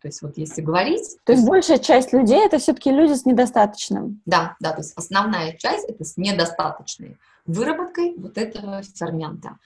То 0.00 0.08
есть 0.08 0.22
вот 0.22 0.38
если 0.38 0.62
говорить... 0.62 1.16
То, 1.24 1.26
то 1.26 1.32
есть 1.32 1.46
большая 1.46 1.78
часть 1.78 2.12
людей— 2.12 2.44
это 2.46 2.58
все-таки 2.58 2.90
люди 2.90 3.12
с 3.14 3.26
недостаточным. 3.26 4.22
Да, 4.24 4.56
да, 4.60 4.72
то 4.72 4.78
есть 4.78 4.94
основная 4.96 5.52
часть— 5.56 5.84
это 5.88 6.04
с 6.04 6.16
недостаточной 6.16 7.18
выработкой 7.44 8.14
вот 8.16 8.38
этого 8.38 8.82
фермента. 8.82 9.58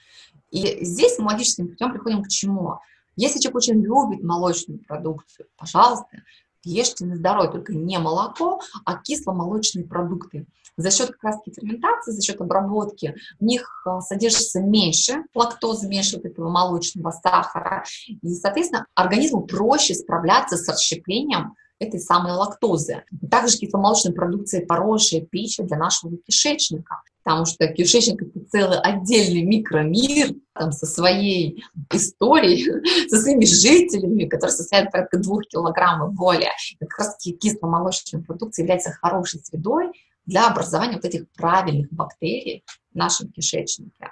И 0.51 0.85
здесь 0.85 1.19
мы 1.19 1.27
логическим 1.27 1.69
путем 1.69 1.93
приходим 1.93 2.23
к 2.23 2.29
чему? 2.29 2.79
Если 3.17 3.39
человек 3.39 3.57
очень 3.57 3.81
любит 3.81 4.25
молочную 4.25 4.81
продукцию, 4.81 5.47
пожалуйста, 5.57 6.23
ешьте 6.65 7.05
на 7.05 7.17
здоровье, 7.17 7.51
только 7.51 7.75
не 7.75 7.99
молоко, 7.99 8.61
а 8.85 8.97
кисломолочные 8.97 9.85
продукты 9.85 10.47
за 10.77 10.91
счет 10.91 11.11
как 11.11 11.23
раз 11.23 11.37
ферментации, 11.45 12.13
за 12.13 12.23
счет 12.23 12.41
обработки 12.41 13.15
в 13.39 13.45
них 13.45 13.83
а, 13.87 14.01
содержится 14.01 14.61
меньше 14.61 15.25
лактозы, 15.35 15.89
меньше 15.89 16.17
вот 16.17 16.25
этого 16.25 16.49
молочного 16.51 17.11
сахара. 17.11 17.85
И, 18.23 18.35
соответственно, 18.35 18.87
организму 18.95 19.43
проще 19.43 19.95
справляться 19.95 20.57
с 20.57 20.69
расщеплением 20.69 21.55
этой 21.79 22.01
самой 22.01 22.33
лактозы. 22.33 23.03
Также 23.31 23.59
кисломолочная 23.59 24.13
продукция– 24.13 24.65
хорошая 24.69 25.23
пища 25.23 25.63
для 25.65 25.77
нашего 25.77 26.17
кишечника, 26.19 27.03
потому 27.23 27.47
что 27.47 27.67
кишечник– 27.69 28.23
это 28.23 28.41
целый 28.51 28.81
отдельный 28.81 29.43
микромир 29.43 30.35
там, 30.55 30.73
со 30.73 30.87
своей 30.87 31.65
историей, 31.93 33.09
со 33.09 33.21
своими 33.21 33.45
жителями, 33.45 34.27
которые 34.27 34.55
составляют 34.55 34.93
порядка 34.93 35.19
двух 35.19 35.43
килограммов 35.47 36.15
более. 36.15 36.53
И 36.79 36.85
как 36.85 36.99
раз 36.99 37.17
кисломолочная 37.19 38.23
продукция 38.23 38.63
является 38.63 38.93
хорошей 38.93 39.41
средой 39.45 39.91
для 40.27 40.49
образования 40.49 40.95
вот 40.95 41.05
этих 41.05 41.31
правильных 41.33 41.91
бактерий 41.91 42.65
в 42.93 42.97
нашем 42.97 43.31
кишечнике. 43.31 44.11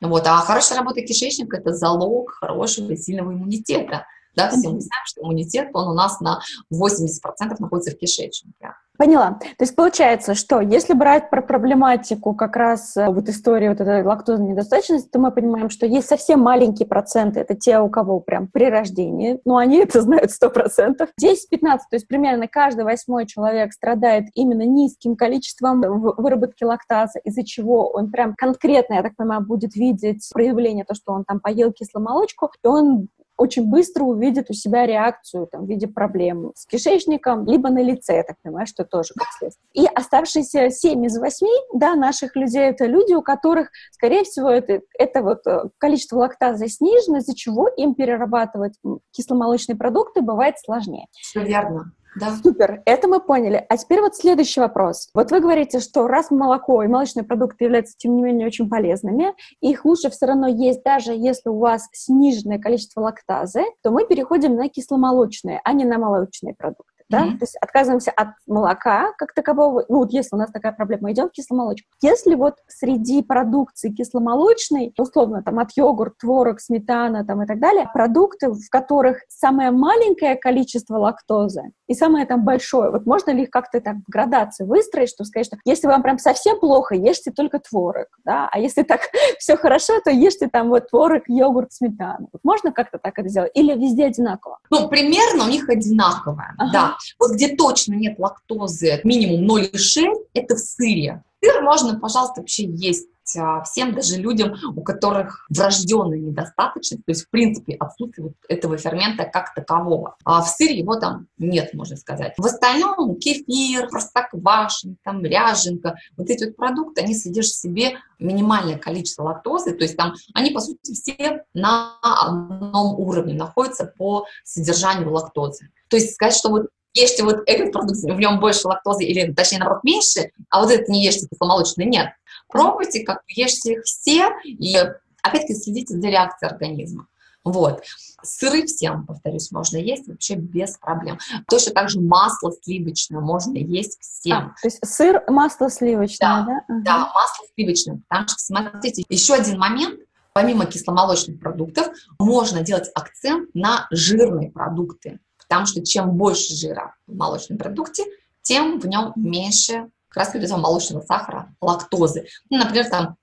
Вот. 0.00 0.26
А 0.26 0.36
хорошая 0.38 0.78
работа 0.78 1.00
кишечника– 1.02 1.56
это 1.58 1.72
залог 1.72 2.32
хорошего 2.32 2.92
и 2.92 2.96
сильного 2.96 3.32
иммунитета. 3.32 4.06
Да, 4.36 4.48
все 4.48 4.68
мы 4.70 4.80
знаем, 4.80 5.04
что 5.06 5.22
иммунитет, 5.22 5.70
он 5.72 5.88
у 5.88 5.94
нас 5.94 6.20
на 6.20 6.40
80% 6.72 7.56
находится 7.58 7.92
в 7.92 7.98
кишечнике. 7.98 8.74
Поняла. 8.98 9.38
То 9.40 9.62
есть 9.62 9.76
получается, 9.76 10.34
что 10.34 10.60
если 10.60 10.92
брать 10.92 11.30
про 11.30 11.40
проблематику 11.40 12.34
как 12.34 12.56
раз 12.56 12.96
э, 12.96 13.06
вот 13.06 13.28
истории 13.28 13.68
вот 13.68 13.80
этой 13.80 14.02
лактозной 14.02 14.48
недостаточности, 14.48 15.08
то 15.08 15.20
мы 15.20 15.30
понимаем, 15.30 15.70
что 15.70 15.86
есть 15.86 16.08
совсем 16.08 16.40
маленькие 16.40 16.88
проценты, 16.88 17.38
это 17.38 17.54
те, 17.54 17.78
у 17.78 17.88
кого 17.88 18.18
прям 18.18 18.48
при 18.48 18.64
рождении, 18.64 19.40
ну 19.44 19.56
они 19.56 19.76
это 19.84 20.02
знают 20.02 20.32
100%. 20.32 20.96
10-15, 20.98 21.08
то 21.20 21.78
есть 21.92 22.08
примерно 22.08 22.48
каждый 22.48 22.84
восьмой 22.84 23.26
человек 23.26 23.72
страдает 23.72 24.24
именно 24.34 24.62
низким 24.62 25.14
количеством 25.14 25.80
выработки 25.80 26.64
лактазы, 26.64 27.20
из-за 27.22 27.44
чего 27.44 27.90
он 27.90 28.10
прям 28.10 28.34
конкретно, 28.36 28.94
я 28.94 29.02
так 29.02 29.14
понимаю, 29.14 29.42
будет 29.42 29.76
видеть 29.76 30.28
проявление, 30.34 30.84
то, 30.84 30.94
что 30.94 31.12
он 31.12 31.22
там 31.22 31.38
поел 31.38 31.72
кисломолочку, 31.72 32.50
и 32.64 32.66
он 32.66 33.06
очень 33.38 33.70
быстро 33.70 34.04
увидит 34.04 34.50
у 34.50 34.52
себя 34.52 34.84
реакцию 34.84 35.46
там, 35.46 35.64
в 35.64 35.68
виде 35.68 35.86
проблем 35.86 36.52
с 36.54 36.66
кишечником, 36.66 37.46
либо 37.46 37.70
на 37.70 37.80
лице, 37.82 38.16
я 38.16 38.22
так 38.24 38.36
понимаю, 38.42 38.66
что 38.66 38.84
тоже 38.84 39.14
как 39.16 39.28
следствие. 39.38 39.64
И 39.72 39.86
оставшиеся 39.86 40.70
7 40.70 41.06
из 41.06 41.18
8 41.18 41.46
да, 41.74 41.94
наших 41.94 42.36
людей— 42.36 42.62
это 42.68 42.86
люди, 42.86 43.14
у 43.14 43.22
которых, 43.22 43.70
скорее 43.92 44.24
всего, 44.24 44.50
это, 44.50 44.80
это 44.98 45.22
вот 45.22 45.46
э, 45.46 45.70
количество 45.78 46.18
лактазы 46.18 46.68
снижено, 46.68 47.18
из-за 47.18 47.34
чего 47.34 47.68
им 47.68 47.94
перерабатывать 47.94 48.74
кисломолочные 49.12 49.76
продукты 49.76 50.20
бывает 50.20 50.58
сложнее. 50.58 51.06
Все 51.12 51.44
верно. 51.44 51.92
Да. 52.18 52.36
Супер, 52.42 52.82
это 52.84 53.08
мы 53.08 53.20
поняли. 53.20 53.64
А 53.68 53.76
теперь 53.76 54.00
вот 54.00 54.16
следующий 54.16 54.60
вопрос. 54.60 55.08
Вот 55.14 55.30
вы 55.30 55.40
говорите, 55.40 55.80
что 55.80 56.08
раз 56.08 56.30
молоко 56.30 56.82
и 56.82 56.88
молочные 56.88 57.24
продукты 57.24 57.64
являются, 57.64 57.94
тем 57.96 58.16
не 58.16 58.22
менее, 58.22 58.46
очень 58.46 58.68
полезными, 58.68 59.34
их 59.60 59.84
лучше 59.84 60.10
все 60.10 60.26
равно 60.26 60.48
есть, 60.48 60.82
даже 60.82 61.12
если 61.12 61.48
у 61.48 61.58
вас 61.58 61.88
сниженное 61.92 62.58
количество 62.58 63.02
лактазы, 63.02 63.62
то 63.82 63.90
мы 63.90 64.06
переходим 64.06 64.56
на 64.56 64.68
кисломолочные, 64.68 65.60
а 65.64 65.72
не 65.72 65.84
на 65.84 65.98
молочные 65.98 66.54
продукты. 66.54 66.87
Да, 67.08 67.24
mm-hmm. 67.24 67.38
то 67.38 67.42
есть 67.42 67.56
отказываемся 67.60 68.10
от 68.10 68.28
молока 68.46 69.12
как 69.16 69.32
такового, 69.32 69.84
ну 69.88 69.98
вот 69.98 70.12
если 70.12 70.36
у 70.36 70.38
нас 70.38 70.50
такая 70.50 70.72
проблема, 70.72 71.10
идем 71.12 71.28
в 71.28 71.32
кисломолочку. 71.32 71.88
Если 72.02 72.34
вот 72.34 72.56
среди 72.66 73.22
продукции 73.22 73.90
кисломолочной, 73.90 74.92
условно 74.98 75.42
там 75.42 75.58
от 75.58 75.70
йогурт, 75.76 76.18
творог, 76.18 76.60
сметана 76.60 77.24
там 77.24 77.42
и 77.42 77.46
так 77.46 77.60
далее, 77.60 77.88
продукты, 77.92 78.50
в 78.50 78.68
которых 78.70 79.18
самое 79.28 79.70
маленькое 79.70 80.36
количество 80.36 80.98
лактозы 80.98 81.72
и 81.86 81.94
самое 81.94 82.26
там 82.26 82.44
большое, 82.44 82.90
вот 82.90 83.06
можно 83.06 83.30
ли 83.30 83.44
их 83.44 83.50
как-то 83.50 83.80
так 83.80 83.96
в 83.96 84.10
градации 84.10 84.64
выстроить, 84.64 85.08
что 85.08 85.24
сказать, 85.24 85.46
что 85.46 85.56
если 85.64 85.86
вам 85.86 86.02
прям 86.02 86.18
совсем 86.18 86.60
плохо, 86.60 86.94
ешьте 86.94 87.30
только 87.30 87.58
творог, 87.58 88.06
да, 88.24 88.48
а 88.52 88.58
если 88.58 88.82
так 88.82 89.00
все 89.38 89.56
хорошо, 89.56 89.94
то 90.04 90.10
ешьте 90.10 90.48
там 90.48 90.68
вот 90.68 90.90
творог, 90.90 91.22
йогурт, 91.26 91.72
сметану. 91.72 92.28
Вот 92.32 92.44
можно 92.44 92.72
как-то 92.72 92.98
так 92.98 93.18
это 93.18 93.28
сделать? 93.28 93.52
Или 93.54 93.74
везде 93.74 94.06
одинаково? 94.06 94.58
Ну, 94.70 94.88
примерно 94.88 95.44
у 95.44 95.48
них 95.48 95.68
одинаковое, 95.68 96.54
ага. 96.58 96.72
да. 96.72 96.97
Вот 97.18 97.32
где 97.32 97.54
точно 97.54 97.94
нет 97.94 98.18
лактозы, 98.18 99.00
минимум 99.04 99.58
0,6, 99.58 100.06
это 100.34 100.54
в 100.54 100.58
сыре. 100.58 101.22
Сыр 101.42 101.62
можно, 101.62 101.98
пожалуйста, 101.98 102.40
вообще 102.40 102.64
есть 102.64 103.06
а, 103.36 103.62
всем, 103.62 103.94
даже 103.94 104.16
людям, 104.16 104.54
у 104.74 104.82
которых 104.82 105.46
врожденная 105.50 106.18
недостаточность, 106.18 107.04
то 107.04 107.10
есть, 107.10 107.26
в 107.26 107.30
принципе, 107.30 107.74
отсутствие 107.74 108.32
этого 108.48 108.78
фермента 108.78 109.24
как 109.24 109.54
такового. 109.54 110.16
А 110.24 110.42
в 110.42 110.48
сыре 110.48 110.78
его 110.78 110.96
там 110.96 111.26
нет, 111.36 111.74
можно 111.74 111.96
сказать. 111.96 112.34
В 112.38 112.46
остальном 112.46 113.16
кефир, 113.16 113.88
простоквашино, 113.88 114.96
там 115.04 115.24
ряженка, 115.24 115.96
вот 116.16 116.30
эти 116.30 116.44
вот 116.44 116.56
продукты, 116.56 117.02
они 117.02 117.14
содержат 117.14 117.52
в 117.52 117.60
себе 117.60 117.98
минимальное 118.18 118.78
количество 118.78 119.24
лактозы, 119.24 119.74
то 119.74 119.84
есть 119.84 119.96
там 119.96 120.14
они, 120.34 120.50
по 120.50 120.60
сути, 120.60 120.94
все 120.94 121.44
на 121.54 121.98
одном 122.00 122.98
уровне 122.98 123.34
находятся 123.34 123.84
по 123.84 124.26
содержанию 124.44 125.12
лактозы. 125.12 125.70
То 125.88 125.96
есть 125.96 126.14
сказать, 126.14 126.34
что 126.34 126.50
вот 126.50 126.68
ешьте 126.94 127.22
вот 127.24 127.42
этот 127.46 127.72
продукт, 127.72 127.98
в 128.00 128.18
нем 128.18 128.40
больше 128.40 128.68
лактозы, 128.68 129.04
или 129.04 129.32
точнее, 129.32 129.58
наоборот, 129.58 129.84
меньше, 129.84 130.30
а 130.50 130.62
вот 130.62 130.70
этот 130.70 130.88
не 130.88 131.04
ешьте 131.04 131.26
кисломолочный, 131.28 131.86
нет. 131.86 132.08
Пробуйте, 132.48 133.04
как 133.04 133.22
ешьте 133.28 133.74
их 133.74 133.84
все, 133.84 134.30
и 134.44 134.76
опять-таки 135.22 135.54
следите 135.54 135.94
за 135.94 136.08
реакцией 136.08 136.50
организма. 136.50 137.06
Вот. 137.44 137.82
Сыры 138.22 138.66
всем, 138.66 139.06
повторюсь, 139.06 139.50
можно 139.52 139.76
есть 139.76 140.08
вообще 140.08 140.34
без 140.34 140.76
проблем. 140.76 141.18
Точно 141.48 141.72
так 141.72 141.88
же 141.88 142.00
масло 142.00 142.52
сливочное 142.62 143.20
можно 143.20 143.56
есть 143.56 143.98
всем. 144.00 144.38
А, 144.38 144.60
то 144.60 144.66
есть 144.66 144.78
сыр, 144.84 145.22
масло 145.28 145.70
сливочное, 145.70 146.28
да? 146.28 146.44
Да, 146.44 146.64
ага. 146.68 146.82
да 146.84 146.98
масло 146.98 147.46
сливочное. 147.54 148.00
Потому 148.08 148.28
что, 148.28 148.38
смотрите, 148.38 149.04
еще 149.08 149.34
один 149.34 149.58
момент, 149.58 150.00
помимо 150.32 150.66
кисломолочных 150.66 151.38
продуктов, 151.40 151.88
можно 152.18 152.60
делать 152.62 152.90
акцент 152.94 153.54
на 153.54 153.86
жирные 153.90 154.50
продукты. 154.50 155.20
Потому 155.48 155.66
что 155.66 155.84
чем 155.84 156.10
больше 156.12 156.54
жира 156.54 156.94
в 157.06 157.14
молочном 157.14 157.58
продукте, 157.58 158.04
тем 158.42 158.78
в 158.78 158.86
нем 158.86 159.12
меньше 159.16 159.88
как 160.08 160.24
раз 160.24 160.34
этого 160.34 160.58
молочного 160.58 161.02
сахара, 161.02 161.54
лактозы. 161.60 162.26
Ну, 162.50 162.58
например, 162.58 162.88
там 162.88 163.16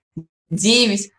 9-18% 0.52 1.10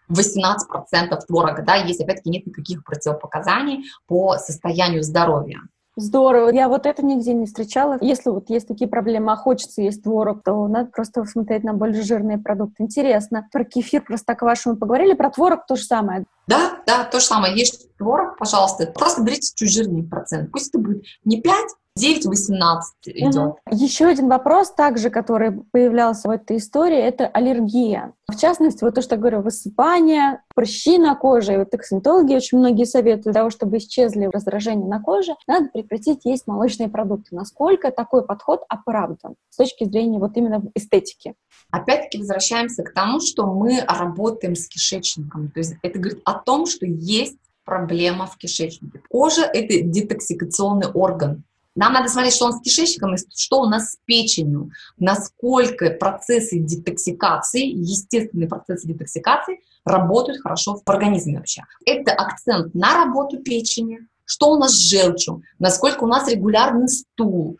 творога, 1.27 1.62
да, 1.62 1.77
если 1.77 2.05
опять-таки 2.05 2.31
нет 2.31 2.47
никаких 2.47 2.85
противопоказаний 2.85 3.85
по 4.07 4.38
состоянию 4.38 5.03
здоровья. 5.03 5.61
Здорово. 5.97 6.51
Я 6.51 6.69
вот 6.69 6.85
это 6.85 7.05
нигде 7.05 7.33
не 7.33 7.47
встречала. 7.47 7.97
Если 8.03 8.29
вот 8.29 8.51
есть 8.51 8.69
такие 8.69 8.89
проблемы, 8.89 9.33
а 9.33 9.37
хочется 9.37 9.81
есть 9.81 10.03
творог, 10.03 10.43
то 10.45 10.69
надо 10.69 10.91
просто 10.91 11.25
смотреть 11.25 11.65
на 11.65 11.73
более 11.73 12.03
жирные 12.03 12.37
продукты. 12.37 12.83
Интересно. 12.83 13.49
Про 13.51 13.65
кефир, 13.65 14.03
про 14.03 14.19
стаквашу 14.19 14.71
мы 14.71 14.77
поговорили, 14.77 15.15
про 15.15 15.31
творог 15.31 15.67
то 15.67 15.75
же 15.75 15.85
самое. 15.85 16.27
Да, 16.47 16.83
да, 16.87 17.05
то 17.05 17.19
же 17.19 17.25
самое. 17.25 17.57
Есть 17.57 17.97
творог, 17.97 18.37
пожалуйста, 18.37 18.87
просто 18.87 19.23
берите 19.23 19.53
чуть 19.55 19.73
жирный 19.73 20.03
процент. 20.03 20.53
Пусть 20.53 20.69
это 20.69 20.79
будет 20.79 21.03
не 21.25 21.41
5, 21.41 21.55
9-18 21.99 22.81
идет. 23.07 23.55
Еще 23.71 24.07
один 24.07 24.29
вопрос 24.29 24.71
также, 24.73 25.09
который 25.11 25.53
появлялся 25.73 26.29
в 26.29 26.31
этой 26.31 26.59
истории, 26.59 26.99
это 26.99 27.27
аллергия. 27.27 28.13
В 28.29 28.37
частности, 28.37 28.85
вот 28.85 28.95
то, 28.95 29.03
что 29.03 29.15
я 29.15 29.21
говорю, 29.21 29.41
высыпание, 29.41 30.43
прыщи 30.55 30.99
на 30.99 31.15
коже. 31.15 31.55
И 31.55 31.57
вот 31.57 31.71
косметологи 31.71 32.35
очень 32.35 32.59
многие 32.59 32.85
советуют 32.85 33.25
для 33.25 33.33
того, 33.33 33.51
чтобы 33.51 33.79
исчезли 33.79 34.27
раздражения 34.27 34.87
на 34.87 35.01
коже, 35.01 35.35
надо 35.47 35.69
прекратить 35.73 36.25
есть 36.25 36.47
молочные 36.47 36.89
продукты. 36.89 37.35
Насколько 37.35 37.91
такой 37.91 38.27
подход 38.27 38.65
оправдан 38.69 39.37
с 39.49 39.57
точки 39.57 39.85
зрения 39.85 40.19
вот 40.19 40.37
именно 40.37 40.63
эстетики? 40.75 41.35
Опять-таки 41.71 42.19
возвращаемся 42.19 42.83
к 42.83 42.93
тому, 42.93 43.21
что 43.21 43.47
мы 43.47 43.81
работаем 43.87 44.55
с 44.55 44.69
кишечником. 44.69 45.51
То 45.51 45.61
есть 45.61 45.75
это 45.83 45.99
говорит 45.99 46.21
о 46.25 46.35
том, 46.35 46.67
что 46.67 46.85
есть 46.85 47.39
проблема 47.65 48.27
в 48.27 48.37
кишечнике. 48.37 49.01
Кожа— 49.09 49.43
это 49.53 49.81
детоксикационный 49.81 50.91
орган. 50.93 51.45
Нам 51.77 51.93
надо 51.93 52.09
смотреть, 52.09 52.35
что 52.35 52.47
он 52.47 52.55
с 52.55 52.61
кишечником 52.62 53.15
и 53.15 53.19
что 53.35 53.61
у 53.61 53.67
нас 53.67 53.93
с 53.93 53.99
печенью, 54.07 54.71
насколько 54.99 55.91
процессы 55.91 56.59
детоксикации, 56.59 57.67
естественные 57.67 58.49
процессы 58.49 58.89
детоксикации 58.89 59.61
работают 59.85 60.41
хорошо 60.41 60.81
в 60.85 60.91
организме 60.91 61.37
вообще. 61.37 61.62
Это 61.85 62.12
акцент 62.12 62.75
на 62.75 63.05
работу 63.05 63.39
печени, 63.39 64.01
что 64.25 64.53
у 64.53 64.57
нас 64.57 64.73
с 64.73 64.91
желчью, 64.91 65.43
насколько 65.59 66.05
у 66.05 66.09
нас 66.09 66.29
регулярный 66.29 66.89
стул, 66.89 67.59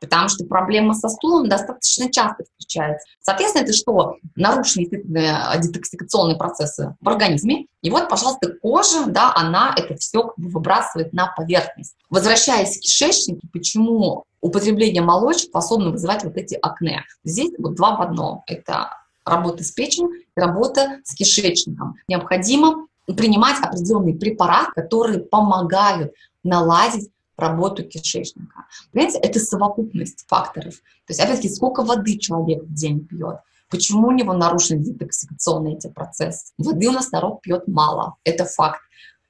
потому 0.00 0.28
что 0.28 0.44
проблема 0.44 0.94
со 0.94 1.08
стулом 1.08 1.48
достаточно 1.48 2.10
часто 2.10 2.44
встречается. 2.44 3.06
Соответственно, 3.20 3.64
это 3.64 3.72
что? 3.72 4.16
Нарушены 4.36 4.88
детоксикационные 4.90 6.36
процессы 6.36 6.96
в 7.00 7.08
организме. 7.08 7.66
И 7.82 7.90
вот, 7.90 8.08
пожалуйста, 8.08 8.52
кожа, 8.60 9.06
да, 9.06 9.32
она 9.34 9.74
это 9.76 9.96
все 9.96 10.32
выбрасывает 10.36 11.12
на 11.12 11.32
поверхность. 11.36 11.96
Возвращаясь 12.10 12.78
к 12.78 12.80
кишечнику, 12.80 13.46
почему 13.52 14.24
употребление 14.40 15.02
молочек 15.02 15.48
способно 15.48 15.90
вызывать 15.90 16.24
вот 16.24 16.36
эти 16.36 16.58
акне? 16.60 17.04
Здесь 17.24 17.52
вот 17.58 17.74
два 17.74 17.96
в 17.96 18.02
одном. 18.02 18.42
Это 18.46 18.90
работа 19.24 19.62
с 19.64 19.70
печенью 19.72 20.10
и 20.12 20.40
работа 20.40 20.98
с 21.04 21.14
кишечником. 21.14 21.96
Необходимо 22.08 22.86
принимать 23.06 23.56
определенные 23.62 24.14
препараты, 24.14 24.72
которые 24.74 25.20
помогают 25.20 26.12
наладить 26.44 27.10
работу 27.38 27.84
кишечника. 27.84 28.66
Понимаете, 28.92 29.18
это 29.18 29.38
совокупность 29.38 30.26
факторов. 30.26 30.74
То 30.74 31.10
есть, 31.10 31.20
опять-таки, 31.20 31.48
сколько 31.48 31.82
воды 31.82 32.18
человек 32.18 32.64
в 32.64 32.72
день 32.72 33.06
пьет, 33.06 33.38
почему 33.70 34.08
у 34.08 34.12
него 34.12 34.32
нарушены 34.32 34.82
детоксикационные 34.82 35.76
эти 35.76 35.88
процессы. 35.88 36.52
Воды 36.58 36.88
у 36.88 36.92
нас 36.92 37.10
народ 37.12 37.40
пьет 37.42 37.68
мало, 37.68 38.16
это 38.24 38.44
факт. 38.44 38.80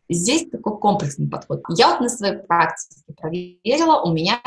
Здесь 0.09 0.49
такой 0.51 0.79
комплексный 0.79 1.29
подход. 1.29 1.63
Я 1.77 1.91
вот 1.91 2.01
на 2.01 2.09
своей 2.09 2.39
практике 2.39 3.03
проверила, 3.15 4.01
у 4.03 4.13
меня 4.13 4.41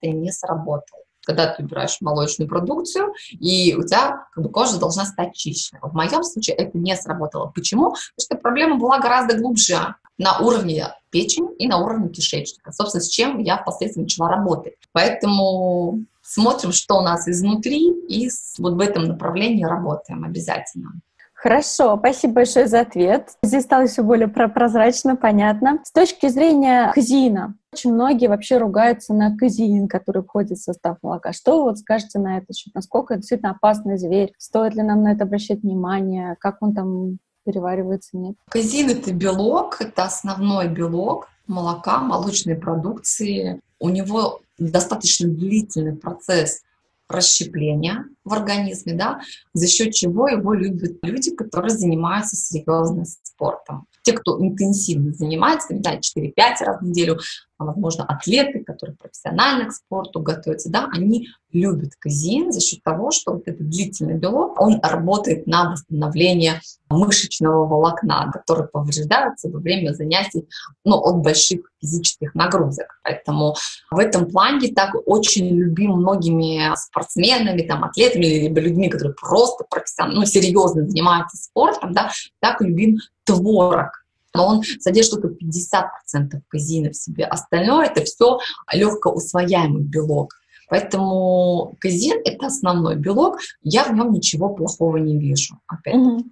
это 0.00 0.12
не 0.12 0.32
сработало 0.32 1.02
когда 1.26 1.52
ты 1.52 1.64
убираешь 1.64 2.00
молочную 2.00 2.48
продукцию, 2.48 3.12
и 3.32 3.74
у 3.74 3.82
тебя 3.82 4.26
как 4.32 4.44
бы, 4.44 4.48
кожа 4.48 4.78
должна 4.78 5.04
стать 5.04 5.34
чище. 5.34 5.76
В 5.82 5.92
моем 5.92 6.22
случае 6.22 6.54
это 6.56 6.78
не 6.78 6.96
сработало. 6.96 7.50
Почему? 7.52 7.90
Потому 7.90 8.00
что 8.20 8.36
проблема 8.36 8.76
была 8.76 9.00
гораздо 9.00 9.36
глубже 9.36 9.96
на 10.18 10.38
уровне 10.38 10.86
печени 11.16 11.54
и 11.56 11.66
на 11.66 11.78
уровне 11.78 12.10
кишечника. 12.10 12.72
Собственно, 12.72 13.02
с 13.02 13.08
чем 13.08 13.38
я 13.38 13.56
впоследствии 13.56 14.02
начала 14.02 14.28
работать. 14.28 14.74
Поэтому 14.92 16.04
смотрим, 16.20 16.72
что 16.72 16.98
у 16.98 17.00
нас 17.00 17.26
изнутри, 17.26 17.90
и 18.08 18.28
вот 18.58 18.74
в 18.74 18.80
этом 18.80 19.04
направлении 19.04 19.64
работаем 19.64 20.24
обязательно. 20.24 20.90
Хорошо, 21.32 21.96
спасибо 21.98 22.34
большое 22.34 22.66
за 22.66 22.80
ответ. 22.80 23.30
Здесь 23.42 23.64
стало 23.64 23.86
все 23.86 24.02
более 24.02 24.28
прозрачно, 24.28 25.16
понятно. 25.16 25.78
С 25.84 25.92
точки 25.92 26.28
зрения 26.28 26.90
казина, 26.94 27.54
очень 27.72 27.94
многие 27.94 28.26
вообще 28.26 28.58
ругаются 28.58 29.14
на 29.14 29.36
казеин, 29.36 29.88
который 29.88 30.22
входит 30.22 30.58
в 30.58 30.62
состав 30.62 30.98
молока. 31.02 31.32
Что 31.32 31.58
вы 31.58 31.70
вот 31.70 31.78
скажете 31.78 32.18
на 32.18 32.38
это? 32.38 32.46
Насколько 32.74 33.14
это 33.14 33.20
действительно 33.20 33.52
опасный 33.52 33.96
зверь? 33.96 34.32
Стоит 34.38 34.74
ли 34.74 34.82
нам 34.82 35.02
на 35.02 35.12
это 35.12 35.24
обращать 35.24 35.62
внимание? 35.62 36.36
Как 36.40 36.56
он 36.60 36.74
там 36.74 37.18
переваривается, 37.46 38.16
нет? 38.16 38.34
Казин— 38.50 38.90
это 38.90 39.14
белок, 39.14 39.80
это 39.80 40.04
основной 40.04 40.68
белок 40.68 41.28
молока, 41.46 41.98
молочной 41.98 42.56
продукции. 42.56 43.60
У 43.78 43.88
него 43.88 44.40
достаточно 44.58 45.28
длительный 45.28 45.94
процесс 45.94 46.62
расщепления 47.08 48.04
в 48.24 48.32
организме, 48.32 48.94
да, 48.94 49.20
за 49.54 49.68
счет 49.68 49.94
чего 49.94 50.28
его 50.28 50.54
любят 50.54 50.98
люди, 51.02 51.34
которые 51.34 51.70
занимаются 51.70 52.34
серьезным 52.34 53.04
спортом. 53.04 53.86
Те, 54.02 54.12
кто 54.12 54.40
интенсивно 54.40 55.12
занимается, 55.12 55.72
не 55.72 55.82
знаю, 55.82 56.00
4-5 56.00 56.32
раз 56.60 56.80
в 56.80 56.84
неделю, 56.84 57.18
возможно, 57.64 58.04
атлеты, 58.04 58.62
которые 58.62 58.96
профессионально 58.96 59.66
к 59.66 59.72
спорту 59.72 60.20
готовятся, 60.20 60.70
да, 60.70 60.88
они 60.92 61.28
любят 61.52 61.92
казеин 61.98 62.52
за 62.52 62.60
счет 62.60 62.82
того, 62.82 63.10
что 63.10 63.32
вот 63.32 63.42
этот 63.46 63.68
длительный 63.68 64.14
белок, 64.14 64.60
он 64.60 64.80
работает 64.82 65.46
на 65.46 65.70
восстановление 65.70 66.60
мышечного 66.90 67.66
волокна, 67.66 68.30
который 68.32 68.68
повреждается 68.68 69.48
во 69.48 69.58
время 69.58 69.92
занятий 69.92 70.48
ну, 70.84 70.96
от 70.96 71.16
больших 71.22 71.60
физических 71.80 72.34
нагрузок. 72.34 73.00
Поэтому 73.02 73.56
в 73.90 73.98
этом 73.98 74.30
плане 74.30 74.72
так 74.72 74.94
очень 75.06 75.48
любим 75.48 75.92
многими 75.92 76.74
спортсменами, 76.76 77.62
там, 77.62 77.84
атлетами, 77.84 78.26
либо 78.26 78.60
людьми, 78.60 78.88
которые 78.88 79.14
просто 79.14 79.64
профессионально, 79.68 80.20
ну, 80.20 80.26
серьезно 80.26 80.86
занимаются 80.86 81.36
спортом, 81.36 81.92
да, 81.92 82.10
так 82.40 82.60
любим 82.60 82.98
творог 83.24 84.05
но 84.36 84.46
он 84.46 84.62
содержит 84.80 85.20
только 85.20 85.28
50% 85.28 86.40
казеина 86.48 86.90
в 86.90 86.96
себе. 86.96 87.24
Остальное 87.24 87.86
это 87.86 88.04
все 88.04 88.38
легко 88.72 89.10
усвояемый 89.10 89.82
белок. 89.82 90.34
Поэтому 90.68 91.76
казин– 91.80 92.20
это 92.24 92.46
основной 92.46 92.96
белок, 92.96 93.38
я 93.62 93.84
в 93.84 93.94
нем 93.94 94.12
ничего 94.12 94.48
плохого 94.48 94.96
не 94.96 95.18
вижу. 95.18 95.58
Опять. 95.66 95.94
Mm-hmm. 95.94 96.24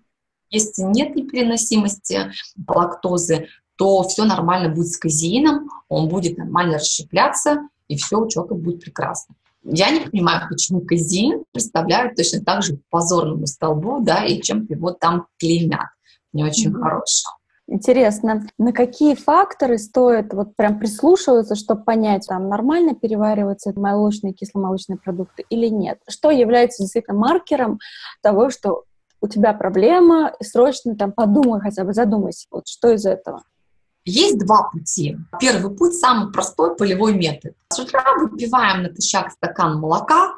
Если 0.51 0.83
нет 0.83 1.17
непереносимости 1.17 2.33
лактозы, 2.67 3.49
то 3.77 4.03
все 4.05 4.25
нормально 4.25 4.73
будет 4.73 4.89
с 4.89 4.97
казеином, 4.97 5.69
он 5.89 6.09
будет 6.09 6.39
нормально 6.39 6.75
расщепляться, 6.75 7.69
и 7.89 7.97
все 7.97 8.19
у 8.19 8.29
человека 8.29 8.55
будет 8.55 8.81
прекрасно. 8.81 9.35
Я 9.65 9.91
не 9.91 10.01
понимаю, 10.01 10.49
почему 10.49 10.81
казеин 10.83 11.45
представляют 11.53 12.17
точно 12.17 12.45
так 12.45 12.63
же 12.63 12.79
позорному 12.91 13.47
столбу, 13.47 14.01
да, 14.01 14.25
и 14.25 14.43
чем 14.43 14.67
его 14.69 14.93
там 14.93 15.27
клеймят. 15.39 15.89
Не 16.33 16.45
очень 16.45 16.71
mm-hmm. 16.71 16.83
хорошо. 16.83 17.29
Интересно, 17.67 18.47
на 18.59 18.73
какие 18.73 19.15
факторы 19.15 19.79
стоит 19.79 20.35
вот 20.35 20.55
прям 20.55 20.79
прислушиваться, 20.79 21.55
чтобы 21.55 21.83
понять, 21.83 22.27
там 22.29 22.49
нормально 22.49 22.95
перевариваются 22.95 23.73
молочные, 23.75 24.35
кисломолочные 24.35 24.99
продукты 24.99 25.45
или 25.49 25.69
нет? 25.69 25.99
Что 26.07 26.31
является 26.31 26.83
действительно 26.83 27.19
маркером 27.19 27.79
того, 28.23 28.51
что 28.51 28.85
у 29.23 29.29
тебя 29.29 29.55
проблема, 29.55 30.33
и 30.39 30.45
срочно 30.45 30.95
там 30.95 31.13
подумай 31.13 31.61
хотя 31.61 31.85
бы, 31.85 31.95
задумайся, 31.95 32.47
вот 32.51 32.69
что 32.69 32.91
из 32.91 33.07
этого? 33.07 33.43
Есть 34.05 34.39
два 34.39 34.69
пути. 34.71 35.17
Первый 35.41 35.75
путь– 35.75 35.95
самый 35.99 36.31
простой 36.31 36.77
полевой 36.77 37.15
метод. 37.15 37.55
С 37.71 37.79
утра 37.79 38.05
выпиваем 38.19 38.83
натощак 38.83 39.31
стакан 39.31 39.79
молока 39.79 40.35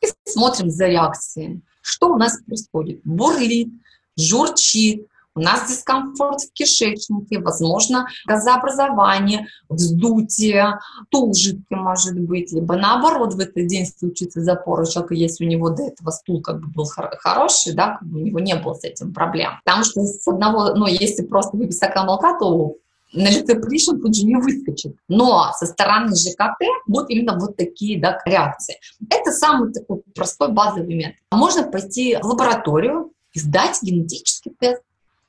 и 0.00 0.06
смотрим 0.24 0.70
за 0.70 0.86
реакцией. 0.86 1.60
Что 1.82 2.14
у 2.14 2.16
нас 2.16 2.40
происходит? 2.46 3.02
Бурлит, 3.04 3.68
журчит, 4.16 5.06
у 5.36 5.40
нас 5.40 5.68
дискомфорт 5.68 6.40
в 6.40 6.52
кишечнике, 6.52 7.38
возможно, 7.38 8.08
газообразование, 8.26 9.46
вздутие, 9.68 10.78
стул 11.06 11.34
жидкий 11.34 11.76
может 11.76 12.18
быть, 12.18 12.52
либо 12.52 12.76
наоборот 12.76 13.34
в 13.34 13.38
этот 13.38 13.66
день 13.66 13.86
случится 13.86 14.40
запор 14.40 14.80
у 14.80 14.86
человека, 14.86 15.14
если 15.14 15.44
у 15.44 15.48
него 15.48 15.70
до 15.70 15.84
этого 15.84 16.10
стул 16.10 16.40
как 16.40 16.60
бы 16.60 16.68
был 16.68 16.86
хороший, 16.86 17.74
да, 17.74 17.98
как 17.98 18.08
бы 18.08 18.20
у 18.20 18.22
него 18.22 18.40
не 18.40 18.54
было 18.56 18.74
с 18.74 18.84
этим 18.84 19.12
проблем. 19.12 19.52
Потому 19.64 19.84
что 19.84 20.02
с 20.02 20.26
одного, 20.26 20.74
ну, 20.74 20.86
если 20.86 21.22
просто 21.22 21.56
выпить 21.56 21.76
стакан 21.76 22.06
молока, 22.06 22.38
то 22.38 22.76
на 23.12 23.28
лице 23.28 23.54
пришел 23.56 23.98
тут 23.98 24.16
же 24.16 24.24
не 24.24 24.36
выскочит. 24.36 24.96
Но 25.08 25.52
со 25.58 25.66
стороны 25.66 26.14
ЖКТ 26.16 26.64
будут 26.86 27.10
именно 27.10 27.38
вот 27.38 27.56
такие 27.56 28.00
да, 28.00 28.20
реакции. 28.24 28.76
Это 29.10 29.32
самый 29.32 29.72
такой 29.72 30.02
простой 30.14 30.50
базовый 30.52 30.94
метод. 30.94 31.16
Можно 31.30 31.64
пойти 31.64 32.16
в 32.16 32.26
лабораторию 32.26 33.12
и 33.32 33.38
сдать 33.38 33.78
генетический 33.82 34.54
тест 34.58 34.82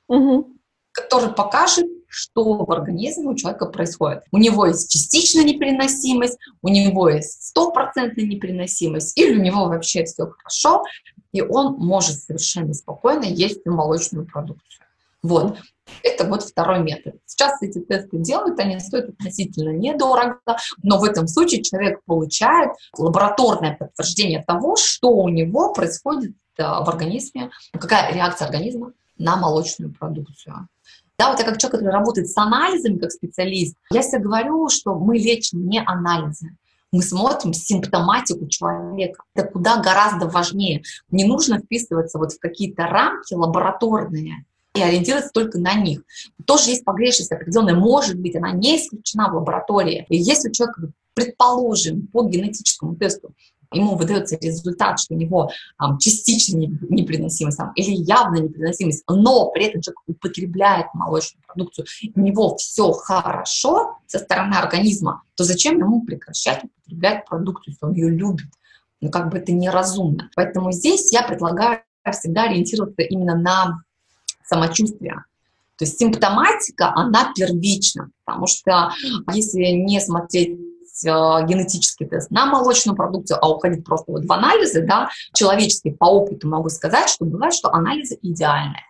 угу. 0.08 0.56
который 0.92 1.32
покажет, 1.32 1.86
что 2.08 2.64
в 2.64 2.70
организме 2.72 3.28
у 3.28 3.34
человека 3.34 3.66
происходит. 3.66 4.24
У 4.32 4.38
него 4.38 4.66
есть 4.66 4.90
частичная 4.90 5.44
непереносимость, 5.44 6.38
у 6.62 6.68
него 6.68 7.08
есть 7.08 7.48
стопроцентная 7.48 8.24
непереносимость, 8.24 9.16
или 9.18 9.38
у 9.38 9.42
него 9.42 9.66
вообще 9.66 10.04
все 10.04 10.26
хорошо, 10.26 10.82
и 11.32 11.42
он 11.42 11.74
может 11.74 12.18
совершенно 12.18 12.72
спокойно 12.72 13.24
есть 13.24 13.64
молочную 13.66 14.26
продукцию. 14.26 14.86
Вот. 15.22 15.58
Это 16.02 16.24
вот 16.24 16.42
второй 16.42 16.80
метод. 16.80 17.16
Сейчас 17.26 17.60
эти 17.62 17.80
тесты 17.80 18.18
делают, 18.18 18.60
они 18.60 18.78
стоят 18.78 19.10
относительно 19.10 19.70
недорого, 19.70 20.40
но 20.82 20.98
в 20.98 21.04
этом 21.04 21.26
случае 21.26 21.62
человек 21.62 22.00
получает 22.04 22.70
лабораторное 22.96 23.76
подтверждение 23.76 24.44
того, 24.46 24.76
что 24.76 25.10
у 25.10 25.28
него 25.28 25.72
происходит 25.72 26.32
э, 26.56 26.62
в 26.62 26.88
организме, 26.88 27.50
какая 27.72 28.12
реакция 28.12 28.46
организма 28.46 28.92
на 29.18 29.36
молочную 29.36 29.92
продукцию. 29.92 30.68
Да, 31.18 31.30
вот 31.30 31.40
я 31.40 31.44
как 31.44 31.58
человек, 31.58 31.80
который 31.80 31.92
работает 31.92 32.28
с 32.28 32.36
анализами, 32.36 32.98
как 32.98 33.10
специалист, 33.10 33.76
я 33.90 34.02
всегда 34.02 34.18
говорю, 34.18 34.68
что 34.68 34.94
мы 34.94 35.18
лечим 35.18 35.68
не 35.68 35.82
анализы. 35.84 36.56
Мы 36.92 37.02
смотрим 37.02 37.52
симптоматику 37.52 38.46
человека. 38.46 39.22
Это 39.34 39.48
куда 39.48 39.82
гораздо 39.82 40.26
важнее. 40.26 40.82
Не 41.10 41.24
нужно 41.24 41.58
вписываться 41.58 42.18
вот 42.18 42.32
в 42.32 42.38
какие-то 42.38 42.84
рамки 42.84 43.34
лабораторные 43.34 44.44
и 44.74 44.80
ориентироваться 44.80 45.30
только 45.32 45.58
на 45.58 45.74
них. 45.74 46.02
Тоже 46.46 46.70
есть 46.70 46.84
погрешность 46.84 47.32
определенная, 47.32 47.74
может 47.74 48.18
быть, 48.18 48.36
она 48.36 48.52
не 48.52 48.76
исключена 48.76 49.28
в 49.28 49.34
лаборатории. 49.34 50.06
И 50.08 50.16
если 50.16 50.48
у 50.48 50.52
человека, 50.52 50.92
предположим, 51.14 52.06
по 52.06 52.22
генетическому 52.26 52.94
тесту 52.96 53.34
ему 53.72 53.96
выдается 53.96 54.36
результат, 54.40 54.98
что 54.98 55.14
у 55.14 55.18
него 55.18 55.50
um, 55.82 55.98
частично 55.98 56.58
непереносимость 56.58 57.58
там, 57.58 57.72
или 57.74 57.90
явная 57.90 58.42
непереносимость, 58.42 59.04
но 59.08 59.50
при 59.50 59.66
этом 59.66 59.80
человек 59.80 60.00
употребляет 60.06 60.86
молочную 60.94 61.42
продукцию, 61.46 61.86
у 62.14 62.20
него 62.20 62.56
все 62.56 62.92
хорошо 62.92 63.98
со 64.06 64.18
стороны 64.18 64.54
организма, 64.54 65.22
то 65.34 65.44
зачем 65.44 65.78
ему 65.78 66.02
прекращать 66.04 66.64
употреблять 66.64 67.26
продукцию, 67.26 67.74
если 67.74 67.86
он 67.86 67.92
ее 67.92 68.10
любит? 68.10 68.46
Ну, 69.00 69.10
как 69.10 69.30
бы 69.30 69.38
это 69.38 69.52
неразумно. 69.52 70.28
Поэтому 70.34 70.72
здесь 70.72 71.12
я 71.12 71.22
предлагаю 71.22 71.82
всегда 72.10 72.44
ориентироваться 72.44 73.02
именно 73.02 73.36
на 73.36 73.82
самочувствие. 74.44 75.24
То 75.76 75.84
есть 75.84 75.98
симптоматика, 75.98 76.92
она 76.96 77.32
первична, 77.36 78.10
потому 78.24 78.46
что 78.48 78.90
если 79.32 79.66
не 79.72 80.00
смотреть 80.00 80.58
Э, 81.04 81.44
генетический 81.46 82.06
тест 82.06 82.30
на 82.30 82.46
молочную 82.46 82.96
продукцию, 82.96 83.38
а 83.40 83.50
уходить 83.50 83.84
просто 83.84 84.10
вот 84.10 84.24
в 84.24 84.32
анализы, 84.32 84.84
да, 84.84 85.08
человеческие 85.32 85.94
по 85.94 86.06
опыту 86.06 86.48
могу 86.48 86.68
сказать, 86.68 87.08
что 87.08 87.24
бывает, 87.24 87.54
что 87.54 87.72
анализы 87.72 88.18
идеальные. 88.20 88.82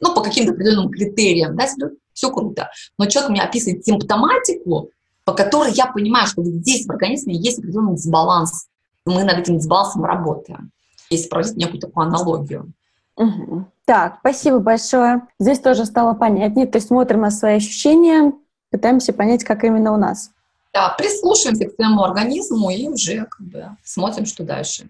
Ну, 0.00 0.14
по 0.14 0.22
каким-то 0.22 0.52
определенным 0.52 0.90
критериям, 0.90 1.56
да, 1.56 1.66
все 2.12 2.30
круто. 2.30 2.70
Но 2.98 3.06
человек 3.06 3.30
мне 3.30 3.42
описывает 3.42 3.84
симптоматику, 3.84 4.90
по 5.24 5.32
которой 5.32 5.72
я 5.72 5.86
понимаю, 5.86 6.26
что 6.26 6.42
здесь 6.44 6.86
в 6.86 6.90
организме 6.90 7.34
есть 7.34 7.58
определенный 7.58 7.96
дисбаланс. 7.96 8.68
Мы 9.04 9.24
над 9.24 9.38
этим 9.38 9.58
дисбалансом 9.58 10.04
работаем, 10.04 10.70
если 11.10 11.28
проводить 11.28 11.56
некую 11.56 11.80
такую 11.80 12.06
аналогию. 12.06 12.72
Угу. 13.16 13.66
Так, 13.84 14.18
спасибо 14.20 14.60
большое. 14.60 15.22
Здесь 15.38 15.58
тоже 15.58 15.84
стало 15.84 16.14
понятнее. 16.14 16.66
То 16.66 16.78
есть 16.78 16.88
смотрим 16.88 17.20
на 17.22 17.30
свои 17.30 17.56
ощущения, 17.56 18.32
пытаемся 18.70 19.12
понять, 19.12 19.44
как 19.44 19.64
именно 19.64 19.92
у 19.92 19.96
нас. 19.96 20.30
Да, 20.72 20.94
прислушаемся 20.96 21.68
к 21.68 21.74
своему 21.74 22.02
организму 22.02 22.70
и 22.70 22.88
уже 22.88 23.26
как 23.26 23.46
бы 23.46 23.76
смотрим, 23.82 24.26
что 24.26 24.44
дальше. 24.44 24.88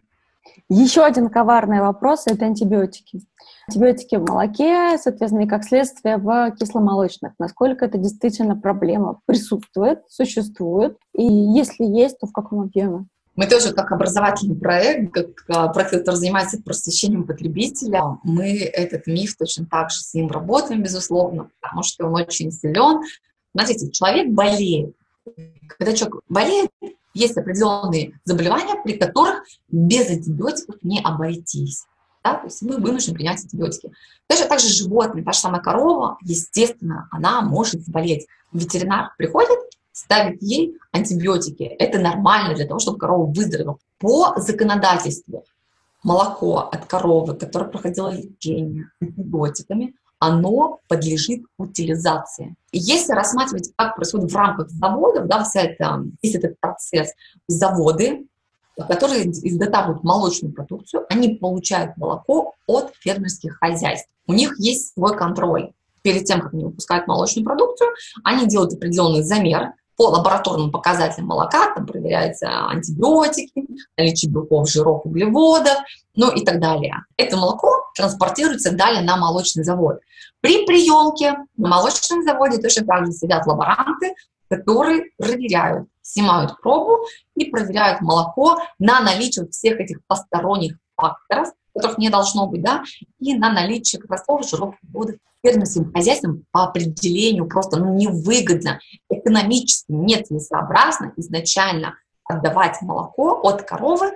Еще 0.68 1.02
один 1.02 1.30
коварный 1.30 1.80
вопрос– 1.80 2.24
это 2.26 2.44
антибиотики. 2.44 3.22
Антибиотики 3.68 4.16
в 4.16 4.28
молоке, 4.28 4.98
соответственно, 4.98 5.44
и 5.44 5.48
как 5.48 5.64
следствие 5.64 6.16
в 6.16 6.52
кисломолочных. 6.52 7.32
Насколько 7.38 7.86
это 7.86 7.98
действительно 7.98 8.56
проблема 8.56 9.20
присутствует, 9.26 10.00
существует, 10.08 10.96
и 11.14 11.24
если 11.24 11.84
есть, 11.84 12.18
то 12.18 12.26
в 12.26 12.32
каком 12.32 12.60
объеме? 12.60 13.06
Мы 13.36 13.46
тоже 13.46 13.72
как 13.72 13.90
образовательный 13.92 14.56
проект, 14.56 15.14
как 15.14 15.28
а, 15.48 15.68
проект, 15.68 15.92
который 15.92 16.16
занимается 16.16 16.60
просвещением 16.62 17.24
потребителя, 17.26 18.18
мы 18.22 18.58
этот 18.58 19.06
миф 19.06 19.36
точно 19.36 19.66
так 19.66 19.90
же 19.90 20.00
с 20.00 20.12
ним 20.14 20.30
работаем, 20.30 20.82
безусловно, 20.82 21.48
потому 21.60 21.82
что 21.82 22.06
он 22.06 22.14
очень 22.14 22.50
силен. 22.50 23.00
Смотрите, 23.52 23.90
человек 23.90 24.28
болеет, 24.32 24.94
когда 25.68 25.92
человек 25.94 26.22
болеет, 26.28 26.70
есть 27.14 27.36
определенные 27.36 28.18
заболевания, 28.24 28.80
при 28.82 28.96
которых 28.96 29.44
без 29.68 30.08
антибиотиков 30.10 30.76
не 30.82 31.00
обойтись. 31.00 31.86
Да? 32.22 32.34
То 32.34 32.46
есть 32.46 32.62
мы 32.62 32.76
вынуждены 32.76 33.14
принять 33.14 33.42
антибиотики. 33.42 33.92
Даже 34.28 34.46
также 34.46 34.68
животные, 34.68 35.24
та 35.24 35.32
же 35.32 35.38
самая 35.38 35.60
корова, 35.60 36.18
естественно, 36.22 37.08
она 37.10 37.40
может 37.40 37.84
заболеть. 37.84 38.26
Ветеринар 38.52 39.12
приходит, 39.16 39.58
ставит 39.92 40.42
ей 40.42 40.76
антибиотики. 40.92 41.64
Это 41.64 41.98
нормально 41.98 42.54
для 42.54 42.66
того, 42.66 42.78
чтобы 42.78 42.98
корова 42.98 43.26
выздоровела. 43.26 43.78
По 43.98 44.34
законодательству 44.36 45.44
молоко 46.02 46.58
от 46.72 46.86
коровы, 46.86 47.36
которое 47.36 47.70
проходило 47.70 48.12
лечение 48.12 48.90
антибиотиками, 49.00 49.94
оно 50.20 50.78
подлежит 50.86 51.42
утилизации. 51.58 52.54
И 52.70 52.78
если 52.78 53.12
рассматривать, 53.12 53.72
как 53.74 53.96
происходит 53.96 54.30
в 54.30 54.36
рамках 54.36 54.70
заводов, 54.70 55.26
да, 55.26 55.42
вся 55.42 55.62
эта, 55.62 56.04
весь 56.22 56.34
этот 56.36 56.60
процесс, 56.60 57.12
заводы, 57.48 58.26
которые 58.76 59.28
изготавливают 59.30 60.04
молочную 60.04 60.54
продукцию, 60.54 61.06
они 61.08 61.30
получают 61.30 61.96
молоко 61.96 62.54
от 62.66 62.92
фермерских 63.00 63.58
хозяйств. 63.58 64.08
У 64.26 64.32
них 64.32 64.54
есть 64.58 64.92
свой 64.94 65.16
контроль. 65.16 65.72
Перед 66.02 66.24
тем, 66.24 66.40
как 66.40 66.54
они 66.54 66.64
выпускают 66.64 67.06
молочную 67.06 67.44
продукцию, 67.44 67.90
они 68.22 68.46
делают 68.46 68.74
определенный 68.74 69.22
замер, 69.22 69.72
по 69.96 70.04
лабораторным 70.04 70.70
показателям 70.70 71.26
молока, 71.26 71.74
там 71.74 71.84
проверяются 71.84 72.48
антибиотики, 72.68 73.66
наличие 73.98 74.30
белков, 74.32 74.66
жиров, 74.66 75.04
углеводов, 75.04 75.76
ну 76.14 76.30
и 76.30 76.42
так 76.42 76.58
далее. 76.58 77.04
Это 77.18 77.36
молоко 77.36 77.79
транспортируется 77.94 78.72
далее 78.72 79.02
на 79.02 79.16
молочный 79.16 79.64
завод. 79.64 80.00
При 80.40 80.64
приемке 80.66 81.36
на 81.56 81.68
молочном 81.68 82.22
заводе 82.22 82.58
точно 82.58 82.86
так 82.86 83.06
же 83.06 83.12
сидят 83.12 83.46
лаборанты, 83.46 84.14
которые 84.48 85.10
проверяют, 85.16 85.88
снимают 86.02 86.60
пробу 86.60 87.04
и 87.34 87.46
проверяют 87.50 88.00
молоко 88.00 88.58
на 88.78 89.00
наличие 89.00 89.48
всех 89.48 89.78
этих 89.78 89.98
посторонних 90.06 90.76
факторов, 90.96 91.52
которых 91.74 91.98
не 91.98 92.10
должно 92.10 92.46
быть, 92.46 92.62
да, 92.62 92.82
и 93.18 93.34
на 93.34 93.52
наличие 93.52 94.00
красов, 94.02 94.48
жиров, 94.48 94.74
водов. 94.82 95.16
Фермерским 95.42 95.90
хозяйствам 95.90 96.44
по 96.50 96.64
определению 96.64 97.48
просто 97.48 97.78
ну, 97.78 97.94
невыгодно, 97.94 98.78
экономически 99.08 99.90
нецелесообразно 99.90 101.14
изначально 101.16 101.94
отдавать 102.24 102.82
молоко 102.82 103.40
от 103.42 103.62
коровы, 103.62 104.12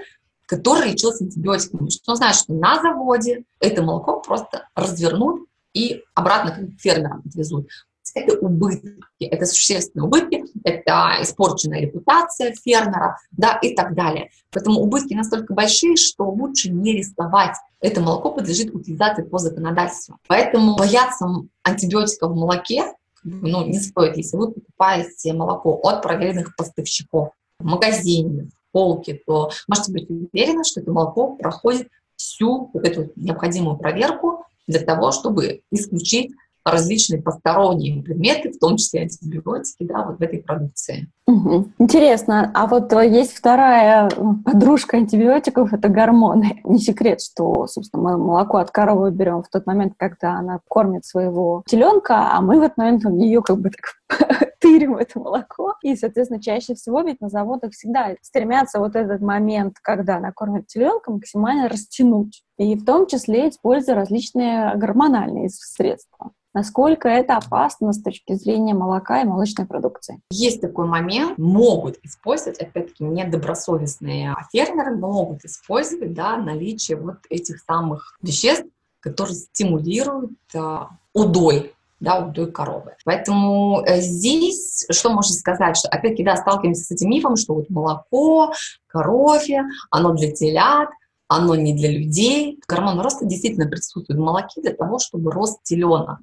которая 0.47 0.91
лечилась 0.91 1.21
антибиотиками. 1.21 1.89
Что 1.91 2.13
он 2.13 2.17
знает, 2.17 2.37
что 2.37 2.53
на 2.53 2.81
заводе 2.81 3.45
это 3.61 3.83
молоко 3.83 4.21
просто 4.21 4.69
развернут 4.75 5.47
и 5.73 6.03
обратно 6.15 6.53
к 6.53 6.81
фермерам 6.81 7.23
отвезут 7.27 7.69
это 8.15 8.39
убытки, 8.39 9.25
это 9.25 9.47
существенные 9.47 10.07
убытки, 10.07 10.45
это 10.63 11.17
испорченная 11.21 11.81
репутация 11.81 12.55
фермера, 12.55 13.19
да, 13.33 13.59
и 13.61 13.75
так 13.75 13.95
далее. 13.95 14.31
Поэтому 14.51 14.81
убытки 14.81 15.15
настолько 15.15 15.53
большие, 15.53 15.97
что 15.97 16.25
лучше 16.31 16.71
не 16.71 16.93
рисковать. 16.93 17.57
Это 17.81 18.01
молоко 18.01 18.31
подлежит 18.33 18.75
утилизации 18.75 19.23
по 19.25 19.39
законодательству. 19.39 20.19
Поэтому 20.29 20.77
бояться 20.77 21.27
антибиотиков 21.63 22.31
в 22.31 22.37
молоке 22.37 22.85
ну, 23.25 23.67
не 23.67 23.81
стоит, 23.81 24.19
если 24.19 24.37
вы 24.37 24.53
покупаете 24.53 25.33
молоко 25.33 25.81
от 25.83 26.03
проверенных 26.03 26.55
поставщиков 26.57 27.31
в 27.59 27.65
магазине, 27.65 28.51
в 28.75 28.79
полке, 28.83 29.21
то 29.27 29.51
можете 29.69 29.93
быть 29.93 30.11
уверены, 30.11 30.65
что 30.65 30.81
это 30.81 30.91
молоко 30.91 31.37
проходит 31.37 31.89
всю 32.17 32.71
вот 32.73 32.87
эту 32.87 33.11
необходимую 33.17 33.77
проверку 33.77 34.45
для 34.67 34.81
того, 34.81 35.13
чтобы 35.13 35.63
исключить 35.71 36.33
различные 36.65 37.21
посторонние 37.21 38.03
предметы, 38.03 38.51
в 38.51 38.59
том 38.59 38.79
числе 38.79 39.03
антибиотики, 39.03 39.85
да, 39.85 40.05
вот 40.05 40.19
в 40.19 40.23
этой 40.23 40.43
продукции. 40.43 41.09
Угу. 41.27 41.73
Интересно, 41.79 42.51
а 42.55 42.67
вот 42.67 42.91
э, 42.93 43.07
есть 43.07 43.35
вторая 43.35 44.09
подружка 44.45 44.97
антибиотиков— 44.97 45.73
это 45.75 45.89
гормоны. 45.89 46.63
Не 46.65 46.79
секрет, 46.79 47.21
что, 47.21 47.67
собственно, 47.67 48.03
мы 48.03 48.17
молоко 48.19 48.59
от 48.59 48.71
коровы 48.71 49.11
берем 49.11 49.43
в 49.43 49.49
тот 49.51 49.67
момент, 49.67 49.93
когда 49.99 50.39
она 50.39 50.61
кормит 50.67 51.05
своего 51.05 51.63
теленка, 51.67 52.33
а 52.33 52.41
мы 52.41 52.59
в 52.59 52.63
этот 52.63 52.79
момент 52.79 53.05
ее 53.05 53.43
как 53.43 53.59
бы 53.61 53.71
так 53.71 54.54
тырим 54.65 54.97
это 54.97 55.19
молоко. 55.19 55.75
И, 55.83 55.95
соответственно, 55.95 56.41
чаще 56.41 56.75
всего 56.75 57.03
ведь 57.03 57.21
на 57.21 57.29
заводах 57.29 57.73
всегда 57.73 58.15
стремятся 58.23 58.79
вот 58.79 58.97
этот 58.97 59.21
момент, 59.21 59.77
когда 59.83 60.17
она 60.17 60.33
кормит 60.33 60.67
теленка, 60.69 61.13
максимально 61.13 61.69
растянуть. 61.69 62.43
И 62.57 62.75
в 62.75 62.85
том 62.85 63.07
числе 63.07 63.51
используя 63.51 63.95
различные 63.95 64.75
гормональные 64.77 65.51
средства 65.51 66.33
насколько 66.57 67.09
это 67.09 67.37
опасно 67.37 67.93
с 67.93 68.01
точки 68.01 68.35
зрения 68.35 68.75
молока 68.75 69.21
и 69.21 69.25
молочной 69.25 69.67
продукции. 69.67 70.21
Есть 70.31 70.61
такой 70.61 70.87
момент, 70.87 71.37
могут 71.37 71.99
использовать, 72.05 72.61
опять-таки, 72.61 73.03
недобросовестные 73.03 74.37
фермеры 74.53 74.97
могут 74.97 75.45
использовать 75.45 76.15
да, 76.15 76.37
наличие 76.37 76.97
вот 76.97 77.17
этих 77.29 77.59
самых 77.59 78.17
веществ, 78.23 78.69
которые 79.01 79.35
стимулируют 79.35 80.31
э, 80.55 80.79
удой 81.13 81.74
да, 82.01 82.19
удой 82.19 82.51
коровы. 82.51 82.97
Поэтому 83.05 83.83
э, 83.87 84.01
здесь, 84.01 84.87
что 84.91 85.11
можно 85.11 85.35
сказать, 85.35 85.77
что 85.77 85.89
опять-таки, 85.89 86.25
да, 86.25 86.37
сталкиваемся 86.37 86.85
с 86.85 86.91
этим 86.91 87.11
мифом, 87.11 87.37
что 87.37 87.55
вот 87.55 87.71
молоко, 87.71 88.53
коровье, 88.87 89.65
оно 89.91 90.13
для 90.13 90.33
телят, 90.33 90.89
оно 91.29 91.55
не 91.55 91.75
для 91.75 91.91
людей. 91.91 92.61
Гормон 92.69 93.01
роста 93.01 93.25
действительно 93.25 93.69
присутствует 93.69 94.19
в 94.19 94.23
молоке 94.23 94.61
для 94.61 94.75
того, 94.75 94.99
чтобы 94.99 95.33
рост 95.33 95.63
теленок 95.63 96.19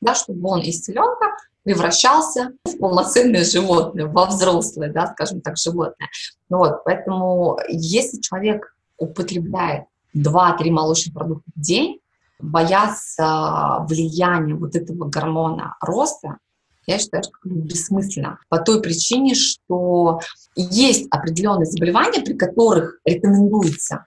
да, 0.00 0.14
чтобы 0.14 0.48
он 0.48 0.60
из 0.60 0.82
теленка 0.82 1.36
превращался 1.62 2.52
в 2.64 2.78
полноценное 2.78 3.44
животное, 3.44 4.06
во 4.06 4.26
взрослое, 4.26 4.92
да, 4.92 5.08
скажем 5.08 5.40
так, 5.40 5.56
животное. 5.56 6.08
Вот, 6.48 6.84
поэтому 6.84 7.58
если 7.68 8.20
человек 8.20 8.74
употребляет 8.96 9.84
2-3 10.16 10.70
молочных 10.70 11.14
продукта 11.14 11.50
в 11.54 11.60
день, 11.60 11.99
бояться 12.42 13.84
влияния 13.88 14.54
вот 14.54 14.76
этого 14.76 15.08
гормона 15.08 15.76
роста, 15.80 16.38
я 16.86 16.98
считаю, 16.98 17.22
что 17.22 17.32
бессмысленно. 17.44 18.38
По 18.48 18.58
той 18.58 18.82
причине, 18.82 19.34
что 19.34 20.20
есть 20.56 21.06
определенные 21.10 21.66
заболевания, 21.66 22.20
при 22.20 22.34
которых 22.34 22.98
рекомендуется 23.04 24.06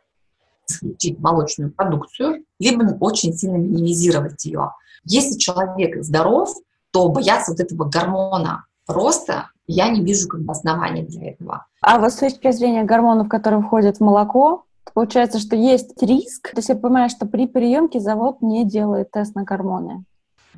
исключить 0.67 1.19
молочную 1.19 1.71
продукцию, 1.71 2.45
либо 2.59 2.83
очень 2.99 3.33
сильно 3.33 3.57
минимизировать 3.57 4.43
ее. 4.45 4.71
Если 5.05 5.37
человек 5.37 6.03
здоров, 6.03 6.49
то 6.91 7.09
бояться 7.09 7.51
вот 7.51 7.59
этого 7.59 7.85
гормона 7.85 8.65
роста 8.87 9.49
я 9.67 9.89
не 9.89 10.01
вижу 10.01 10.27
как 10.27 10.41
бы 10.41 10.51
основания 10.51 11.03
для 11.03 11.31
этого. 11.31 11.65
А 11.81 11.99
вот 11.99 12.11
с 12.11 12.17
точки 12.17 12.51
зрения 12.51 12.83
гормонов, 12.83 13.29
которые 13.29 13.61
входят 13.61 13.97
в 13.97 14.01
молоко, 14.01 14.65
получается, 14.93 15.39
что 15.39 15.55
есть 15.55 16.01
риск. 16.01 16.51
То 16.51 16.57
есть 16.57 16.69
я 16.69 16.75
понимаю, 16.75 17.09
что 17.09 17.25
при 17.25 17.47
приемке 17.47 17.99
завод 17.99 18.41
не 18.41 18.65
делает 18.65 19.11
тест 19.11 19.35
на 19.35 19.43
гормоны. 19.43 20.05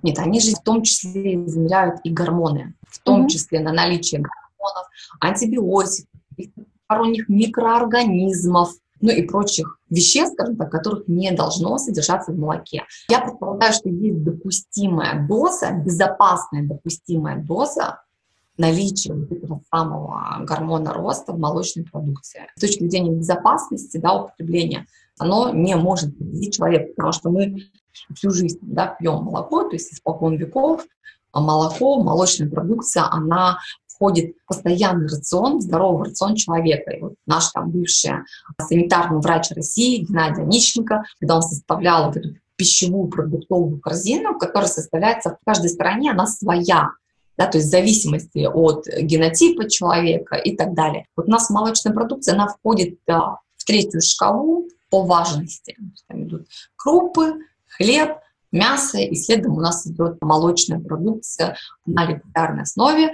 Нет, 0.01 0.19
они 0.19 0.39
же 0.39 0.55
в 0.55 0.61
том 0.61 0.83
числе 0.83 1.45
измеряют 1.45 1.99
и 2.03 2.11
гормоны, 2.11 2.75
в 2.87 2.99
том 2.99 3.25
mm-hmm. 3.25 3.29
числе 3.29 3.59
на 3.59 3.71
наличие 3.71 4.21
гормонов, 4.21 4.87
антибиотиков, 5.19 6.07
сторонних 6.85 7.29
микроорганизмов, 7.29 8.73
ну 9.01 9.11
и 9.11 9.23
прочих 9.23 9.79
веществ, 9.89 10.33
скажем 10.33 10.57
так, 10.57 10.71
которых 10.71 11.07
не 11.07 11.31
должно 11.31 11.77
содержаться 11.77 12.31
в 12.31 12.37
молоке. 12.37 12.83
Я 13.09 13.21
предполагаю, 13.21 13.73
что 13.73 13.89
есть 13.89 14.23
допустимая 14.23 15.25
доза, 15.27 15.71
безопасная 15.71 16.67
допустимая 16.67 17.37
доза 17.37 18.01
наличия 18.57 19.13
вот 19.13 19.31
этого 19.31 19.61
самого 19.71 20.43
гормона 20.45 20.93
роста 20.93 21.33
в 21.33 21.39
молочной 21.39 21.85
продукции. 21.85 22.41
С 22.55 22.61
точки 22.61 22.87
зрения 22.87 23.11
безопасности 23.11 23.97
да, 23.97 24.13
употребления, 24.13 24.87
оно 25.17 25.49
не 25.51 25.75
может 25.75 26.17
повредить 26.17 26.55
человека, 26.55 26.93
потому 26.95 27.11
что 27.11 27.29
мы 27.29 27.63
всю 28.13 28.31
жизнь 28.31 28.59
да, 28.61 28.87
пьем 28.87 29.23
молоко, 29.23 29.63
то 29.63 29.73
есть 29.73 29.93
испокон 29.93 30.35
веков 30.35 30.85
молоко, 31.41 32.01
молочная 32.01 32.49
продукция, 32.49 33.03
она 33.11 33.59
входит 33.87 34.35
постоянный 34.47 35.07
рацион, 35.07 35.61
здоровый 35.61 36.09
рацион 36.09 36.35
человека. 36.35 36.91
И 36.91 37.01
вот 37.01 37.15
наш 37.25 37.49
там 37.51 37.71
бывший 37.71 38.11
санитарный 38.61 39.19
врач 39.19 39.51
России 39.51 40.03
Геннадий 40.03 40.43
Онищенко, 40.43 41.03
когда 41.19 41.35
он 41.35 41.41
составлял 41.41 42.07
вот 42.07 42.17
эту 42.17 42.35
пищевую 42.57 43.09
продуктовую 43.09 43.79
корзину, 43.79 44.37
которая 44.37 44.69
составляется 44.69 45.31
в 45.31 45.37
каждой 45.45 45.69
стране, 45.69 46.11
она 46.11 46.27
своя. 46.27 46.89
Да, 47.37 47.47
то 47.47 47.57
есть 47.57 47.67
в 47.67 47.71
зависимости 47.71 48.45
от 48.45 48.87
генотипа 48.87 49.69
человека 49.69 50.35
и 50.35 50.55
так 50.55 50.73
далее. 50.73 51.05
Вот 51.15 51.27
у 51.27 51.31
нас 51.31 51.49
молочная 51.49 51.93
продукция, 51.93 52.35
она 52.35 52.47
входит 52.47 52.99
да, 53.05 53.39
в 53.57 53.65
третью 53.65 54.01
шкалу 54.01 54.67
по 54.89 55.03
важности. 55.03 55.75
Там 56.07 56.23
идут 56.23 56.47
крупы, 56.77 57.33
хлеб, 57.67 58.17
мясо, 58.51 58.99
и 58.99 59.15
следом 59.15 59.57
у 59.57 59.59
нас 59.59 59.85
идет 59.85 60.17
молочная 60.21 60.79
продукция 60.79 61.57
на 61.85 62.07
регулярной 62.07 62.63
основе 62.63 63.13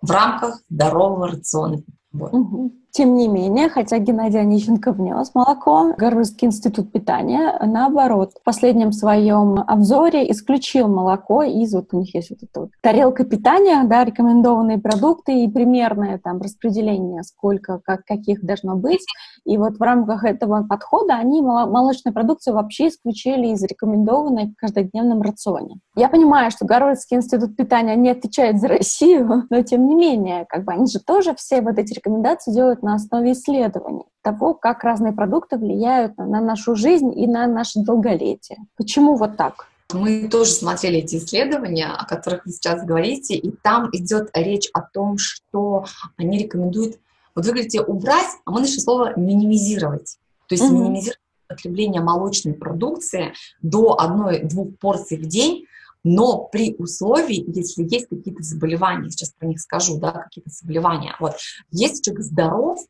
в 0.00 0.10
рамках 0.10 0.62
здорового 0.70 1.28
рациона. 1.28 1.82
Вот. 2.12 2.32
Угу. 2.32 2.72
Тем 2.98 3.14
не 3.14 3.28
менее, 3.28 3.68
хотя 3.68 3.98
Геннадий 4.00 4.40
Онищенко 4.40 4.90
внес 4.90 5.30
молоко, 5.32 5.94
Гарвардский 5.96 6.48
институт 6.48 6.90
питания, 6.90 7.56
наоборот, 7.64 8.32
в 8.40 8.42
последнем 8.42 8.90
своем 8.90 9.60
обзоре 9.60 10.28
исключил 10.32 10.88
молоко 10.88 11.44
из, 11.44 11.72
вот 11.74 11.94
у 11.94 12.00
них 12.00 12.12
есть 12.16 12.30
вот 12.30 12.40
эта 12.42 12.60
вот 12.62 12.70
тарелка 12.80 13.24
питания, 13.24 13.84
да, 13.84 14.04
рекомендованные 14.04 14.78
продукты 14.78 15.44
и 15.44 15.48
примерное 15.48 16.18
там 16.18 16.40
распределение, 16.40 17.22
сколько, 17.22 17.80
как, 17.84 18.04
каких 18.04 18.44
должно 18.44 18.74
быть. 18.74 19.06
И 19.44 19.56
вот 19.56 19.78
в 19.78 19.82
рамках 19.82 20.24
этого 20.24 20.62
подхода 20.62 21.14
они 21.14 21.40
молочную 21.42 22.14
продукцию 22.14 22.54
вообще 22.54 22.88
исключили 22.88 23.48
из 23.48 23.62
рекомендованной 23.62 24.52
в 24.52 24.56
каждодневном 24.56 25.22
рационе. 25.22 25.76
Я 25.96 26.08
понимаю, 26.08 26.50
что 26.50 26.66
Гарвардский 26.66 27.16
институт 27.16 27.56
питания 27.56 27.96
не 27.96 28.10
отвечает 28.10 28.60
за 28.60 28.68
Россию, 28.68 29.44
но 29.50 29.62
тем 29.62 29.86
не 29.86 29.94
менее, 29.94 30.46
как 30.48 30.64
бы 30.64 30.72
они 30.72 30.86
же 30.86 31.00
тоже 31.00 31.34
все 31.34 31.60
вот 31.60 31.78
эти 31.78 31.94
рекомендации 31.94 32.52
делают 32.52 32.82
на 32.82 32.94
основе 32.94 33.32
исследований 33.32 34.04
того, 34.22 34.54
как 34.54 34.84
разные 34.84 35.12
продукты 35.12 35.56
влияют 35.56 36.16
на 36.18 36.40
нашу 36.40 36.74
жизнь 36.74 37.12
и 37.18 37.26
на 37.26 37.46
наше 37.46 37.80
долголетие. 37.80 38.58
Почему 38.76 39.16
вот 39.16 39.36
так? 39.36 39.68
Мы 39.94 40.28
тоже 40.28 40.50
смотрели 40.50 40.98
эти 40.98 41.16
исследования, 41.16 41.86
о 41.86 42.04
которых 42.04 42.44
вы 42.44 42.52
сейчас 42.52 42.84
говорите, 42.84 43.36
и 43.36 43.50
там 43.50 43.88
идет 43.92 44.28
речь 44.34 44.68
о 44.74 44.82
том, 44.82 45.16
что 45.16 45.86
они 46.18 46.38
рекомендуют, 46.38 46.96
вот 47.38 47.46
вы 47.46 47.52
говорите, 47.52 47.80
убрать, 47.82 48.26
а 48.44 48.50
мы 48.50 48.60
нашли 48.62 48.80
слово 48.80 49.16
минимизировать. 49.16 50.18
То 50.48 50.56
есть 50.56 50.64
mm-hmm. 50.64 50.72
минимизировать 50.72 51.20
потребление 51.46 52.02
молочной 52.02 52.52
продукции 52.54 53.32
до 53.62 53.94
одной-двух 54.00 54.76
порций 54.80 55.18
в 55.18 55.26
день, 55.26 55.66
но 56.02 56.48
при 56.50 56.74
условии, 56.80 57.44
если 57.56 57.84
есть 57.84 58.08
какие-то 58.08 58.42
заболевания, 58.42 59.08
сейчас 59.10 59.30
про 59.38 59.46
них 59.46 59.60
скажу, 59.60 60.00
да, 60.00 60.10
какие-то 60.10 60.50
заболевания, 60.50 61.14
вот, 61.20 61.34
если 61.70 62.02
человек 62.02 62.24
здоров, 62.24 62.80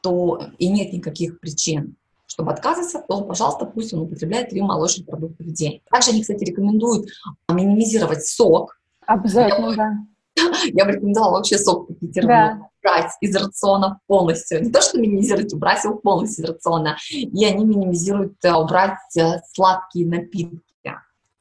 то 0.00 0.48
и 0.58 0.68
нет 0.68 0.92
никаких 0.92 1.38
причин, 1.38 1.94
чтобы 2.26 2.50
отказываться, 2.50 3.04
то, 3.06 3.22
пожалуйста, 3.22 3.66
пусть 3.66 3.94
он 3.94 4.00
употребляет 4.00 4.50
три 4.50 4.62
молочных 4.62 5.06
продукта 5.06 5.44
в 5.44 5.52
день. 5.52 5.80
Также 5.88 6.10
они, 6.10 6.22
кстати, 6.22 6.42
рекомендуют 6.42 7.06
минимизировать 7.48 8.26
сок. 8.26 8.80
Обязательно, 9.06 9.76
да. 9.76 9.92
Я 10.72 10.84
бы 10.84 10.92
рекомендовала 10.92 11.36
вообще 11.36 11.58
сок 11.58 11.88
пакетированный 11.88 12.60
да. 12.60 12.68
брать 12.82 13.12
из 13.20 13.36
рациона 13.36 14.00
полностью. 14.06 14.62
Не 14.62 14.70
то, 14.70 14.80
что 14.80 14.98
минимизировать, 14.98 15.52
убрать 15.52 15.84
его 15.84 15.94
полностью 15.96 16.44
из 16.44 16.50
рациона. 16.50 16.96
И 17.10 17.44
они 17.44 17.64
минимизируют 17.64 18.34
э, 18.44 18.52
убрать 18.52 18.98
э, 19.18 19.40
сладкие 19.52 20.06
напитки. 20.06 20.62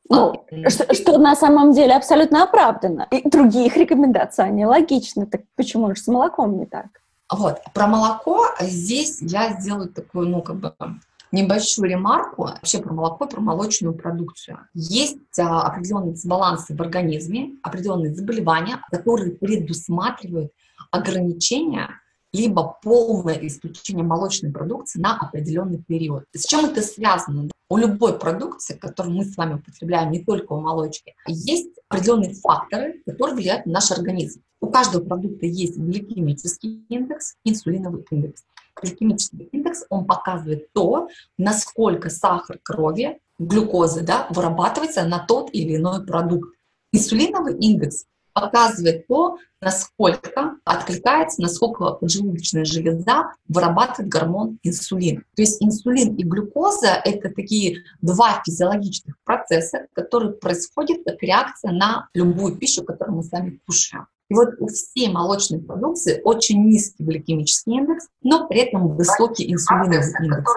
Ну, 0.09 0.45
что, 0.67 0.93
что 0.93 1.17
на 1.17 1.37
самом 1.37 1.71
деле 1.71 1.95
абсолютно 1.95 2.43
оправдано. 2.43 3.07
И 3.11 3.27
других 3.29 3.77
рекомендаций, 3.77 4.45
они 4.45 4.65
логичны. 4.65 5.25
Так 5.25 5.41
почему 5.55 5.95
же 5.95 6.01
с 6.01 6.07
молоком 6.07 6.57
не 6.57 6.65
так? 6.65 6.87
Вот. 7.31 7.59
Про 7.73 7.87
молоко 7.87 8.47
здесь 8.59 9.21
я 9.21 9.53
сделаю 9.57 9.87
такую, 9.87 10.27
ну, 10.27 10.41
как 10.41 10.57
бы 10.57 10.73
небольшую 11.31 11.89
ремарку 11.89 12.43
вообще 12.43 12.79
про 12.79 12.93
молоко, 12.93 13.27
про 13.27 13.41
молочную 13.41 13.93
продукцию. 13.93 14.59
Есть 14.73 15.39
а, 15.39 15.63
определенные 15.63 16.13
дисбалансы 16.13 16.75
в 16.75 16.81
организме, 16.81 17.55
определенные 17.63 18.13
заболевания, 18.13 18.81
которые 18.91 19.31
предусматривают 19.31 20.51
ограничения 20.91 21.89
либо 22.33 22.77
полное 22.81 23.35
исключение 23.35 24.03
молочной 24.03 24.51
продукции 24.51 24.99
на 24.99 25.17
определенный 25.17 25.79
период. 25.79 26.23
С 26.33 26.45
чем 26.45 26.65
это 26.65 26.81
связано? 26.81 27.49
У 27.69 27.77
любой 27.77 28.17
продукции, 28.17 28.73
которую 28.73 29.15
мы 29.15 29.25
с 29.25 29.37
вами 29.37 29.55
употребляем, 29.55 30.11
не 30.11 30.23
только 30.23 30.53
у 30.53 30.61
молочки, 30.61 31.13
есть 31.27 31.69
определенные 31.87 32.33
факторы, 32.33 33.01
которые 33.05 33.35
влияют 33.35 33.65
на 33.65 33.73
наш 33.73 33.91
организм. 33.91 34.41
У 34.59 34.67
каждого 34.67 35.03
продукта 35.03 35.45
есть 35.45 35.77
гликемический 35.77 36.85
индекс, 36.89 37.35
инсулиновый 37.43 38.05
индекс. 38.11 38.43
Гликемический 38.79 39.49
индекс, 39.51 39.85
он 39.89 40.05
показывает 40.05 40.71
то, 40.73 41.07
насколько 41.37 42.09
сахар 42.09 42.59
крови, 42.63 43.19
глюкозы, 43.39 44.01
да, 44.01 44.27
вырабатывается 44.29 45.03
на 45.03 45.19
тот 45.19 45.49
или 45.53 45.75
иной 45.75 46.05
продукт. 46.05 46.55
Инсулиновый 46.91 47.57
индекс 47.57 48.05
показывает 48.33 49.07
то, 49.07 49.37
насколько 49.59 50.55
откликается, 50.63 51.41
насколько 51.41 51.91
поджелудочная 51.91 52.65
железа 52.65 53.33
вырабатывает 53.47 54.09
гормон 54.09 54.59
инсулин. 54.63 55.23
То 55.35 55.41
есть 55.41 55.61
инсулин 55.61 56.15
и 56.15 56.23
глюкоза– 56.23 57.01
это 57.05 57.29
такие 57.29 57.83
два 58.01 58.41
физиологических 58.45 59.15
процесса, 59.23 59.87
которые 59.93 60.33
происходят 60.33 60.99
как 61.05 61.21
реакция 61.21 61.71
на 61.71 62.09
любую 62.13 62.57
пищу, 62.57 62.83
которую 62.83 63.17
мы 63.17 63.23
с 63.23 63.31
вами 63.31 63.59
кушаем. 63.65 64.07
И 64.31 64.33
вот 64.33 64.51
у 64.59 64.67
всей 64.67 65.11
молочной 65.11 65.59
продукции 65.59 66.21
очень 66.23 66.63
низкий 66.63 67.03
гликемический 67.03 67.73
индекс, 67.73 68.07
но 68.23 68.47
при 68.47 68.61
этом 68.61 68.95
высокий 68.95 69.51
инсулиновый 69.51 69.97
индекс. 69.97 70.53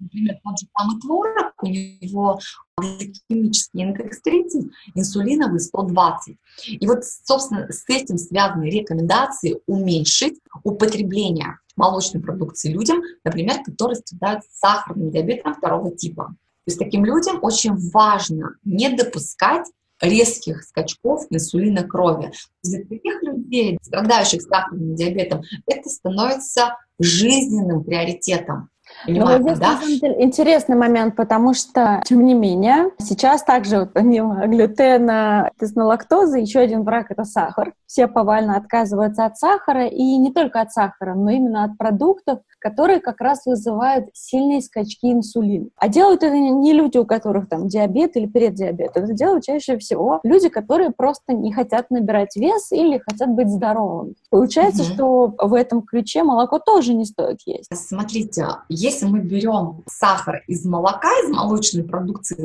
Например, 0.00 0.36
тот 0.42 0.58
же 0.58 0.66
самый 0.78 0.98
творог, 1.02 1.52
у 1.60 1.66
него 1.66 2.38
гликемический 2.78 3.82
индекс 3.82 4.22
30, 4.22 4.70
инсулиновый 4.94 5.60
120. 5.60 6.38
И 6.80 6.86
вот, 6.86 7.04
собственно, 7.04 7.70
с 7.70 7.84
этим 7.90 8.16
связаны 8.16 8.70
рекомендации 8.70 9.60
уменьшить 9.66 10.40
употребление 10.64 11.58
молочной 11.76 12.22
продукции 12.22 12.72
людям, 12.72 13.02
например, 13.22 13.62
которые 13.62 13.96
страдают 13.96 14.44
сахарным 14.50 15.10
диабетом 15.10 15.52
второго 15.52 15.94
типа. 15.94 16.28
То 16.28 16.70
есть 16.70 16.78
таким 16.78 17.04
людям 17.04 17.38
очень 17.42 17.76
важно 17.90 18.56
не 18.64 18.88
допускать 18.96 19.66
резких 20.00 20.62
скачков 20.62 21.26
инсулина 21.30 21.82
крови. 21.84 22.32
Для 22.62 22.80
таких 22.84 23.22
людей, 23.22 23.78
страдающих 23.82 24.42
сахарным 24.42 24.94
диабетом, 24.94 25.42
это 25.66 25.88
становится 25.88 26.76
жизненным 26.98 27.84
приоритетом. 27.84 28.70
Понимаю, 29.06 29.38
ну, 29.38 29.44
здесь, 29.44 29.58
да? 29.58 29.72
на 29.72 29.80
самом 29.80 29.98
деле, 29.98 30.24
интересный 30.24 30.76
момент, 30.76 31.16
потому 31.16 31.54
что, 31.54 32.02
тем 32.04 32.24
не 32.24 32.34
менее, 32.34 32.90
сейчас 32.98 33.42
также 33.42 33.86
помимо 33.86 34.46
глютена, 34.46 35.50
лактозы, 35.76 36.38
еще 36.38 36.60
один 36.60 36.82
враг— 36.82 37.06
это 37.10 37.24
сахар. 37.24 37.72
Все 37.86 38.06
повально 38.06 38.56
отказываются 38.56 39.24
от 39.24 39.38
сахара, 39.38 39.86
и 39.86 40.16
не 40.16 40.32
только 40.32 40.60
от 40.60 40.72
сахара, 40.72 41.14
но 41.14 41.30
именно 41.30 41.64
от 41.64 41.78
продуктов, 41.78 42.40
которые 42.58 43.00
как 43.00 43.20
раз 43.20 43.46
вызывают 43.46 44.06
сильные 44.12 44.60
скачки 44.60 45.12
инсулина. 45.12 45.68
А 45.76 45.88
делают 45.88 46.22
это 46.22 46.36
не 46.36 46.72
люди, 46.72 46.98
у 46.98 47.06
которых 47.06 47.48
там 47.48 47.68
диабет 47.68 48.16
или 48.16 48.26
преддиабет. 48.26 48.96
Это 48.96 49.12
делают 49.12 49.44
чаще 49.44 49.78
всего 49.78 50.20
люди, 50.22 50.48
которые 50.48 50.90
просто 50.90 51.32
не 51.32 51.52
хотят 51.52 51.90
набирать 51.90 52.36
вес 52.36 52.72
или 52.72 52.98
хотят 52.98 53.30
быть 53.30 53.48
здоровыми. 53.48 54.14
Получается, 54.30 54.82
угу. 54.82 54.92
что 54.92 55.34
в 55.38 55.54
этом 55.54 55.82
ключе 55.82 56.22
молоко 56.22 56.58
тоже 56.58 56.94
не 56.94 57.04
стоит 57.04 57.38
есть. 57.46 57.68
Смотрите, 57.72 58.46
если 58.88 59.06
мы 59.06 59.20
берем 59.20 59.84
сахар 59.86 60.42
из 60.46 60.64
молока, 60.64 61.08
из 61.22 61.30
молочной 61.30 61.84
продукции, 61.84 62.36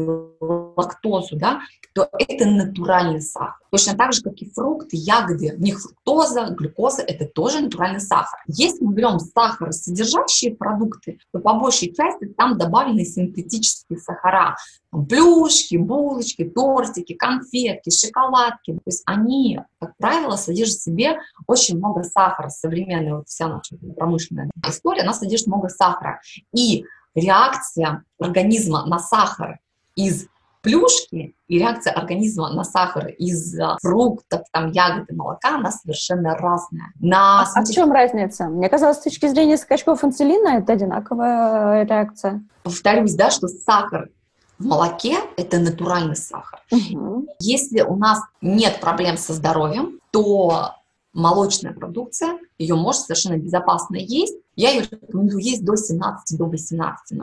лактозу, 0.76 1.38
да, 1.38 1.62
то 1.94 2.10
это 2.18 2.46
натуральный 2.46 3.22
сахар. 3.22 3.63
Точно 3.74 3.96
так 3.96 4.14
же, 4.14 4.22
как 4.22 4.40
и 4.40 4.48
фрукты, 4.52 4.98
ягоды, 4.98 5.56
в 5.58 5.60
них 5.60 5.82
фруктоза, 5.82 6.52
глюкоза– 6.52 7.02
это 7.08 7.26
тоже 7.26 7.60
натуральный 7.60 8.02
сахар. 8.02 8.40
Если 8.46 8.84
мы 8.84 8.94
берем 8.94 9.18
сахаросодержащие 9.18 10.56
продукты, 10.56 11.18
то 11.32 11.40
по 11.40 11.56
большей 11.56 11.92
части 11.92 12.26
там 12.26 12.60
добавлены 12.60 13.04
синтетические 13.04 13.98
сахара. 13.98 14.58
Плюшки, 14.92 15.78
булочки, 15.78 16.44
тортики, 16.44 17.14
конфетки, 17.16 17.90
шоколадки. 17.90 18.74
То 18.74 18.82
есть 18.86 19.02
они, 19.08 19.60
как 19.80 19.98
правило, 19.98 20.36
содержат 20.36 20.78
в 20.78 20.84
себе 20.84 21.18
очень 21.48 21.80
много 21.80 22.04
сахара. 22.04 22.50
Современная 22.50 23.16
вот 23.16 23.28
вся 23.28 23.48
наша 23.48 23.76
промышленная 23.98 24.52
история, 24.68 25.02
она 25.02 25.16
содержит 25.16 25.48
много 25.48 25.70
сахара. 25.70 26.22
И 26.56 26.86
реакция 27.16 28.04
организма 28.20 28.86
на 28.86 29.00
сахар 29.00 29.58
из 29.96 30.28
плюшки 30.64 31.36
и 31.48 31.60
реакция 31.60 31.94
организма 31.94 32.50
на 32.52 32.64
сахар 32.64 33.08
из 33.10 33.56
фруктов, 33.82 34.42
там, 34.52 34.72
ягод 34.72 35.12
и 35.12 35.14
молока, 35.14 35.56
она 35.58 35.72
совершенно 35.72 36.36
разная. 36.36 36.94
На... 37.00 37.42
А, 37.42 37.46
а 37.54 37.64
в 37.64 37.70
чем 37.70 37.92
разница? 37.92 38.46
Мне 38.46 38.70
казалось, 38.70 38.98
с 38.98 39.04
точки 39.04 39.28
зрения 39.28 39.58
скачков 39.58 40.04
инсулина 40.04 40.58
это 40.58 40.74
одинаковая 40.74 41.84
реакция. 41.84 42.44
Повторюсь, 42.64 43.14
да, 43.14 43.30
что 43.30 43.48
сахар 43.50 44.10
в 44.58 44.66
молоке– 44.66 45.18
это 45.38 45.60
натуральный 45.60 46.16
сахар. 46.16 46.62
Угу. 46.72 47.28
Если 47.40 47.82
у 47.82 47.98
нас 47.98 48.22
нет 48.42 48.80
проблем 48.80 49.18
со 49.18 49.34
здоровьем, 49.34 50.00
то 50.12 50.76
молочная 51.12 51.74
продукция, 51.74 52.40
ее 52.58 52.76
можно 52.76 53.04
совершенно 53.04 53.38
безопасно 53.38 53.98
есть. 53.98 54.38
Я 54.56 54.72
ее 54.72 54.84
рекомендую 54.90 55.40
есть 55.40 55.66
до 55.66 55.76
17, 55.76 56.38
до 56.38 56.46
18 56.46 57.20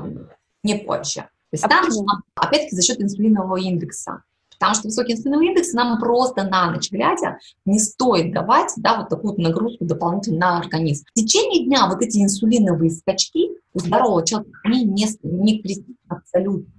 не 0.62 0.74
позже. 0.74 1.28
То 1.50 1.54
есть 1.54 1.64
а 1.64 1.68
там, 1.68 1.84
опять-таки, 2.36 2.76
за 2.76 2.82
счет 2.82 3.00
инсулинового 3.00 3.56
индекса. 3.56 4.22
Потому 4.60 4.74
что 4.74 4.88
высокий 4.88 5.14
инсулиновый 5.14 5.48
индекс 5.48 5.72
нам 5.72 5.98
просто 5.98 6.44
на 6.44 6.70
ночь 6.70 6.90
глядя 6.90 7.38
не 7.64 7.78
стоит 7.78 8.32
давать 8.34 8.72
да, 8.76 8.98
вот 8.98 9.08
такую 9.08 9.40
нагрузку 9.40 9.86
дополнительно 9.86 10.38
на 10.38 10.58
организм. 10.58 11.06
В 11.14 11.18
течение 11.18 11.64
дня 11.64 11.88
вот 11.88 12.02
эти 12.02 12.18
инсулиновые 12.22 12.90
скачки 12.90 13.52
у 13.72 13.78
здорового 13.78 14.24
человека, 14.24 14.58
они 14.64 14.84
не, 14.84 15.06
не 15.22 15.86
абсолютно. 16.08 16.72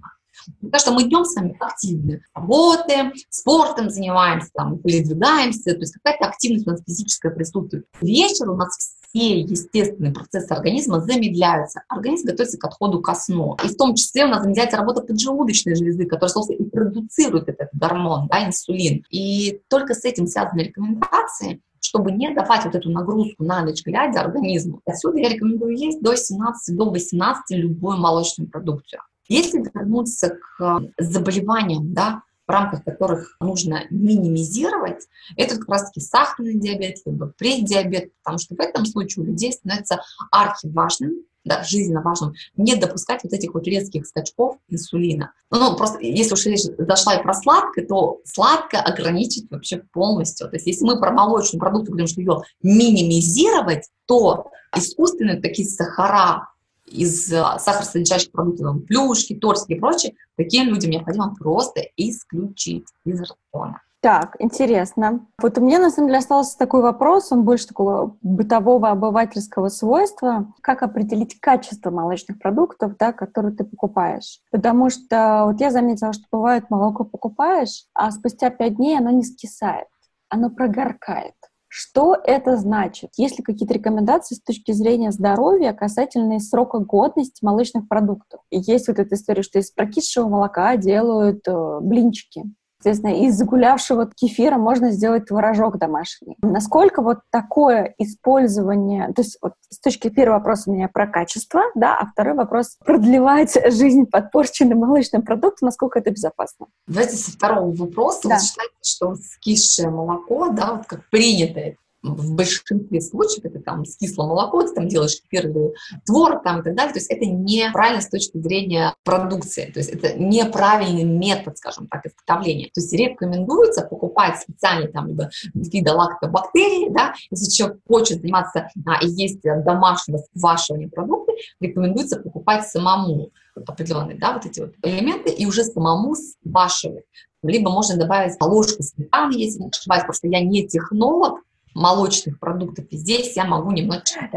Потому 0.60 0.80
что 0.80 0.92
мы 0.92 1.04
днем 1.04 1.24
с 1.24 1.34
вами 1.34 1.56
активны, 1.58 2.22
работаем, 2.34 3.12
спортом 3.28 3.90
занимаемся, 3.90 4.50
там, 4.54 4.78
передвигаемся, 4.78 5.74
то 5.74 5.80
есть 5.80 5.94
какая-то 5.94 6.26
активность 6.26 6.66
у 6.66 6.70
нас 6.70 6.82
физическая 6.86 7.32
присутствует. 7.32 7.86
Вечер 8.00 8.48
у 8.48 8.56
нас 8.56 8.96
все 9.12 9.40
естественные 9.40 10.12
процессы 10.12 10.50
организма 10.52 11.00
замедляются. 11.00 11.82
Организм 11.88 12.28
готовится 12.28 12.58
к 12.58 12.64
отходу 12.64 13.00
ко 13.00 13.14
сну. 13.14 13.56
И 13.62 13.68
в 13.68 13.76
том 13.76 13.94
числе 13.94 14.24
у 14.24 14.28
нас 14.28 14.42
замедляется 14.42 14.78
работа 14.78 15.02
поджелудочной 15.02 15.74
железы, 15.74 16.06
которая, 16.06 16.30
собственно, 16.30 16.56
и 16.56 16.70
продуцирует 16.70 17.48
этот 17.48 17.68
гормон, 17.74 18.28
да, 18.28 18.46
инсулин. 18.46 19.04
И 19.10 19.60
только 19.68 19.94
с 19.94 20.04
этим 20.04 20.26
связаны 20.26 20.60
рекомендации, 20.60 21.60
чтобы 21.80 22.12
не 22.12 22.32
давать 22.34 22.64
вот 22.64 22.74
эту 22.74 22.90
нагрузку 22.90 23.44
на 23.44 23.62
ночь 23.62 23.84
глядя 23.84 24.20
организму. 24.20 24.80
Отсюда 24.86 25.18
я 25.18 25.28
рекомендую 25.28 25.76
есть 25.76 26.00
до 26.00 26.16
17, 26.16 26.76
до 26.76 26.90
18 26.90 27.58
любую 27.58 27.98
молочную 27.98 28.48
продукцию. 28.48 29.02
Если 29.28 29.58
вернуться 29.58 30.36
к 30.58 30.82
заболеваниям, 30.98 31.92
да, 31.92 32.22
рамках 32.52 32.84
которых 32.84 33.36
нужно 33.40 33.84
минимизировать, 33.90 35.08
это 35.36 35.56
как 35.56 35.68
раз-таки 35.68 36.00
сахарный 36.00 36.58
диабет, 36.58 36.98
либо 37.04 37.32
преддиабет, 37.36 38.12
потому 38.22 38.38
что 38.38 38.54
в 38.54 38.60
этом 38.60 38.86
случае 38.86 39.24
у 39.24 39.26
людей 39.26 39.52
становится 39.52 40.00
архиважным, 40.30 41.24
да, 41.44 41.64
жизненно 41.64 42.02
важным, 42.02 42.34
не 42.56 42.76
допускать 42.76 43.24
вот 43.24 43.32
этих 43.32 43.54
вот 43.54 43.66
резких 43.66 44.06
скачков 44.06 44.58
инсулина. 44.68 45.32
Ну, 45.50 45.58
ну 45.58 45.76
просто 45.76 45.98
если 46.00 46.34
уж 46.34 46.46
речь 46.46 46.62
зашла 46.78 47.16
и 47.16 47.22
про 47.22 47.34
сладкое, 47.34 47.84
то 47.86 48.20
сладкое 48.24 48.80
ограничить 48.80 49.50
вообще 49.50 49.78
полностью. 49.92 50.48
То 50.48 50.56
есть 50.56 50.66
если 50.66 50.84
мы 50.84 51.00
про 51.00 51.10
молочную 51.10 51.60
продукцию 51.60 51.92
говорим, 51.92 52.06
что 52.06 52.20
ее 52.20 52.42
минимизировать, 52.62 53.88
то 54.06 54.50
искусственные 54.76 55.40
такие 55.40 55.68
сахара, 55.68 56.48
из 56.86 57.32
э, 57.32 57.42
сахаросодержащих 57.58 58.32
продуктов, 58.32 58.84
плюшки, 58.86 59.34
тортики 59.34 59.72
и 59.72 59.80
прочее, 59.80 60.14
таким 60.36 60.68
людям 60.68 60.90
необходимо 60.90 61.34
просто 61.34 61.82
исключить 61.96 62.86
из 63.04 63.20
рациона. 63.20 63.80
Так, 64.00 64.34
интересно. 64.40 65.28
Вот 65.40 65.58
у 65.58 65.60
меня, 65.60 65.78
на 65.78 65.88
самом 65.88 66.08
деле, 66.08 66.18
остался 66.18 66.58
такой 66.58 66.82
вопрос, 66.82 67.30
он 67.30 67.44
больше 67.44 67.68
такого 67.68 68.16
бытового 68.20 68.90
обывательского 68.90 69.68
свойства. 69.68 70.52
Как 70.60 70.82
определить 70.82 71.38
качество 71.38 71.90
молочных 71.90 72.40
продуктов, 72.40 72.96
да, 72.98 73.12
которые 73.12 73.54
ты 73.54 73.62
покупаешь? 73.62 74.40
Потому 74.50 74.90
что 74.90 75.44
вот 75.46 75.60
я 75.60 75.70
заметила, 75.70 76.12
что 76.12 76.24
бывает 76.32 76.68
молоко 76.68 77.04
покупаешь, 77.04 77.84
а 77.94 78.10
спустя 78.10 78.50
пять 78.50 78.74
дней 78.74 78.98
оно 78.98 79.10
не 79.10 79.22
скисает. 79.22 79.86
оно 80.28 80.50
прогоркает. 80.50 81.34
Что 81.74 82.18
это 82.22 82.58
значит? 82.58 83.12
Есть 83.16 83.38
ли 83.38 83.42
какие-то 83.42 83.72
рекомендации 83.72 84.34
с 84.34 84.42
точки 84.42 84.72
зрения 84.72 85.10
здоровья 85.10 85.72
касательно 85.72 86.38
срока 86.38 86.80
годности 86.80 87.42
молочных 87.42 87.88
продуктов? 87.88 88.42
И 88.50 88.58
есть 88.58 88.88
вот 88.88 88.98
эта 88.98 89.14
история, 89.14 89.40
что 89.40 89.58
из 89.58 89.70
прокисшего 89.70 90.28
молока 90.28 90.76
делают 90.76 91.48
э, 91.48 91.78
блинчики. 91.80 92.42
Соответственно, 92.82 93.26
из 93.26 93.36
загулявшего 93.36 94.10
кефира 94.10 94.56
можно 94.56 94.90
сделать 94.90 95.26
творожок 95.26 95.78
домашний. 95.78 96.36
Насколько 96.42 97.00
вот 97.00 97.18
такое 97.30 97.94
использование, 97.98 99.12
то 99.12 99.22
есть 99.22 99.38
вот 99.40 99.52
с 99.68 99.78
точки 99.78 100.08
первого 100.08 100.38
вопроса 100.38 100.68
у 100.68 100.74
меня 100.74 100.88
про 100.88 101.06
качество, 101.06 101.62
да, 101.76 101.96
а 101.96 102.06
второй 102.06 102.34
вопрос 102.34 102.76
продлевать 102.84 103.56
жизнь 103.72 104.06
подпорченным 104.06 104.78
молочным 104.78 105.22
продуктом, 105.22 105.66
насколько 105.66 106.00
это 106.00 106.10
безопасно? 106.10 106.66
Давайте 106.88 107.14
со 107.16 107.30
второго 107.30 107.72
вопроса. 107.72 108.28
Да. 108.28 108.34
Вот 108.34 108.42
считайте, 108.42 108.74
что 108.82 109.14
скисшее 109.14 109.88
молоко, 109.88 110.48
да, 110.48 110.74
вот 110.74 110.86
как 110.86 111.08
принято 111.08 111.76
в 112.02 112.34
большинстве 112.34 113.00
случаев 113.00 113.44
это 113.44 113.60
там 113.60 113.84
с 113.84 113.96
кислым 113.96 114.28
молоко, 114.28 114.62
ты 114.62 114.74
там 114.74 114.88
делаешь 114.88 115.18
или 115.30 115.72
творог 116.04 116.42
там 116.42 116.60
и 116.60 116.64
так 116.64 116.74
далее. 116.74 116.92
То 116.92 116.98
есть 116.98 117.10
это 117.10 117.24
неправильно 117.26 118.00
с 118.00 118.08
точки 118.08 118.38
зрения 118.38 118.94
продукции. 119.04 119.70
То 119.72 119.78
есть 119.78 119.90
это 119.90 120.14
неправильный 120.18 121.04
метод, 121.04 121.56
скажем 121.58 121.86
так, 121.86 122.04
изготовления. 122.06 122.66
То 122.74 122.80
есть 122.80 122.92
рекомендуется 122.92 123.82
покупать 123.82 124.40
специальные 124.40 124.88
там 124.88 125.08
либо 125.08 125.30
вида 125.54 125.94
лактобактерии, 125.94 126.92
да, 126.92 127.14
если 127.30 127.50
человек 127.50 127.78
хочет 127.86 128.20
заниматься 128.20 128.68
а, 128.86 129.02
и 129.02 129.08
есть 129.08 129.40
домашнего 129.42 130.18
сквашивания 130.18 130.88
продуктов, 130.88 131.34
рекомендуется 131.60 132.18
покупать 132.20 132.66
самому 132.66 133.30
определенные, 133.54 134.18
да, 134.18 134.32
вот 134.32 134.46
эти 134.46 134.60
вот 134.60 134.72
элементы 134.82 135.30
и 135.30 135.46
уже 135.46 135.64
самому 135.64 136.14
сквашивать. 136.14 137.04
Либо 137.42 137.70
можно 137.70 137.96
добавить 137.96 138.40
ложку 138.40 138.82
сметаны, 138.82 139.32
если 139.34 139.60
не 139.60 139.68
ошибаюсь, 139.68 140.02
потому 140.02 140.14
что 140.14 140.28
я 140.28 140.40
не 140.40 140.66
технолог, 140.66 141.40
молочных 141.74 142.38
продуктов. 142.38 142.86
И 142.90 142.96
здесь 142.96 143.36
я 143.36 143.44
могу 143.44 143.70
немножечко... 143.70 144.28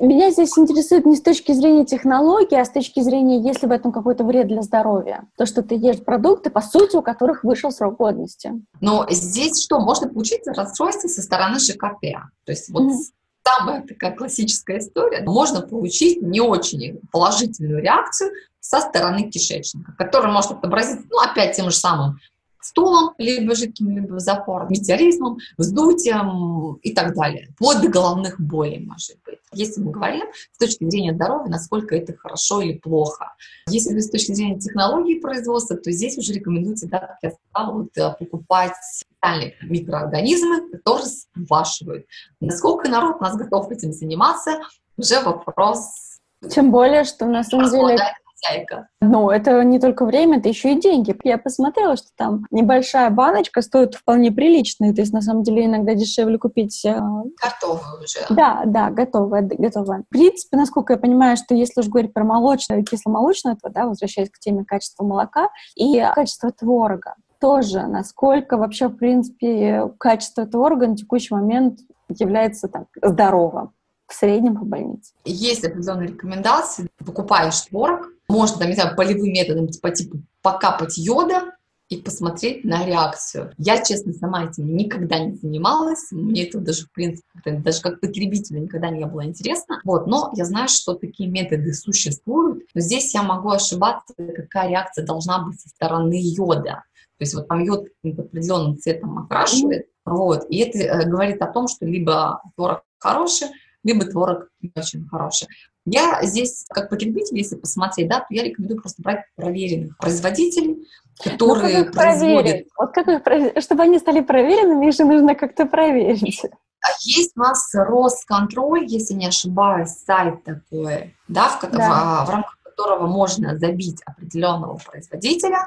Меня 0.00 0.30
здесь 0.30 0.56
интересует 0.58 1.06
не 1.06 1.16
с 1.16 1.22
точки 1.22 1.52
зрения 1.52 1.84
технологии, 1.84 2.56
а 2.56 2.64
с 2.64 2.70
точки 2.70 3.00
зрения, 3.00 3.40
есть 3.40 3.62
ли 3.62 3.68
в 3.68 3.72
этом 3.72 3.92
какой-то 3.92 4.24
вред 4.24 4.48
для 4.48 4.62
здоровья. 4.62 5.24
То, 5.36 5.46
что 5.46 5.62
ты 5.62 5.74
ешь 5.74 6.02
продукты, 6.02 6.50
по 6.50 6.60
сути, 6.60 6.96
у 6.96 7.02
которых 7.02 7.44
вышел 7.44 7.70
срок 7.70 7.96
годности. 7.96 8.52
Но 8.80 9.06
здесь 9.10 9.62
что? 9.62 9.80
Можно 9.80 10.08
получить 10.08 10.46
расстройство 10.46 11.08
со 11.08 11.22
стороны 11.22 11.58
ЖКТ. 11.58 12.00
То 12.44 12.52
есть 12.52 12.70
вот 12.70 12.84
mm-hmm 12.84 13.12
самая 13.44 13.82
такая 13.82 14.12
классическая 14.12 14.78
история, 14.78 15.22
можно 15.22 15.60
получить 15.60 16.22
не 16.22 16.40
очень 16.40 17.00
положительную 17.12 17.82
реакцию 17.82 18.30
со 18.60 18.80
стороны 18.80 19.30
кишечника, 19.30 19.92
которая 19.92 20.32
может 20.32 20.52
отобразиться, 20.52 21.04
ну, 21.10 21.18
опять 21.20 21.56
тем 21.56 21.70
же 21.70 21.76
самым 21.76 22.18
стулом, 22.64 23.14
либо 23.18 23.54
жидким, 23.54 23.90
либо 23.90 24.18
запором, 24.18 24.68
метеоризмом, 24.70 25.38
вздутием 25.58 26.74
и 26.82 26.94
так 26.94 27.14
далее. 27.14 27.48
Вплоть 27.54 27.80
до 27.80 27.88
головных 27.88 28.40
болей, 28.40 28.80
может 28.80 29.16
быть. 29.24 29.38
Если 29.52 29.80
мы 29.80 29.92
говорим 29.92 30.26
с 30.52 30.58
точки 30.58 30.88
зрения 30.88 31.14
здоровья, 31.14 31.48
насколько 31.48 31.94
это 31.94 32.16
хорошо 32.16 32.60
или 32.60 32.78
плохо. 32.78 33.32
Если 33.68 33.98
с 33.98 34.10
точки 34.10 34.32
зрения 34.32 34.58
технологии 34.58 35.20
производства, 35.20 35.76
то 35.76 35.90
здесь 35.92 36.18
уже 36.18 36.32
рекомендуется, 36.32 36.88
да, 36.88 36.98
как 36.98 37.18
я 37.22 37.30
сказала, 37.30 37.78
вот, 37.78 37.96
э, 37.96 38.14
покупать 38.18 38.74
специальные 38.82 39.54
микроорганизмы, 39.62 40.70
которые 40.70 41.06
сглашивают. 41.36 42.06
Насколько 42.40 42.88
народ 42.88 43.16
у 43.20 43.22
нас 43.22 43.36
готов 43.36 43.70
этим 43.70 43.92
заниматься, 43.92 44.60
уже 44.96 45.20
вопрос 45.20 46.14
тем 46.50 46.70
более, 46.70 47.04
что 47.04 47.26
на 47.26 47.42
самом 47.42 47.70
деле 47.70 47.98
хозяйка. 48.44 48.88
Ну, 49.00 49.30
это 49.30 49.62
не 49.64 49.78
только 49.78 50.04
время, 50.04 50.38
это 50.38 50.48
еще 50.48 50.72
и 50.72 50.80
деньги. 50.80 51.16
Я 51.24 51.38
посмотрела, 51.38 51.96
что 51.96 52.08
там 52.16 52.46
небольшая 52.50 53.10
баночка 53.10 53.62
стоит 53.62 53.94
вполне 53.94 54.32
прилично. 54.32 54.94
То 54.94 55.00
есть, 55.00 55.12
на 55.12 55.20
самом 55.20 55.42
деле, 55.42 55.66
иногда 55.66 55.94
дешевле 55.94 56.38
купить... 56.38 56.84
Э, 56.84 57.00
готовую 57.42 58.02
уже. 58.02 58.20
Да, 58.30 58.62
да, 58.66 58.90
готовая, 58.90 59.42
готовая. 59.42 60.02
В 60.02 60.08
принципе, 60.08 60.56
насколько 60.56 60.94
я 60.94 60.98
понимаю, 60.98 61.36
что 61.36 61.54
если 61.54 61.80
уж 61.80 61.88
говорить 61.88 62.12
про 62.12 62.24
молочное, 62.24 62.82
кисломолочное, 62.82 63.56
то, 63.60 63.68
да, 63.68 63.86
возвращаясь 63.86 64.30
к 64.30 64.38
теме 64.38 64.64
качества 64.64 65.04
молока 65.04 65.48
и 65.76 66.02
качества 66.14 66.50
творога, 66.50 67.14
тоже, 67.40 67.86
насколько 67.86 68.56
вообще, 68.56 68.88
в 68.88 68.96
принципе, 68.96 69.90
качество 69.98 70.46
творога 70.46 70.86
на 70.86 70.96
текущий 70.96 71.34
момент 71.34 71.80
является 72.08 72.68
так 72.68 72.86
здоровым 73.02 73.72
в 74.06 74.14
среднем 74.14 74.56
по 74.56 74.64
больнице. 74.64 75.12
Есть 75.24 75.64
определенные 75.64 76.08
рекомендации. 76.08 76.88
Покупаешь 77.04 77.60
творог, 77.62 78.13
можно, 78.34 78.58
там, 78.58 78.68
не 78.68 78.74
знаю, 78.74 78.96
полевым 78.96 79.32
методом, 79.32 79.68
по 79.80 79.90
типу 79.90 80.18
покапать 80.42 80.98
йода, 80.98 81.54
и 81.90 81.98
посмотреть 81.98 82.64
на 82.64 82.84
реакцию. 82.86 83.52
Я, 83.58 83.82
честно, 83.82 84.12
сама 84.14 84.44
этим 84.44 84.74
никогда 84.74 85.18
не 85.18 85.34
занималась, 85.34 86.10
мне 86.10 86.48
это 86.48 86.58
даже, 86.58 86.86
в 86.86 86.92
принципе, 86.92 87.28
даже 87.44 87.82
как 87.82 88.00
потребителю 88.00 88.60
никогда 88.60 88.90
не 88.90 89.04
было 89.04 89.24
интересно. 89.24 89.80
Вот, 89.84 90.06
но 90.06 90.32
я 90.34 90.44
знаю, 90.44 90.68
что 90.68 90.94
такие 90.94 91.28
методы 91.28 91.74
существуют, 91.74 92.64
но 92.74 92.80
здесь 92.80 93.12
я 93.14 93.22
могу 93.22 93.50
ошибаться, 93.50 94.14
какая 94.16 94.70
реакция 94.70 95.04
должна 95.04 95.44
быть 95.44 95.60
со 95.60 95.68
стороны 95.68 96.18
йода. 96.18 96.82
То 97.18 97.22
есть 97.22 97.34
вот 97.34 97.48
там 97.48 97.62
йод 97.62 97.86
определенным 98.02 98.78
цветом 98.78 99.18
окрашивает, 99.18 99.86
вот, 100.04 100.46
и 100.48 100.58
это 100.58 100.78
э, 100.78 101.08
говорит 101.08 101.40
о 101.42 101.46
том, 101.46 101.68
что 101.68 101.86
либо 101.86 102.42
творог 102.56 102.82
хороший, 102.98 103.48
либо 103.84 104.04
творог 104.04 104.48
не 104.60 104.72
очень 104.74 105.06
хороший. 105.06 105.48
Я 105.86 106.20
здесь, 106.22 106.64
как 106.70 106.88
потребитель, 106.88 107.36
если 107.36 107.56
посмотреть, 107.56 108.08
да, 108.08 108.20
то 108.20 108.26
я 108.30 108.42
рекомендую 108.42 108.80
просто 108.80 109.02
брать 109.02 109.24
проверенных 109.36 109.96
производителей, 109.98 110.88
которые 111.22 111.78
ну, 111.78 111.84
как 111.84 111.94
производят... 111.94 112.66
Вот 112.78 112.92
как 112.92 113.08
их 113.08 113.22
проверить? 113.22 113.62
Чтобы 113.62 113.82
они 113.82 113.98
стали 113.98 114.20
проверенными, 114.20 114.88
их 114.88 114.94
же 114.94 115.04
нужно 115.04 115.34
как-то 115.34 115.66
проверить. 115.66 116.42
А 116.80 116.88
есть 117.00 117.32
у 117.36 117.40
нас 117.40 117.70
Росконтроль, 117.74 118.86
если 118.86 119.14
не 119.14 119.26
ошибаюсь, 119.26 119.90
сайт 119.90 120.44
такой, 120.44 121.14
да, 121.28 121.48
в, 121.48 121.70
да. 121.70 122.24
в, 122.24 122.26
в 122.26 122.30
рамках 122.30 122.58
которого 122.62 123.06
можно 123.06 123.58
забить 123.58 124.02
определенного 124.04 124.78
производителя, 124.78 125.66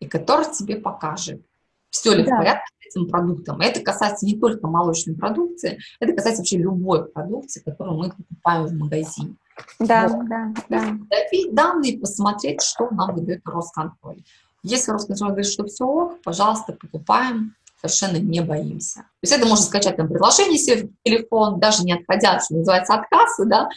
и 0.00 0.06
который 0.06 0.46
тебе 0.52 0.76
покажет, 0.76 1.40
все 1.90 2.14
ли 2.14 2.24
да. 2.24 2.34
в 2.34 2.38
порядке 2.38 2.64
с 2.80 2.96
этим 2.96 3.08
продуктом. 3.08 3.60
Это 3.60 3.80
касается 3.80 4.26
не 4.26 4.38
только 4.38 4.66
молочной 4.66 5.16
продукции, 5.16 5.78
это 6.00 6.12
касается 6.12 6.42
вообще 6.42 6.58
любой 6.58 7.06
продукции, 7.06 7.60
которую 7.60 7.98
мы 7.98 8.10
покупаем 8.10 8.66
в 8.66 8.72
магазине. 8.74 9.36
Да, 9.78 10.08
вот. 10.08 10.28
да, 10.28 10.52
да. 10.68 10.80
Добить 11.10 11.54
данные, 11.54 11.98
посмотреть, 11.98 12.62
что 12.62 12.88
нам 12.90 13.14
выдает 13.14 13.42
Росконтроль. 13.44 14.22
Если 14.62 14.92
Росконтроль 14.92 15.30
говорит, 15.30 15.50
что 15.50 15.64
все 15.66 15.84
ок, 15.84 16.22
пожалуйста, 16.22 16.72
покупаем, 16.72 17.54
совершенно 17.80 18.18
не 18.18 18.40
боимся. 18.40 19.00
То 19.00 19.22
есть 19.22 19.32
это 19.34 19.46
можно 19.46 19.64
скачать 19.64 19.96
там 19.96 20.08
приложение 20.08 20.58
себе 20.58 20.84
в 20.84 20.90
телефон, 21.04 21.58
даже 21.58 21.84
не 21.84 21.92
отходя, 21.92 22.38
что 22.40 22.54
называется, 22.54 22.94
от 22.94 23.08
кассы, 23.08 23.44
да, 23.44 23.68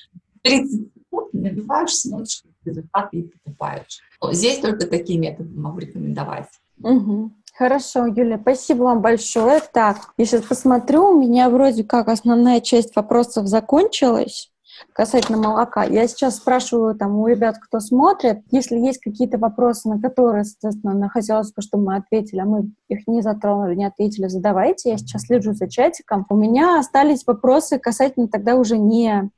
30 0.43 0.71
секунд 0.71 1.33
набиваешь, 1.33 1.95
смотришь 1.95 2.43
результаты 2.63 3.17
и 3.17 3.21
покупаешь. 3.23 4.01
Здесь 4.31 4.59
только 4.59 4.88
такие 4.88 5.19
методы 5.19 5.57
могу 5.57 5.79
рекомендовать. 5.79 6.49
Угу. 6.81 7.31
Хорошо, 7.57 8.05
Юля, 8.05 8.38
спасибо 8.41 8.83
вам 8.83 9.01
большое. 9.01 9.61
Так, 9.71 10.13
я 10.17 10.25
сейчас 10.25 10.41
посмотрю, 10.41 11.09
у 11.09 11.21
меня 11.21 11.49
вроде 11.49 11.83
как 11.83 12.09
основная 12.09 12.59
часть 12.59 12.95
вопросов 12.95 13.47
закончилась 13.47 14.51
касательно 14.93 15.38
молока. 15.38 15.84
Я 15.84 16.07
сейчас 16.07 16.38
спрашиваю 16.38 16.95
там 16.95 17.17
у 17.17 17.28
ребят, 17.28 17.57
кто 17.59 17.80
смотрит, 17.80 18.41
если 18.51 18.78
есть 18.78 18.99
какие-то 18.99 19.38
вопросы, 19.38 19.89
на 19.89 20.01
которые, 20.01 20.43
соответственно, 20.43 21.09
хотелось 21.09 21.51
бы, 21.53 21.61
чтобы 21.61 21.86
мы 21.86 21.95
ответили, 21.97 22.39
а 22.39 22.45
мы 22.45 22.71
их 22.88 23.07
не 23.07 23.21
затронули, 23.21 23.76
не 23.76 23.86
ответили, 23.86 24.28
задавайте. 24.28 24.91
Я 24.91 24.97
сейчас 24.97 25.23
слежу 25.23 25.53
за 25.53 25.69
чатиком. 25.69 26.26
У 26.30 26.36
меня 26.36 26.80
остались 26.80 27.26
вопросы 27.26 27.80
касательно 27.80 28.28
тогда 28.28 28.55
уже 28.55 28.78
не 28.78 29.30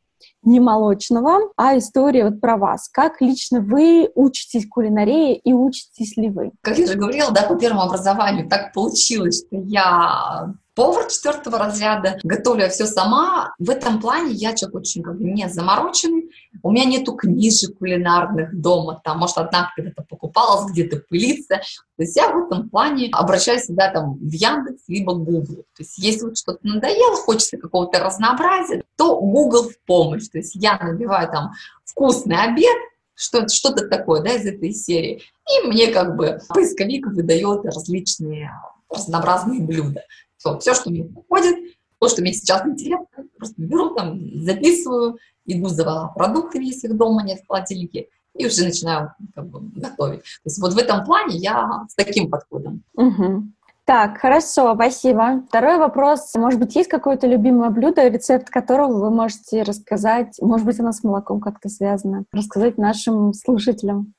не 0.43 0.59
молочного, 0.59 1.51
а 1.57 1.77
история 1.77 2.25
вот 2.25 2.41
про 2.41 2.57
вас. 2.57 2.89
Как 2.89 3.21
лично 3.21 3.59
вы 3.59 4.09
учитесь 4.15 4.67
кулинарии 4.67 5.35
и 5.35 5.53
учитесь 5.53 6.17
ли 6.17 6.29
вы? 6.29 6.51
Как 6.61 6.77
я 6.77 6.85
уже 6.85 6.95
говорила, 6.95 7.31
да, 7.31 7.43
по 7.43 7.55
первому 7.55 7.83
образованию 7.83 8.49
так 8.49 8.73
получилось, 8.73 9.45
что 9.45 9.57
я 9.57 10.53
повар 10.77 11.07
четвертого 11.07 11.57
разряда, 11.57 12.19
готовлю 12.21 12.61
я 12.61 12.69
все 12.69 12.85
сама. 12.85 13.55
В 13.57 13.71
этом 13.71 13.99
плане 13.99 14.33
я 14.33 14.53
человек 14.53 14.75
очень 14.75 15.01
как 15.01 15.17
бы 15.17 15.23
не 15.23 15.49
замороченный. 15.49 16.29
У 16.61 16.71
меня 16.71 16.85
нету 16.85 17.13
книжек 17.13 17.79
кулинарных 17.79 18.55
дома, 18.55 19.01
там, 19.03 19.17
может, 19.17 19.39
одна 19.39 19.71
когда-то 19.75 20.03
покупалась, 20.07 20.71
где-то 20.71 20.97
пылится. 21.09 21.61
То 21.97 22.03
есть 22.03 22.15
я 22.15 22.29
в 22.29 22.45
этом 22.45 22.69
плане 22.69 23.09
обращаюсь 23.11 23.63
всегда 23.63 23.91
там 23.91 24.19
в 24.19 24.31
Яндекс, 24.31 24.83
либо 24.87 25.15
Google. 25.15 25.65
То 25.75 25.79
есть 25.79 25.97
если 25.97 26.25
вот 26.25 26.37
что-то 26.37 26.59
надоело, 26.61 27.15
хочется 27.15 27.57
какого-то 27.57 27.99
разнообразия, 27.99 28.83
то 28.97 29.19
Google 29.19 29.69
в 29.69 29.79
помощь. 29.87 30.27
То 30.27 30.37
есть 30.37 30.53
я 30.53 30.77
набиваю 30.77 31.27
там 31.31 31.53
вкусный 31.85 32.37
обед, 32.37 32.77
что-то 33.15 33.49
что 33.49 33.71
такое, 33.71 34.21
да, 34.21 34.33
из 34.33 34.45
этой 34.45 34.73
серии. 34.73 35.23
И 35.49 35.67
мне 35.67 35.87
как 35.87 36.15
бы 36.15 36.39
поисковик 36.49 37.07
выдает 37.07 37.65
различные 37.65 38.51
разнообразные 38.89 39.61
блюда. 39.61 40.03
Все, 40.37 40.57
все, 40.59 40.73
что 40.73 40.89
мне 40.89 41.03
подходит, 41.03 41.55
то, 41.99 42.07
что 42.07 42.21
мне 42.21 42.33
сейчас 42.33 42.65
интересно, 42.65 43.07
просто 43.37 43.55
беру 43.57 43.95
там, 43.95 44.19
записываю, 44.43 45.17
иду 45.45 45.67
за 45.67 46.11
продуктами, 46.15 46.65
если 46.65 46.87
их 46.87 46.97
дома 46.97 47.23
нет 47.23 47.39
в 47.39 47.47
холодильнике, 47.47 48.07
и 48.35 48.45
уже 48.45 48.63
начинаю 48.65 49.13
как 49.33 49.47
бы, 49.47 49.61
готовить. 49.79 50.21
То 50.21 50.45
есть 50.45 50.61
вот 50.61 50.73
в 50.73 50.77
этом 50.77 51.03
плане 51.03 51.37
я 51.37 51.85
с 51.89 51.95
таким 51.95 52.29
подходом. 52.29 52.83
Угу. 52.93 53.47
Так, 53.85 54.17
хорошо, 54.17 54.75
спасибо. 54.75 55.43
Второй 55.47 55.77
вопрос. 55.77 56.33
Может 56.35 56.59
быть, 56.59 56.75
есть 56.75 56.89
какое-то 56.89 57.25
любимое 57.25 57.69
блюдо, 57.69 58.05
рецепт 58.07 58.49
которого 58.49 58.99
вы 58.99 59.09
можете 59.09 59.63
рассказать? 59.63 60.35
Может 60.41 60.65
быть, 60.65 60.79
оно 60.79 60.91
с 60.91 61.03
молоком 61.03 61.39
как-то 61.39 61.69
связано? 61.69 62.25
Рассказать 62.33 62.77
нашим 62.77 63.33
слушателям. 63.33 64.13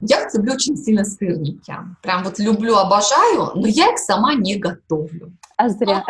Я 0.00 0.28
люблю 0.32 0.52
очень 0.52 0.76
сильно 0.76 1.04
сырники. 1.04 1.74
Прям 2.02 2.22
вот 2.22 2.38
люблю, 2.38 2.76
обожаю, 2.76 3.50
но 3.56 3.66
я 3.66 3.92
их 3.92 3.98
сама 3.98 4.34
не 4.34 4.56
готовлю. 4.56 5.32
А 5.56 5.68
зря. 5.68 6.04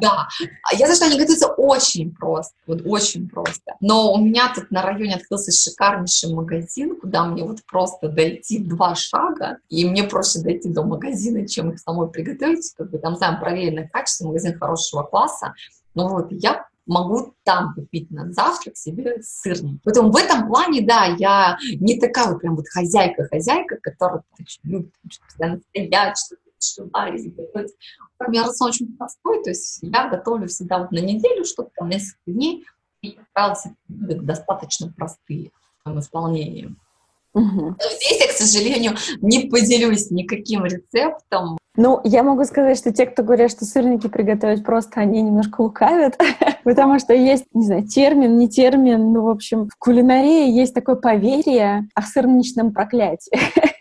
Да. 0.00 0.26
А 0.62 0.74
я 0.74 0.86
знаю, 0.86 0.96
что 0.96 1.04
они 1.04 1.18
готовятся 1.18 1.48
очень 1.48 2.14
просто. 2.14 2.54
Вот 2.66 2.80
очень 2.86 3.28
просто. 3.28 3.74
Но 3.80 4.12
у 4.12 4.18
меня 4.18 4.50
тут 4.54 4.70
на 4.70 4.80
районе 4.80 5.16
открылся 5.16 5.52
шикарнейший 5.52 6.34
магазин, 6.34 6.98
куда 6.98 7.26
мне 7.26 7.44
вот 7.44 7.58
просто 7.70 8.08
дойти 8.08 8.58
два 8.58 8.94
шага, 8.94 9.58
и 9.68 9.84
мне 9.84 10.04
проще 10.04 10.40
дойти 10.40 10.70
до 10.70 10.82
магазина, 10.82 11.46
чем 11.46 11.70
их 11.72 11.80
самой 11.80 12.08
приготовить. 12.08 12.72
Как 12.76 12.90
бы 12.90 12.98
там 12.98 13.16
самое 13.16 13.38
проверенное 13.38 13.88
качество, 13.92 14.26
магазин 14.26 14.58
хорошего 14.58 15.02
класса. 15.02 15.52
Но 15.94 16.08
вот 16.08 16.32
я 16.32 16.63
могу 16.86 17.34
там 17.44 17.74
купить 17.74 18.10
на 18.10 18.32
завтрак 18.32 18.76
себе 18.76 19.22
сырник. 19.22 19.80
Поэтому 19.84 20.10
в 20.10 20.16
этом 20.16 20.48
плане, 20.48 20.82
да, 20.82 21.06
я 21.18 21.56
не 21.80 21.98
такая 21.98 22.30
вот 22.30 22.40
прям 22.40 22.56
вот 22.56 22.66
хозяйка-хозяйка, 22.68 23.78
которая 23.82 24.22
любит 24.62 24.92
постоянно 25.26 25.60
стоять, 25.70 26.18
что-то 26.18 26.90
варить, 26.92 27.34
готовить. 27.34 27.72
У 28.26 28.30
меня 28.30 28.44
рацион 28.44 28.70
очень 28.70 28.96
простой, 28.96 29.42
то 29.42 29.50
есть 29.50 29.80
я 29.82 30.08
готовлю 30.08 30.48
всегда 30.48 30.78
вот 30.78 30.92
на 30.92 31.00
неделю 31.00 31.44
что-то, 31.44 31.70
там 31.74 31.88
несколько 31.88 32.30
дней, 32.30 32.64
и, 33.02 33.12
как 33.12 33.26
правило, 33.32 33.56
достаточно 33.88 34.92
простые 34.96 35.50
в 35.84 35.98
исполнении. 35.98 36.74
Угу. 37.34 37.76
Здесь 37.80 38.20
я, 38.20 38.28
к 38.28 38.32
сожалению, 38.32 38.94
не 39.20 39.48
поделюсь 39.48 40.10
никаким 40.10 40.64
рецептом. 40.64 41.58
Ну, 41.76 42.00
я 42.04 42.22
могу 42.22 42.44
сказать, 42.44 42.78
что 42.78 42.92
те, 42.92 43.04
кто 43.06 43.24
говорят, 43.24 43.50
что 43.50 43.64
сырники 43.64 44.06
приготовить 44.06 44.64
просто, 44.64 45.00
они 45.00 45.22
немножко 45.22 45.60
лукавят, 45.60 46.16
потому 46.64 47.00
что 47.00 47.14
есть, 47.14 47.46
не 47.52 47.66
знаю, 47.66 47.84
термин, 47.84 48.36
не 48.36 48.48
термин, 48.48 49.12
ну, 49.12 49.22
в 49.22 49.28
общем, 49.28 49.68
в 49.68 49.76
кулинарии 49.76 50.50
есть 50.50 50.72
такое 50.72 50.94
поверье 50.94 51.88
о 51.94 52.02
сырничном 52.02 52.72
проклятии. 52.72 53.36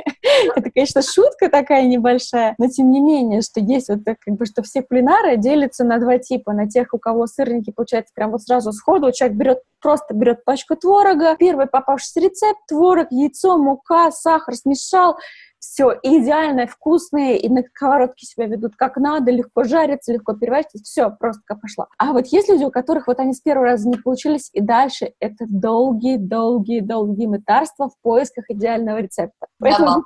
Это, 0.55 0.71
конечно, 0.71 1.01
шутка 1.03 1.49
такая 1.49 1.85
небольшая, 1.85 2.55
но 2.57 2.67
тем 2.67 2.89
не 2.89 2.99
менее, 2.99 3.41
что 3.41 3.59
есть 3.59 3.89
вот 3.89 4.03
так, 4.03 4.17
как 4.19 4.35
бы, 4.35 4.45
что 4.45 4.63
все 4.63 4.81
кулинары 4.81 5.37
делятся 5.37 5.83
на 5.83 5.99
два 5.99 6.17
типа. 6.17 6.53
На 6.53 6.67
тех, 6.67 6.93
у 6.93 6.97
кого 6.97 7.27
сырники 7.27 7.71
получается 7.71 8.11
прям 8.15 8.31
вот 8.31 8.41
сразу 8.41 8.71
сходу. 8.71 9.11
Человек 9.11 9.37
берет 9.37 9.59
просто 9.81 10.13
берет 10.13 10.45
пачку 10.45 10.75
творога, 10.75 11.35
первый 11.37 11.67
попавшийся 11.67 12.21
рецепт, 12.21 12.59
творог, 12.67 13.07
яйцо, 13.11 13.57
мука, 13.57 14.11
сахар 14.11 14.55
смешал, 14.55 15.17
все 15.63 15.97
идеальное, 16.03 16.67
вкусное, 16.67 17.35
и 17.35 17.47
на 17.47 17.63
сковородке 17.63 18.25
себя 18.25 18.47
ведут 18.47 18.75
как 18.75 18.97
надо, 18.97 19.31
легко 19.31 19.63
жарится, 19.63 20.11
легко 20.11 20.33
переваривается, 20.33 20.83
все 20.83 21.09
просто 21.09 21.41
как 21.45 21.61
пошло. 21.61 21.87
А 21.97 22.11
вот 22.11 22.27
есть 22.27 22.49
люди, 22.49 22.65
у 22.65 22.71
которых 22.71 23.07
вот 23.07 23.19
они 23.19 23.33
с 23.33 23.39
первого 23.39 23.67
раза 23.67 23.87
не 23.87 23.95
получились, 23.95 24.49
и 24.51 24.61
дальше 24.61 25.13
это 25.19 25.45
долгие-долгие-долгие 25.47 27.27
мытарства 27.27 27.89
в 27.89 27.93
поисках 28.01 28.45
идеального 28.49 28.97
рецепта. 28.97 29.47
Поэтому 29.59 30.03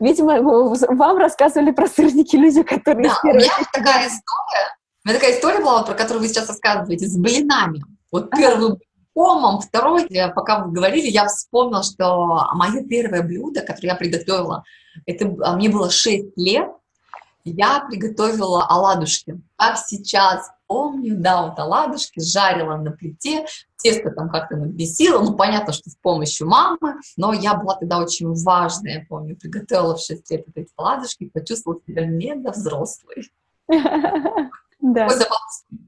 Видимо, 0.00 0.40
вам 0.42 1.18
рассказывали 1.18 1.70
про 1.70 1.86
сырники 1.86 2.34
люди, 2.34 2.64
которые... 2.64 3.08
Да, 3.08 3.20
у 3.22 3.26
меня 3.28 3.52
такая 3.72 4.08
история, 4.08 4.74
у 5.04 5.08
меня 5.08 5.18
такая 5.18 5.36
история 5.36 5.60
была, 5.60 5.84
про 5.84 5.94
которую 5.94 6.22
вы 6.22 6.28
сейчас 6.28 6.48
рассказываете, 6.48 7.06
с 7.06 7.16
блинами. 7.16 7.80
Вот 8.10 8.28
первым 8.30 8.78
комом, 9.14 9.60
второй, 9.60 10.08
пока 10.34 10.64
вы 10.64 10.72
говорили, 10.72 11.06
я 11.06 11.26
вспомнила, 11.26 11.84
что 11.84 12.26
мое 12.54 12.82
первое 12.88 13.22
блюдо, 13.22 13.60
которое 13.60 13.88
я 13.88 13.94
приготовила, 13.94 14.64
это 15.06 15.34
а, 15.42 15.56
мне 15.56 15.68
было 15.68 15.90
6 15.90 16.36
лет, 16.36 16.70
я 17.44 17.80
приготовила 17.88 18.66
оладушки. 18.68 19.40
Как 19.56 19.78
сейчас 19.78 20.50
помню, 20.66 21.16
да, 21.16 21.46
вот 21.46 21.58
оладушки 21.58 22.20
жарила 22.20 22.76
на 22.76 22.92
плите, 22.92 23.46
тесто 23.76 24.10
там 24.10 24.28
как-то 24.28 24.56
надбесила, 24.56 25.20
ну, 25.20 25.34
понятно, 25.34 25.72
что 25.72 25.88
с 25.88 25.96
помощью 25.96 26.46
мамы, 26.46 27.00
но 27.16 27.32
я 27.32 27.54
была 27.54 27.76
тогда 27.76 27.98
очень 27.98 28.32
важная, 28.44 29.00
я 29.00 29.06
помню, 29.08 29.36
приготовила 29.36 29.96
в 29.96 30.00
6 30.00 30.30
лет 30.30 30.46
эти 30.54 30.68
оладушки, 30.76 31.30
почувствовала 31.30 31.80
себя 31.86 32.06
мега 32.06 32.50
взрослой. 32.50 33.30
Да. 34.80 35.08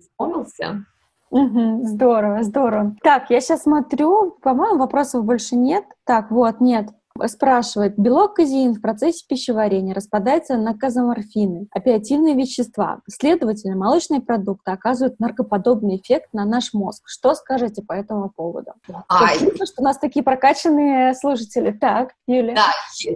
Вспомнился. 0.00 0.84
здорово, 1.30 2.42
здорово. 2.42 2.96
Так, 3.04 3.30
я 3.30 3.40
сейчас 3.40 3.62
смотрю, 3.62 4.32
по-моему, 4.42 4.78
вопросов 4.78 5.24
больше 5.24 5.54
нет. 5.54 5.84
Так, 6.04 6.32
вот, 6.32 6.60
нет 6.60 6.88
спрашивает, 7.28 7.98
белок 7.98 8.34
казеин 8.36 8.74
в 8.74 8.80
процессе 8.80 9.24
пищеварения 9.28 9.94
распадается 9.94 10.56
на 10.56 10.76
казоморфины, 10.76 11.66
опиативные 11.70 12.34
вещества. 12.34 13.00
Следовательно, 13.08 13.76
молочные 13.76 14.20
продукты 14.20 14.70
оказывают 14.70 15.20
наркоподобный 15.20 15.96
эффект 15.96 16.28
на 16.32 16.44
наш 16.44 16.72
мозг. 16.72 17.02
Что 17.06 17.34
скажете 17.34 17.82
по 17.82 17.92
этому 17.92 18.30
поводу? 18.30 18.72
А, 19.08 19.34
что 19.34 19.82
у 19.82 19.82
нас 19.82 19.98
такие 19.98 20.22
прокачанные 20.22 21.14
слушатели. 21.14 21.70
Так, 21.72 22.12
Юлия. 22.26 22.54
Да, 22.54 22.68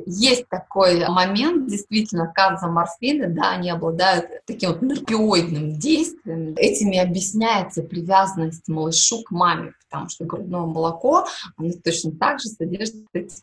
есть 0.06 0.48
такой 0.48 1.06
момент, 1.08 1.66
действительно, 1.66 2.32
казоморфины, 2.32 3.28
да, 3.28 3.52
они 3.52 3.70
обладают 3.70 4.26
таким 4.46 4.70
вот 4.70 4.82
наркоидным 4.82 5.78
действием. 5.78 6.54
Этими 6.56 6.98
объясняется 6.98 7.82
привязанность 7.82 8.68
малышу 8.68 9.22
к 9.22 9.30
маме, 9.30 9.72
потому 9.88 10.08
что 10.08 10.24
грудное 10.24 10.60
молоко, 10.60 11.26
оно 11.56 11.70
точно 11.82 12.12
так 12.12 12.40
же 12.40 12.48
содержит 12.48 13.06
эти 13.12 13.40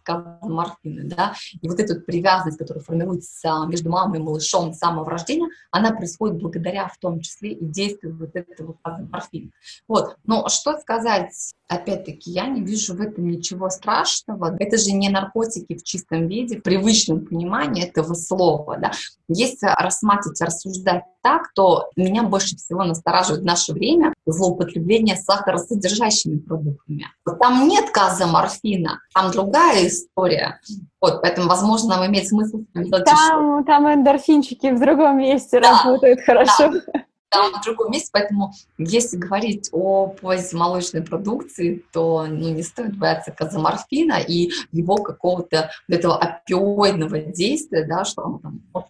морфины, 0.51 1.03
да, 1.03 1.33
и 1.61 1.67
вот 1.67 1.79
эта 1.79 1.95
привязанность, 1.95 2.57
которая 2.57 2.83
формируется 2.83 3.65
между 3.67 3.89
мамой 3.89 4.19
и 4.19 4.21
малышом 4.21 4.73
с 4.73 4.77
самого 4.77 5.09
рождения, 5.09 5.49
она 5.71 5.91
происходит 5.91 6.37
благодаря 6.37 6.87
в 6.87 6.97
том 6.97 7.19
числе 7.21 7.51
и 7.53 7.65
действию 7.65 8.17
вот 8.17 8.35
этого 8.35 8.77
морфина. 8.83 9.51
Вот, 9.87 10.17
но 10.25 10.47
что 10.49 10.77
сказать 10.79 11.33
опять-таки, 11.71 12.31
я 12.31 12.47
не 12.47 12.61
вижу 12.61 12.95
в 12.95 13.01
этом 13.01 13.27
ничего 13.29 13.69
страшного. 13.69 14.55
Это 14.59 14.77
же 14.77 14.91
не 14.91 15.09
наркотики 15.09 15.75
в 15.75 15.83
чистом 15.83 16.27
виде, 16.27 16.57
в 16.57 16.63
привычном 16.63 17.25
понимании 17.25 17.85
этого 17.85 18.13
слова. 18.13 18.77
Да? 18.77 18.91
Если 19.29 19.67
рассматривать, 19.81 20.41
рассуждать 20.41 21.03
так, 21.21 21.53
то 21.53 21.89
меня 21.95 22.23
больше 22.23 22.57
всего 22.57 22.83
настораживает 22.83 23.43
в 23.43 23.45
наше 23.45 23.73
время 23.73 24.13
злоупотребление 24.25 25.15
сахаросодержащими 25.15 26.39
продуктами. 26.39 27.05
Там 27.39 27.67
нет 27.67 27.91
казоморфина, 27.91 28.99
там 29.13 29.31
другая 29.31 29.87
история. 29.87 30.30
Вот, 30.99 31.21
поэтому, 31.21 31.47
возможно, 31.47 31.95
нам 31.95 32.05
имеет 32.07 32.27
смысл... 32.27 32.63
Там, 33.05 33.63
там 33.65 33.93
эндорфинчики 33.93 34.71
в 34.71 34.79
другом 34.79 35.17
месте 35.17 35.59
да, 35.59 35.71
работают 35.71 36.21
хорошо. 36.21 36.71
Да 36.93 37.01
там 37.31 37.53
в 37.53 37.63
другом 37.63 37.91
месте, 37.91 38.09
поэтому 38.11 38.51
если 38.77 39.17
говорить 39.17 39.69
о 39.71 40.07
позе 40.07 40.55
молочной 40.55 41.01
продукции, 41.01 41.83
то 41.93 42.25
ну, 42.27 42.49
не 42.49 42.61
стоит 42.61 42.97
бояться 42.97 43.31
казоморфина 43.31 44.19
и 44.19 44.51
его 44.71 44.97
какого-то 44.97 45.71
этого 45.87 46.17
опиоидного 46.17 47.19
действия, 47.19 47.87
да, 47.87 48.03
что 48.03 48.23
он 48.23 48.39
там 48.39 48.61
может 48.73 48.89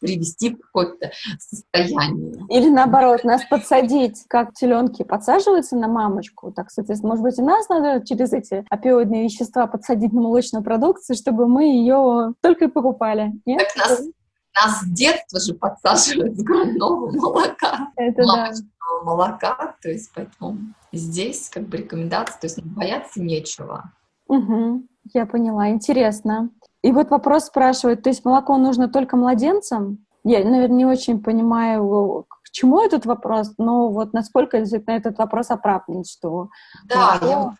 привести 0.00 0.54
в 0.54 0.58
какое-то 0.58 1.10
состояние. 1.38 2.46
Или 2.48 2.68
наоборот, 2.68 3.24
нас 3.24 3.44
подсадить, 3.44 4.24
как 4.28 4.54
теленки 4.54 5.02
подсаживаются 5.02 5.76
на 5.76 5.88
мамочку. 5.88 6.52
Так, 6.52 6.70
соответственно, 6.70 7.10
может 7.14 7.24
быть, 7.24 7.38
и 7.38 7.42
нас 7.42 7.68
надо 7.68 8.04
через 8.06 8.32
эти 8.32 8.64
опиоидные 8.70 9.24
вещества 9.24 9.66
подсадить 9.66 10.12
на 10.12 10.20
молочную 10.20 10.64
продукцию, 10.64 11.16
чтобы 11.16 11.46
мы 11.46 11.64
ее 11.64 12.34
только 12.40 12.66
и 12.66 12.68
покупали. 12.68 13.32
Нет? 13.46 13.58
Так 13.74 13.88
нас 13.88 14.00
нас 14.54 14.80
с 14.80 14.86
детства 14.86 15.40
же 15.40 15.54
подсаживают 15.54 16.38
с 16.38 16.42
грудного 16.42 17.10
молока, 17.10 17.90
Это 17.96 18.22
мамочного 18.22 18.68
да. 19.00 19.04
молока, 19.04 19.76
то 19.80 19.88
есть 19.88 20.10
поэтому 20.14 20.58
здесь 20.92 21.48
как 21.48 21.68
бы 21.68 21.78
рекомендация, 21.78 22.38
то 22.38 22.46
есть 22.46 22.62
бояться 22.62 23.22
нечего. 23.22 23.92
Угу, 24.28 24.86
я 25.14 25.26
поняла, 25.26 25.70
интересно. 25.70 26.50
И 26.82 26.92
вот 26.92 27.10
вопрос 27.10 27.46
спрашивает, 27.46 28.02
то 28.02 28.10
есть 28.10 28.24
молоко 28.24 28.56
нужно 28.56 28.88
только 28.88 29.16
младенцам? 29.16 30.04
Я, 30.24 30.44
наверное, 30.44 30.76
не 30.76 30.86
очень 30.86 31.22
понимаю, 31.22 32.26
к 32.28 32.50
чему 32.50 32.80
этот 32.80 33.06
вопрос, 33.06 33.54
но 33.58 33.88
вот 33.88 34.12
насколько 34.12 34.58
действительно 34.58 34.94
этот 34.94 35.18
вопрос 35.18 35.50
оправдан, 35.50 36.04
что... 36.04 36.48
Да, 36.84 37.18
молоко... 37.20 37.26
я 37.26 37.54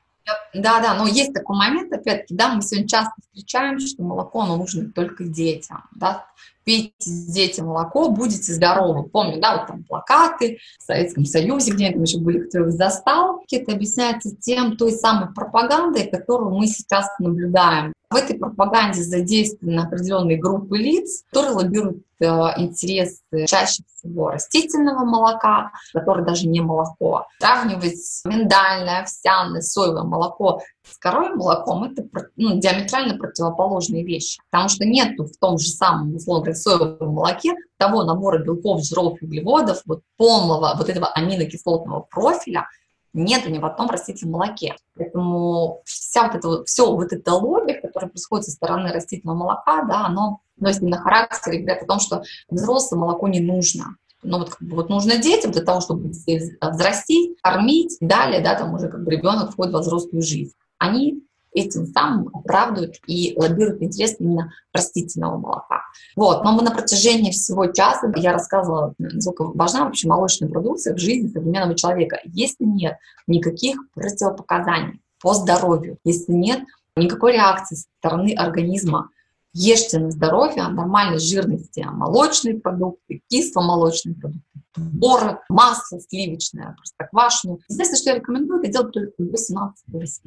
да, 0.55 0.81
да, 0.81 0.95
но 0.95 1.07
есть 1.07 1.33
такой 1.33 1.57
момент, 1.57 1.93
опять-таки, 1.93 2.35
да, 2.35 2.55
мы 2.55 2.63
сегодня 2.63 2.89
часто 2.89 3.13
встречаем, 3.23 3.81
что 3.81 4.03
молоко, 4.03 4.43
оно 4.43 4.57
нужно 4.57 4.91
только 4.93 5.25
детям, 5.25 5.85
да, 5.93 6.27
пейте 6.65 6.93
детям 7.07 7.67
молоко, 7.67 8.11
будете 8.11 8.53
здоровы. 8.53 9.09
Помню, 9.09 9.41
да, 9.41 9.59
вот 9.59 9.67
там 9.67 9.85
плакаты 9.85 10.59
в 10.79 10.83
Советском 10.83 11.25
Союзе, 11.25 11.73
где 11.73 11.91
там 11.91 12.03
еще 12.03 12.19
были, 12.19 12.47
их 12.47 12.73
застал. 12.73 13.43
Это 13.51 13.73
объясняется 13.73 14.35
тем, 14.37 14.77
той 14.77 14.93
самой 14.93 15.33
пропагандой, 15.33 16.09
которую 16.09 16.55
мы 16.55 16.67
сейчас 16.67 17.07
наблюдаем. 17.19 17.93
В 18.11 18.17
этой 18.17 18.37
пропаганде 18.37 19.03
задействованы 19.03 19.81
определенные 19.81 20.37
группы 20.37 20.77
лиц, 20.77 21.25
которые 21.31 21.55
лоббируют 21.55 22.03
э, 22.23 22.55
интересы 22.57 23.21
чаще 23.47 23.83
всего 23.95 24.31
растительного 24.31 25.05
молока, 25.05 25.73
которое 25.93 26.25
даже 26.25 26.49
не 26.49 26.61
молоко. 26.61 27.27
Сравнивать 27.39 28.23
миндальное, 28.25 29.03
овсяное, 29.03 29.61
соевое 29.61 30.05
молоко 30.05 30.61
с 30.91 30.99
коровьим 30.99 31.37
молоком 31.37 31.85
это 31.85 32.05
ну, 32.37 32.59
диаметрально 32.59 33.17
противоположные 33.17 34.05
вещи. 34.05 34.41
Потому 34.51 34.69
что 34.69 34.85
нет 34.85 35.19
в 35.19 35.39
том 35.39 35.59
же 35.59 35.69
самом, 35.69 36.17
условно 36.17 36.55
соевом 36.55 37.15
молоке 37.15 37.55
того 37.77 38.05
набора 38.05 38.39
белков, 38.39 38.83
жиров, 38.85 39.19
углеводов, 39.21 39.83
вот 39.87 40.03
полного 40.17 40.75
вот 40.77 40.89
этого 40.89 41.09
аминокислотного 41.09 42.07
профиля, 42.11 42.67
нет 43.13 43.47
ни 43.49 43.59
в 43.59 43.65
одном 43.65 43.91
растительном 43.91 44.41
молоке. 44.41 44.77
Поэтому 44.97 45.83
вся 45.85 46.27
вот 46.27 46.35
это 46.35 46.49
вот, 46.49 46.69
все 46.69 46.95
вот 46.95 47.13
это 47.13 47.35
лобби, 47.35 47.73
которое 47.73 48.09
происходит 48.09 48.47
со 48.47 48.53
стороны 48.53 48.93
растительного 48.93 49.37
молока, 49.37 49.85
да, 49.85 50.07
оно 50.07 50.41
носит 50.57 50.83
именно 50.83 50.99
характер 50.99 51.53
и 51.53 51.59
говорит 51.59 51.83
о 51.83 51.87
том, 51.87 52.01
что 52.01 52.23
взрослое 52.49 52.99
молоко 52.99 53.29
не 53.29 53.41
нужно 53.41 53.97
но 54.23 54.39
ну, 54.39 54.45
вот, 54.45 54.55
как 54.55 54.63
бы, 54.63 54.77
вот 54.77 54.89
нужно 54.89 55.19
детям 55.19 55.51
для 55.51 55.63
того, 55.63 55.81
чтобы 55.81 56.11
взрастить, 56.11 57.37
кормить, 57.43 57.97
далее, 58.01 58.41
да, 58.41 58.55
там 58.55 58.73
уже 58.73 58.89
как 58.89 59.03
бы 59.03 59.11
ребенок 59.11 59.51
входит 59.51 59.73
во 59.73 59.81
взрослую 59.81 60.23
жизнь. 60.23 60.53
Они 60.79 61.23
этим 61.53 61.87
самым 61.87 62.29
оправдывают 62.35 62.97
и 63.07 63.35
лоббируют 63.37 63.83
интерес 63.83 64.17
именно 64.19 64.53
растительного 64.73 65.39
молока. 65.39 65.83
Вот. 66.17 66.45
Но 66.45 66.53
мы 66.53 66.63
на 66.63 66.71
протяжении 66.71 67.31
всего 67.31 67.67
часа 67.67 68.13
я 68.17 68.33
рассказывала, 68.33 68.95
насколько 68.99 69.45
важна 69.45 69.85
вообще 69.85 70.09
молочная 70.09 70.49
продукция 70.49 70.95
в 70.95 70.99
жизни 70.99 71.29
современного 71.29 71.75
человека. 71.75 72.19
Если 72.25 72.65
нет 72.65 72.97
никаких 73.27 73.77
противопоказаний 73.95 75.01
по 75.21 75.35
здоровью, 75.35 75.99
если 76.05 76.33
нет 76.33 76.61
никакой 76.97 77.33
реакции 77.33 77.77
со 77.77 77.89
стороны 77.99 78.35
организма 78.35 79.11
ешьте 79.55 79.99
на 79.99 80.11
здоровье, 80.11 80.67
нормальной 80.69 81.19
жирности 81.19 81.81
молочные 81.81 82.59
продукты, 82.59 83.23
кисломолочные 83.29 84.15
продукты, 84.15 84.43
творог, 84.73 85.41
масло 85.49 86.01
сливочное, 86.01 86.75
простоквашино. 86.77 87.59
Единственное, 87.69 87.99
что 87.99 88.11
я 88.11 88.17
рекомендую, 88.17 88.61
это 88.61 88.73
делать 88.73 88.93
только 88.93 89.13
18 89.19 89.85
18 89.89 90.23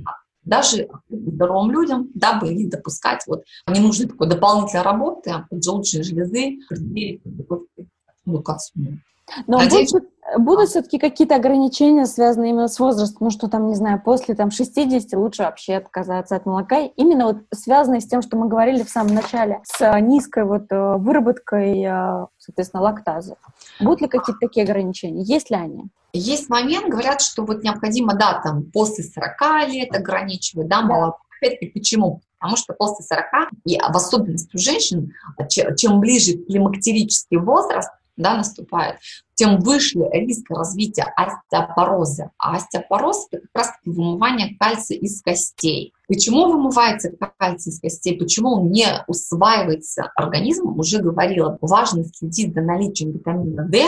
даже 0.45 0.87
здоровым 1.09 1.71
людям, 1.71 2.09
дабы 2.13 2.53
не 2.53 2.67
допускать 2.67 3.23
вот 3.27 3.43
ненужной 3.67 4.07
такой 4.07 4.29
дополнительной 4.29 4.83
работы 4.83 5.45
поджелудочной 5.49 6.03
железы 6.03 6.59
преддверии 6.69 7.21
ну, 8.25 8.41
как 8.41 8.59
но 9.47 9.57
Надеюсь... 9.57 9.91
будут, 9.91 10.09
будут 10.37 10.69
все-таки 10.69 10.97
какие-то 10.97 11.35
ограничения, 11.35 12.05
связанные 12.05 12.51
именно 12.51 12.67
с 12.67 12.79
возрастом, 12.79 13.17
ну 13.21 13.29
что 13.29 13.47
там, 13.47 13.67
не 13.67 13.75
знаю, 13.75 14.01
после 14.03 14.35
там 14.35 14.51
60 14.51 15.13
лучше 15.13 15.43
вообще 15.43 15.75
отказаться 15.75 16.35
от 16.35 16.45
молока, 16.45 16.79
именно 16.95 17.25
вот 17.25 17.37
связанные 17.53 18.01
с 18.01 18.07
тем, 18.07 18.21
что 18.21 18.37
мы 18.37 18.47
говорили 18.47 18.83
в 18.83 18.89
самом 18.89 19.13
начале, 19.13 19.61
с 19.63 19.99
низкой 20.01 20.45
вот 20.45 20.71
э, 20.71 20.95
выработкой, 20.97 21.83
э, 21.83 22.25
соответственно, 22.37 22.83
лактазы. 22.83 23.35
Будут 23.79 24.01
ли 24.01 24.07
какие-то 24.07 24.39
такие 24.39 24.63
ограничения? 24.63 25.21
Есть 25.21 25.49
ли 25.49 25.57
они? 25.57 25.83
Есть 26.13 26.49
момент, 26.49 26.87
говорят, 26.87 27.21
что 27.21 27.43
вот 27.43 27.63
необходимо, 27.63 28.15
да, 28.15 28.41
там 28.41 28.63
после 28.71 29.03
40 29.03 29.69
лет 29.69 29.95
ограничивать, 29.95 30.67
да, 30.67 30.81
молоко. 30.81 31.19
Опять-таки, 31.41 31.71
почему? 31.71 32.21
Потому 32.39 32.57
что 32.57 32.73
после 32.73 33.05
40, 33.05 33.25
и 33.65 33.77
в 33.77 33.95
особенности 33.95 34.55
у 34.55 34.59
женщин, 34.59 35.11
чем 35.77 35.99
ближе 35.99 36.37
климактерический 36.37 37.37
возраст, 37.37 37.89
да, 38.17 38.37
наступает, 38.37 38.97
тем 39.33 39.59
выше 39.59 39.99
риск 40.11 40.49
развития 40.49 41.13
остеопороза. 41.15 42.31
А 42.37 42.55
остеопороз– 42.55 43.27
это 43.31 43.41
как 43.41 43.51
раз 43.53 43.73
вымывание 43.85 44.55
кальция 44.57 44.97
из 44.97 45.21
костей. 45.21 45.93
Почему 46.07 46.51
вымывается 46.51 47.11
кальций 47.37 47.71
из 47.71 47.79
костей? 47.79 48.17
Почему 48.17 48.53
он 48.53 48.71
не 48.71 48.87
усваивается 49.07 50.11
организмом? 50.15 50.79
Уже 50.79 50.99
говорила, 51.01 51.57
важно 51.61 52.05
следить 52.05 52.53
за 52.53 52.61
наличием 52.61 53.11
витамина 53.11 53.67
D, 53.67 53.85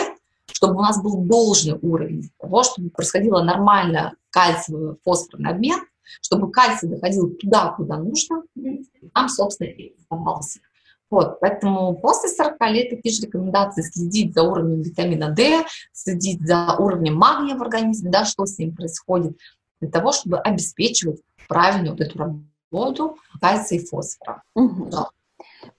чтобы 0.52 0.76
у 0.76 0.82
нас 0.82 1.02
был 1.02 1.18
должный 1.18 1.78
уровень 1.82 2.30
того, 2.40 2.64
чтобы 2.64 2.90
происходило 2.90 3.42
нормально 3.44 4.16
кальциевый 4.32 4.98
фосфорный 5.04 5.52
обмен, 5.52 5.80
чтобы 6.22 6.52
кальций 6.52 6.90
доходил 6.90 7.30
туда, 7.36 7.74
куда 7.78 7.98
нужно, 7.98 8.44
там, 9.14 9.30
собственно, 9.30 9.68
и 9.68 9.94
оставался. 9.98 10.60
Вот, 11.10 11.40
поэтому 11.40 11.96
после 11.96 12.30
40 12.30 12.60
лет 12.72 12.90
такие 12.90 13.16
же 13.16 13.22
рекомендации 13.22 13.82
следить 13.82 14.34
за 14.34 14.44
уровнем 14.44 14.82
витамина 14.82 15.30
D, 15.30 15.64
следить 15.94 16.46
за 16.46 16.76
уровнем 16.78 17.16
магния 17.16 17.56
в 17.56 17.62
организме, 17.62 18.12
да, 18.12 18.26
что 18.26 18.46
с 18.46 18.58
ним 18.58 18.76
происходит, 18.76 19.38
для 19.80 19.90
того, 19.90 20.12
чтобы 20.12 20.40
обеспечивать 20.40 21.22
правильную 21.48 21.92
вот 21.92 22.02
эту 22.02 22.20
работу 22.20 23.18
кальция 23.40 23.80
и 23.80 23.86
фосфора. 23.86 24.44
Угу. 24.56 24.86
Да. 24.88 25.10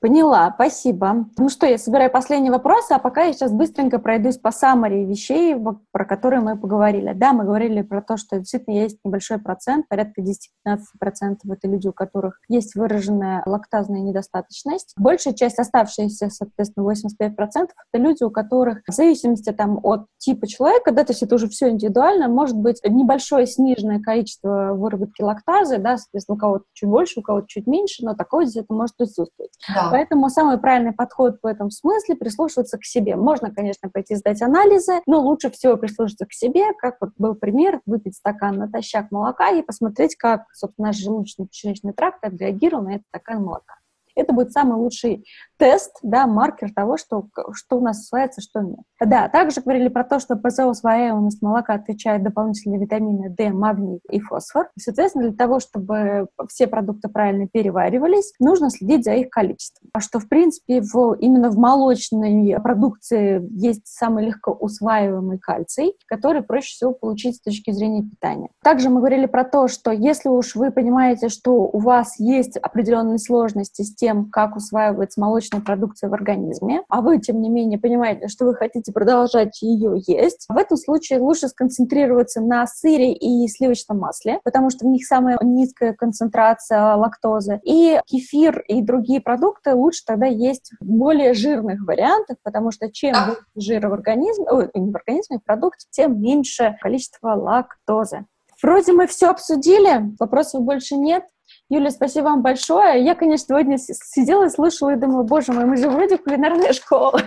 Поняла, 0.00 0.52
спасибо. 0.54 1.26
Ну 1.36 1.48
что, 1.48 1.66
я 1.66 1.78
собираю 1.78 2.10
последний 2.10 2.50
вопрос, 2.50 2.90
а 2.90 2.98
пока 2.98 3.24
я 3.24 3.32
сейчас 3.32 3.52
быстренько 3.52 3.98
пройдусь 3.98 4.38
по 4.38 4.50
саммари 4.50 5.04
вещей, 5.04 5.56
про 5.92 6.04
которые 6.04 6.40
мы 6.40 6.56
поговорили. 6.56 7.12
Да, 7.14 7.32
мы 7.32 7.44
говорили 7.44 7.82
про 7.82 8.02
то, 8.02 8.16
что 8.16 8.38
действительно 8.38 8.74
есть 8.74 8.98
небольшой 9.04 9.38
процент, 9.38 9.88
порядка 9.88 10.20
10-15% 10.20 11.36
это 11.50 11.68
люди, 11.68 11.88
у 11.88 11.92
которых 11.92 12.40
есть 12.48 12.74
выраженная 12.74 13.42
лактазная 13.46 14.00
недостаточность. 14.00 14.94
Большая 14.96 15.34
часть 15.34 15.58
оставшаяся, 15.58 16.28
соответственно, 16.30 16.90
85% 16.90 17.68
это 17.92 18.02
люди, 18.02 18.22
у 18.22 18.30
которых 18.30 18.82
в 18.86 18.92
зависимости 18.92 19.50
там, 19.52 19.80
от 19.82 20.06
типа 20.18 20.46
человека, 20.46 20.92
да, 20.92 21.04
то 21.04 21.12
есть 21.12 21.22
это 21.22 21.34
уже 21.34 21.48
все 21.48 21.70
индивидуально, 21.70 22.28
может 22.28 22.56
быть 22.56 22.80
небольшое 22.84 23.46
сниженное 23.46 24.00
количество 24.00 24.74
выработки 24.74 25.22
лактазы, 25.22 25.78
да, 25.78 25.96
соответственно, 25.96 26.36
у 26.36 26.38
кого-то 26.38 26.64
чуть 26.72 26.88
больше, 26.88 27.20
у 27.20 27.22
кого-то 27.22 27.46
чуть 27.48 27.66
меньше, 27.66 28.04
но 28.04 28.14
такое 28.14 28.46
здесь 28.46 28.64
это 28.64 28.74
может 28.74 28.96
присутствовать. 28.96 29.50
Да. 29.74 29.88
Поэтому 29.90 30.28
самый 30.30 30.58
правильный 30.58 30.92
подход 30.92 31.38
в 31.42 31.46
этом 31.46 31.70
смысле 31.70 32.16
прислушиваться 32.16 32.78
к 32.78 32.84
себе. 32.84 33.16
Можно, 33.16 33.52
конечно, 33.52 33.90
пойти 33.90 34.14
сдать 34.14 34.42
анализы, 34.42 35.00
но 35.06 35.20
лучше 35.20 35.50
всего 35.50 35.76
прислушаться 35.76 36.26
к 36.26 36.32
себе, 36.32 36.72
как 36.78 36.96
вот 37.00 37.10
был 37.16 37.34
пример, 37.34 37.80
выпить 37.86 38.16
стакан 38.16 38.56
натощак 38.56 39.10
молока 39.10 39.50
и 39.50 39.62
посмотреть, 39.62 40.16
как, 40.16 40.44
собственно, 40.52 40.88
наш 40.88 40.96
желудочно-кишечный 40.96 41.92
тракт 41.92 42.24
отреагировал 42.24 42.84
на 42.84 42.96
этот 42.96 43.06
стакан 43.08 43.42
молока. 43.42 43.74
Это 44.18 44.32
будет 44.32 44.52
самый 44.52 44.76
лучший 44.76 45.24
тест, 45.58 45.96
да, 46.02 46.26
маркер 46.26 46.72
того, 46.74 46.96
что, 46.96 47.26
что 47.52 47.78
у 47.78 47.80
нас 47.80 48.00
усваивается, 48.00 48.40
что 48.40 48.60
нет. 48.60 48.80
Да, 49.00 49.28
также 49.28 49.60
говорили 49.60 49.88
про 49.88 50.04
то, 50.04 50.18
что 50.18 50.38
за 50.48 50.66
усвояемость 50.66 51.40
молока 51.40 51.74
отвечают 51.74 52.24
дополнительные 52.24 52.80
витамины 52.80 53.30
D, 53.30 53.50
магний 53.50 54.00
и 54.10 54.18
фосфор. 54.20 54.70
Соответственно, 54.78 55.28
для 55.28 55.36
того, 55.36 55.60
чтобы 55.60 56.26
все 56.48 56.66
продукты 56.66 57.08
правильно 57.08 57.46
переваривались, 57.46 58.32
нужно 58.40 58.70
следить 58.70 59.04
за 59.04 59.12
их 59.12 59.30
количеством. 59.30 59.88
А 59.92 60.00
что, 60.00 60.18
в 60.18 60.28
принципе, 60.28 60.80
в, 60.80 61.14
именно 61.20 61.50
в 61.50 61.58
молочной 61.58 62.56
продукции 62.60 63.46
есть 63.52 63.86
самый 63.86 64.26
легко 64.26 64.52
усваиваемый 64.52 65.38
кальций, 65.38 65.94
который 66.06 66.42
проще 66.42 66.74
всего 66.74 66.92
получить 66.92 67.36
с 67.36 67.40
точки 67.40 67.70
зрения 67.70 68.02
питания. 68.02 68.48
Также 68.64 68.90
мы 68.90 68.98
говорили 68.98 69.26
про 69.26 69.44
то, 69.44 69.68
что 69.68 69.92
если 69.92 70.28
уж 70.28 70.56
вы 70.56 70.72
понимаете, 70.72 71.28
что 71.28 71.52
у 71.52 71.78
вас 71.78 72.18
есть 72.18 72.56
определенные 72.56 73.18
сложности 73.18 73.82
с 73.82 73.94
тем, 73.94 74.07
как 74.30 74.56
усваивается 74.56 75.20
молочная 75.20 75.38
молочная 75.38 75.60
продукция 75.60 76.10
в 76.10 76.14
организме, 76.14 76.82
а 76.88 77.00
вы, 77.00 77.18
тем 77.18 77.40
не 77.40 77.48
менее, 77.48 77.78
понимаете, 77.78 78.28
что 78.28 78.44
вы 78.46 78.54
хотите 78.54 78.92
продолжать 78.92 79.62
ее 79.62 80.02
есть, 80.06 80.46
в 80.48 80.56
этом 80.56 80.76
случае 80.76 81.20
лучше 81.20 81.48
сконцентрироваться 81.48 82.40
на 82.40 82.66
сыре 82.66 83.12
и 83.12 83.46
сливочном 83.48 83.98
масле, 83.98 84.40
потому 84.44 84.70
что 84.70 84.86
в 84.86 84.88
них 84.88 85.06
самая 85.06 85.38
низкая 85.42 85.92
концентрация 85.92 86.94
лактозы. 86.96 87.60
И 87.64 88.00
кефир 88.06 88.60
и 88.68 88.82
другие 88.82 89.20
продукты 89.20 89.74
лучше 89.74 90.02
тогда 90.06 90.26
есть 90.26 90.72
в 90.80 90.86
более 90.86 91.34
жирных 91.34 91.86
вариантах, 91.86 92.36
потому 92.42 92.70
что 92.72 92.90
чем 92.90 93.14
больше 93.14 93.42
жира 93.54 93.88
в 93.88 93.92
организме, 93.92 94.46
ой, 94.50 94.70
не 94.74 94.90
в 94.90 94.96
организме, 94.96 95.38
в 95.38 95.44
продукте, 95.44 95.86
тем 95.90 96.20
меньше 96.20 96.76
количество 96.80 97.34
лактозы. 97.34 98.26
Вроде 98.62 98.92
мы 98.92 99.06
все 99.06 99.30
обсудили, 99.30 100.16
вопросов 100.18 100.62
больше 100.62 100.96
нет. 100.96 101.24
Юля, 101.70 101.90
спасибо 101.90 102.24
вам 102.24 102.40
большое. 102.40 103.04
Я, 103.04 103.14
конечно, 103.14 103.46
сегодня 103.48 103.76
сидела 103.76 104.46
и 104.46 104.48
слушала 104.48 104.94
и 104.94 104.96
думала, 104.96 105.22
боже 105.22 105.52
мой, 105.52 105.66
мы 105.66 105.76
же 105.76 105.90
вроде 105.90 106.16
кулинарная 106.16 106.72
школа, 106.72 107.20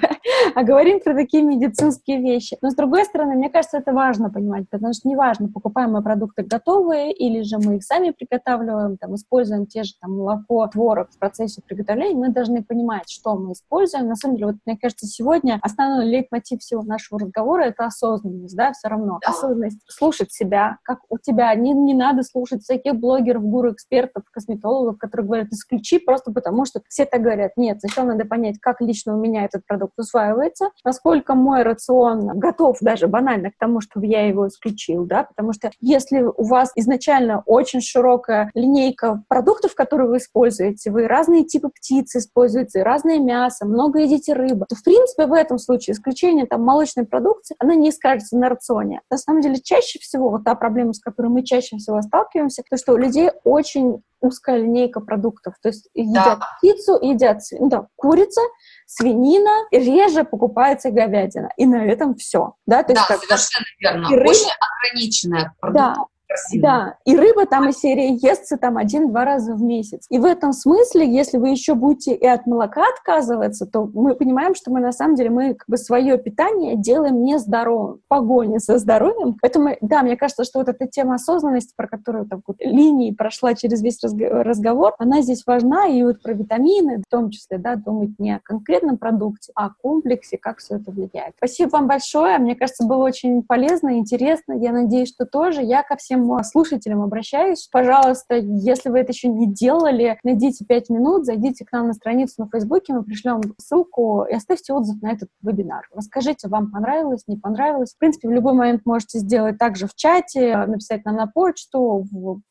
а 0.56 0.64
говорим 0.64 1.00
про 1.00 1.14
такие 1.14 1.44
медицинские 1.44 2.20
вещи. 2.20 2.58
Но, 2.60 2.72
с 2.72 2.76
другой 2.76 3.06
стороны, 3.06 3.36
мне 3.36 3.52
кажется, 3.52 3.78
это 3.78 3.94
важно 3.94 4.32
понимать, 4.32 4.68
потому 4.68 4.94
что 4.94 5.08
неважно, 5.08 5.48
покупаем 5.48 5.92
мы 5.92 6.02
продукты 6.02 6.42
готовые 6.42 7.14
или 7.14 7.44
же 7.44 7.60
мы 7.60 7.76
их 7.76 7.84
сами 7.84 8.10
приготавливаем, 8.10 8.98
там, 8.98 9.14
используем 9.14 9.68
те 9.68 9.84
же 9.84 9.92
там, 10.02 10.18
молоко, 10.18 10.66
творог 10.66 11.12
в 11.12 11.20
процессе 11.20 11.62
приготовления, 11.62 12.16
мы 12.16 12.30
должны 12.30 12.64
понимать, 12.64 13.12
что 13.12 13.36
мы 13.36 13.52
используем. 13.52 14.08
На 14.08 14.16
самом 14.16 14.38
деле, 14.38 14.48
вот 14.48 14.56
мне 14.66 14.76
кажется, 14.76 15.06
сегодня 15.06 15.60
основной 15.62 16.08
лейтмотив 16.08 16.62
всего 16.62 16.82
нашего 16.82 17.20
разговора— 17.20 17.62
это 17.66 17.86
осознанность, 17.86 18.56
да, 18.56 18.72
все 18.72 18.88
равно. 18.88 19.20
Осознанность, 19.24 19.84
слушать 19.88 20.32
себя, 20.32 20.80
как 20.82 21.02
у 21.10 21.20
тебя. 21.20 21.54
Не, 21.54 21.74
не 21.74 21.94
надо 21.94 22.24
слушать 22.24 22.64
всяких 22.64 22.96
блогеров, 22.96 23.44
гуру, 23.44 23.74
экспертов, 23.74 24.24
косметологов, 24.32 24.98
которые 24.98 25.28
говорят, 25.28 25.48
исключи 25.52 26.00
просто 26.00 26.32
потому, 26.32 26.66
что 26.66 26.82
все 26.88 27.06
так 27.06 27.22
говорят. 27.22 27.52
Нет, 27.58 27.80
сначала 27.80 28.08
надо 28.08 28.26
понять, 28.26 28.60
как 28.60 28.82
лично 28.82 29.16
у 29.16 29.20
меня 29.20 29.46
этот 29.46 29.66
продукт 29.66 29.94
усваивается, 29.98 30.70
насколько 30.84 31.36
мой 31.36 31.64
рацион 31.64 32.40
готов 32.40 32.78
даже 32.82 33.08
банально 33.08 33.52
к 33.52 33.58
тому, 33.60 33.82
чтобы 33.82 34.08
я 34.08 34.28
его 34.28 34.48
исключил, 34.48 35.06
да, 35.06 35.24
потому 35.24 35.54
что 35.54 35.72
если 35.80 36.22
у 36.22 36.44
вас 36.44 36.72
изначально 36.76 37.44
очень 37.46 37.82
широкая 37.82 38.50
линейка 38.54 39.24
продуктов, 39.28 39.76
которые 39.76 40.10
вы 40.10 40.18
используете, 40.18 40.92
вы 40.92 41.08
разные 41.08 41.44
типы 41.44 41.70
птиц 41.70 42.16
используете, 42.16 42.84
разное 42.84 43.20
мясо, 43.20 43.66
много 43.66 44.00
едите 44.00 44.34
рыбы, 44.34 44.66
то, 44.68 44.76
в 44.76 44.84
принципе, 44.84 45.26
в 45.26 45.34
этом 45.34 45.58
случае 45.58 45.94
исключение 45.94 46.46
там 46.46 46.64
молочной 46.64 47.06
продукции, 47.06 47.56
она 47.60 47.76
не 47.76 47.92
скажется 47.92 48.38
на 48.38 48.50
рационе. 48.50 49.02
На 49.10 49.18
самом 49.18 49.42
деле, 49.42 49.60
чаще 49.62 50.00
всего, 50.00 50.30
вот 50.30 50.44
та 50.44 50.56
проблема, 50.56 50.94
с 50.94 51.00
которой 51.00 51.28
мы 51.28 51.44
чаще 51.44 51.78
всего 51.78 52.02
сталкиваемся, 52.02 52.64
то, 52.70 52.78
что 52.78 52.94
у 52.94 52.98
людей 52.98 53.32
очень 53.44 54.02
узкая 54.22 54.58
линейка 54.58 55.02
продуктов. 55.02 55.56
То 55.62 55.70
есть 55.70 55.90
едят 55.94 56.40
да. 56.40 56.48
птицу, 56.58 56.98
едят 57.02 57.40
ну, 57.60 57.70
да, 57.70 57.88
курица, 57.96 58.42
свинина, 58.86 59.68
реже 59.72 60.24
покупается 60.24 60.92
говядина. 60.92 61.50
И 61.58 61.66
на 61.66 61.86
этом 61.86 62.16
все. 62.16 62.54
Да, 62.66 62.84
то 62.84 62.94
есть, 62.94 63.06
да 63.10 63.18
совершенно 63.18 63.66
верно. 63.80 64.10
Рыба... 64.10 64.30
Очень 64.30 64.52
ограниченная 64.60 65.54
продукция. 65.60 66.06
Красиво. 66.32 66.62
Да, 66.62 66.98
и 67.06 67.16
рыба 67.16 67.46
там 67.46 67.70
из 67.70 67.80
серии 67.80 68.18
естся 68.26 68.58
там 68.58 68.78
один-два 68.78 69.26
раза 69.26 69.54
в 69.54 69.62
месяц. 69.62 70.06
И 70.10 70.18
в 70.18 70.26
этом 70.26 70.54
смысле, 70.54 71.12
если 71.12 71.38
вы 71.38 71.50
еще 71.50 71.76
будете 71.76 72.14
и 72.14 72.26
от 72.26 72.48
молока 72.48 72.84
отказываться, 72.96 73.66
то 73.66 73.90
мы 73.94 74.16
понимаем, 74.16 74.56
что 74.56 74.72
мы 74.72 74.80
на 74.80 74.92
самом 74.92 75.16
деле 75.16 75.30
мы 75.30 75.56
как 75.56 75.68
бы 75.68 75.78
свое 75.78 76.18
питание 76.18 76.76
делаем 76.78 77.24
нездоровым, 77.24 78.00
погоне 78.08 78.60
со 78.60 78.78
здоровьем. 78.78 79.36
Поэтому, 79.42 79.76
да, 79.82 80.04
мне 80.04 80.16
кажется, 80.16 80.46
что 80.46 80.60
вот 80.60 80.70
эта 80.70 80.88
тема 80.88 81.16
осознанности, 81.16 81.74
про 81.76 81.88
которую 81.88 82.26
там 82.28 82.42
вот, 82.48 82.58
линии 82.60 83.12
прошла 83.12 83.54
через 83.54 83.82
весь 83.82 84.00
разговор, 84.02 84.94
она 85.00 85.22
здесь 85.22 85.44
важна, 85.46 85.88
и 85.88 86.02
вот 86.04 86.22
про 86.22 86.34
витамины, 86.34 87.00
в 87.06 87.10
том 87.10 87.30
числе, 87.30 87.58
да, 87.58 87.76
думать 87.76 88.18
не 88.20 88.36
о 88.36 88.40
конкретном 88.40 88.98
продукте, 88.98 89.52
а 89.56 89.66
о 89.66 89.74
комплексе, 89.82 90.38
как 90.38 90.60
все 90.60 90.78
это 90.78 90.92
влияет. 90.92 91.34
Спасибо 91.38 91.72
вам 91.72 91.88
большое, 91.88 92.38
мне 92.38 92.56
кажется, 92.56 92.86
было 92.86 93.04
очень 93.04 93.44
полезно, 93.44 93.98
интересно, 93.98 94.54
я 94.54 94.72
надеюсь, 94.72 95.10
что 95.10 95.26
тоже. 95.26 95.62
Я 95.62 95.84
ко 95.84 95.98
всем 95.98 96.21
всем 96.22 96.44
слушателям 96.44 97.02
обращаюсь. 97.02 97.68
Пожалуйста, 97.72 98.36
если 98.36 98.90
вы 98.90 99.00
это 99.00 99.12
еще 99.12 99.28
не 99.28 99.52
делали, 99.52 100.20
найдите 100.24 100.66
5 100.66 100.90
минут, 100.90 101.26
зайдите 101.26 101.66
к 101.66 101.72
нам 101.72 101.88
на 101.88 101.94
страницу 101.94 102.36
на 102.38 102.48
Фейсбуке, 102.50 102.94
мы 102.94 103.04
пришлем 103.04 103.42
ссылку 103.58 104.26
и 104.30 104.34
оставьте 104.34 104.74
отзыв 104.74 105.02
на 105.02 105.12
этот 105.12 105.30
вебинар. 105.42 105.88
Расскажите, 105.94 106.48
вам 106.48 106.72
понравилось, 106.72 107.24
не 107.28 107.38
понравилось. 107.38 107.94
В 107.94 107.98
принципе, 107.98 108.28
в 108.28 108.32
любой 108.32 108.54
момент 108.54 108.82
можете 108.86 109.20
сделать 109.20 109.58
также 109.58 109.88
в 109.88 109.96
чате, 109.96 110.58
написать 110.68 111.06
нам 111.06 111.16
на 111.16 111.28
почту, 111.28 112.08
в 112.12 112.42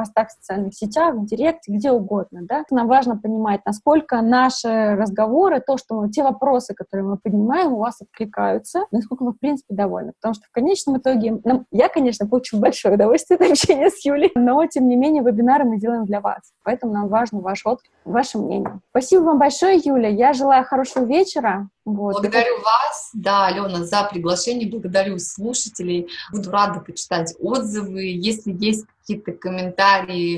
постах 0.00 0.28
в 0.28 0.32
социальных 0.32 0.74
сетях, 0.74 1.14
в 1.14 1.26
директе, 1.26 1.72
где 1.72 1.90
угодно, 1.90 2.40
да. 2.42 2.64
Нам 2.70 2.88
важно 2.88 3.18
понимать, 3.18 3.60
насколько 3.66 4.22
наши 4.22 4.96
разговоры, 4.96 5.60
то, 5.60 5.76
что 5.76 6.00
мы, 6.00 6.10
те 6.10 6.22
вопросы, 6.22 6.74
которые 6.74 7.06
мы 7.06 7.16
поднимаем, 7.18 7.74
у 7.74 7.78
вас 7.78 8.00
откликаются, 8.00 8.86
насколько 8.90 9.24
вы, 9.24 9.32
в 9.32 9.38
принципе, 9.38 9.74
довольны. 9.74 10.12
Потому 10.20 10.34
что 10.34 10.44
в 10.44 10.52
конечном 10.52 10.96
итоге, 10.96 11.38
ну, 11.44 11.64
я, 11.70 11.88
конечно, 11.88 12.26
получу 12.26 12.58
большое 12.58 12.94
удовольствие 12.94 13.36
от 13.36 13.50
общения 13.50 13.90
с 13.90 14.04
Юлей, 14.04 14.32
но, 14.34 14.64
тем 14.66 14.88
не 14.88 14.96
менее, 14.96 15.22
вебинары 15.22 15.64
мы 15.64 15.78
делаем 15.78 16.06
для 16.06 16.20
вас. 16.20 16.40
Поэтому 16.64 16.92
нам 16.92 17.08
важно 17.08 17.40
ваш 17.40 17.66
отклик, 17.66 17.92
ваше 18.04 18.38
мнение. 18.38 18.80
Спасибо 18.90 19.22
вам 19.22 19.38
большое, 19.38 19.80
Юля. 19.82 20.08
Я 20.08 20.32
желаю 20.32 20.64
хорошего 20.64 21.04
вечера. 21.04 21.68
Вот. 21.84 22.12
Благодарю 22.12 22.56
вас, 22.56 23.10
да, 23.14 23.46
Алена, 23.46 23.84
за 23.84 24.04
приглашение, 24.04 24.68
благодарю 24.70 25.18
слушателей. 25.18 26.08
Буду 26.30 26.50
рада 26.50 26.80
почитать 26.80 27.34
отзывы. 27.40 28.02
Если 28.02 28.52
есть 28.52 28.86
какие-то 29.00 29.32
комментарии, 29.32 29.89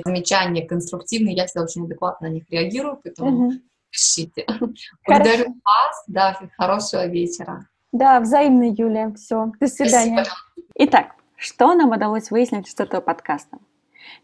замечания 0.04 0.66
конструктивные, 0.66 1.34
я 1.34 1.46
всегда 1.46 1.64
очень 1.64 1.84
адекватно 1.84 2.28
на 2.28 2.32
них 2.32 2.44
реагирую, 2.50 3.00
поэтому 3.02 3.46
угу. 3.46 3.52
пишите. 3.90 4.46
Благодарю 5.06 5.56
вас, 5.64 6.04
да, 6.06 6.38
хорошего 6.56 7.06
вечера. 7.06 7.66
Да, 7.92 8.20
взаимно, 8.20 8.70
Юлия. 8.70 9.12
Все, 9.14 9.52
до 9.60 9.66
свидания. 9.66 10.24
Спасибо. 10.24 10.36
Итак, 10.76 11.14
что 11.36 11.74
нам 11.74 11.90
удалось 11.90 12.30
выяснить 12.30 12.68
из 12.68 12.78
этого 12.78 13.00
подкаста? 13.00 13.58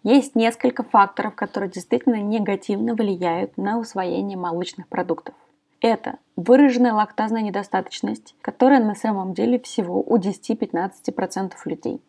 Есть 0.03 0.35
несколько 0.35 0.83
факторов, 0.83 1.35
которые 1.35 1.71
действительно 1.71 2.21
негативно 2.23 2.95
влияют 2.95 3.57
на 3.57 3.79
усвоение 3.79 4.39
молочных 4.39 4.89
продуктов. 4.89 5.35
Это 5.81 6.19
выраженная 6.37 6.93
лактазная 6.93 7.43
недостаточность, 7.43 8.35
которая 8.41 8.81
на 8.81 8.95
самом 8.95 9.35
деле 9.35 9.61
всего 9.61 10.01
у 10.01 10.19
10-15% 10.19 11.53
людей. 11.67 12.01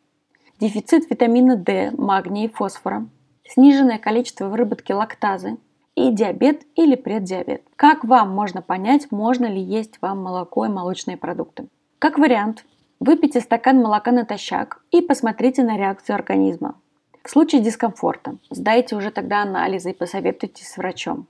Дефицит 0.59 1.09
витамина 1.09 1.55
D, 1.55 1.91
магния 1.97 2.47
и 2.47 2.51
фосфора, 2.51 3.07
сниженное 3.47 3.97
количество 3.97 4.49
выработки 4.49 4.91
лактазы 4.91 5.55
и 5.95 6.11
диабет 6.11 6.63
или 6.75 6.95
преддиабет. 6.95 7.63
Как 7.77 8.03
вам 8.03 8.31
можно 8.31 8.61
понять, 8.61 9.09
можно 9.09 9.45
ли 9.45 9.61
есть 9.61 10.01
вам 10.01 10.21
молоко 10.21 10.65
и 10.65 10.69
молочные 10.69 11.15
продукты? 11.15 11.69
Как 11.97 12.19
вариант, 12.19 12.65
выпейте 12.99 13.39
стакан 13.39 13.77
молока 13.77 14.11
натощак 14.11 14.83
и 14.91 14.99
посмотрите 14.99 15.63
на 15.63 15.77
реакцию 15.77 16.15
организма. 16.15 16.75
В 17.23 17.29
случае 17.29 17.61
дискомфорта 17.61 18.35
сдайте 18.49 18.97
уже 18.97 19.11
тогда 19.11 19.43
анализы 19.43 19.91
и 19.91 19.97
посоветуйтесь 19.97 20.67
с 20.67 20.75
врачом. 20.75 21.27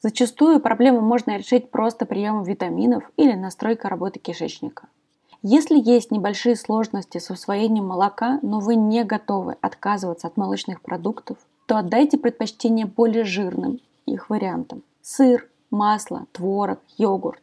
Зачастую 0.00 0.60
проблему 0.60 1.02
можно 1.02 1.36
решить 1.36 1.70
просто 1.70 2.06
приемом 2.06 2.44
витаминов 2.44 3.10
или 3.18 3.34
настройкой 3.34 3.90
работы 3.90 4.18
кишечника. 4.20 4.88
Если 5.42 5.78
есть 5.78 6.10
небольшие 6.10 6.56
сложности 6.56 7.18
с 7.18 7.30
усвоением 7.30 7.86
молока, 7.86 8.40
но 8.42 8.58
вы 8.58 8.74
не 8.74 9.04
готовы 9.04 9.56
отказываться 9.60 10.26
от 10.26 10.36
молочных 10.36 10.82
продуктов, 10.82 11.38
то 11.66 11.78
отдайте 11.78 12.18
предпочтение 12.18 12.86
более 12.86 13.24
жирным 13.24 13.80
их 14.04 14.30
вариантам. 14.30 14.82
Сыр, 15.00 15.48
масло, 15.70 16.26
творог, 16.32 16.80
йогурт. 16.96 17.42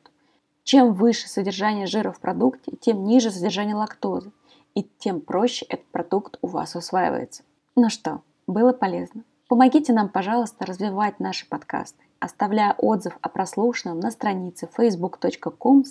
Чем 0.64 0.94
выше 0.94 1.30
содержание 1.30 1.86
жира 1.86 2.12
в 2.12 2.20
продукте, 2.20 2.74
тем 2.82 3.06
ниже 3.06 3.32
содержание 3.32 3.76
лактозы, 3.76 4.32
и 4.74 4.84
тем 5.00 5.22
проще 5.22 5.66
этот 5.70 5.86
продукт 5.88 6.38
у 6.42 6.48
вас 6.48 6.76
усваивается. 6.76 7.44
Ну 7.76 7.90
что, 7.90 8.22
было 8.46 8.74
полезно? 8.74 9.24
Помогите 9.48 9.94
нам, 9.94 10.10
пожалуйста, 10.10 10.66
развивать 10.66 11.20
наши 11.20 11.48
подкасты 11.48 12.06
оставляя 12.26 12.74
отзыв 12.78 13.18
о 13.22 13.30
прослушанном 13.30 14.00
на 14.00 14.12
странице 14.12 14.68
facebook.com 14.78 15.84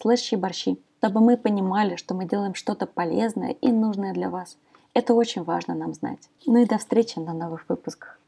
чтобы 1.04 1.20
мы 1.20 1.36
понимали, 1.36 1.96
что 1.96 2.14
мы 2.14 2.24
делаем 2.24 2.54
что-то 2.54 2.86
полезное 2.86 3.50
и 3.50 3.70
нужное 3.70 4.14
для 4.14 4.30
вас. 4.30 4.56
Это 4.94 5.12
очень 5.12 5.44
важно 5.44 5.74
нам 5.74 5.92
знать. 5.92 6.30
Ну 6.46 6.56
и 6.56 6.64
до 6.64 6.78
встречи 6.78 7.18
на 7.18 7.34
новых 7.34 7.68
выпусках. 7.68 8.18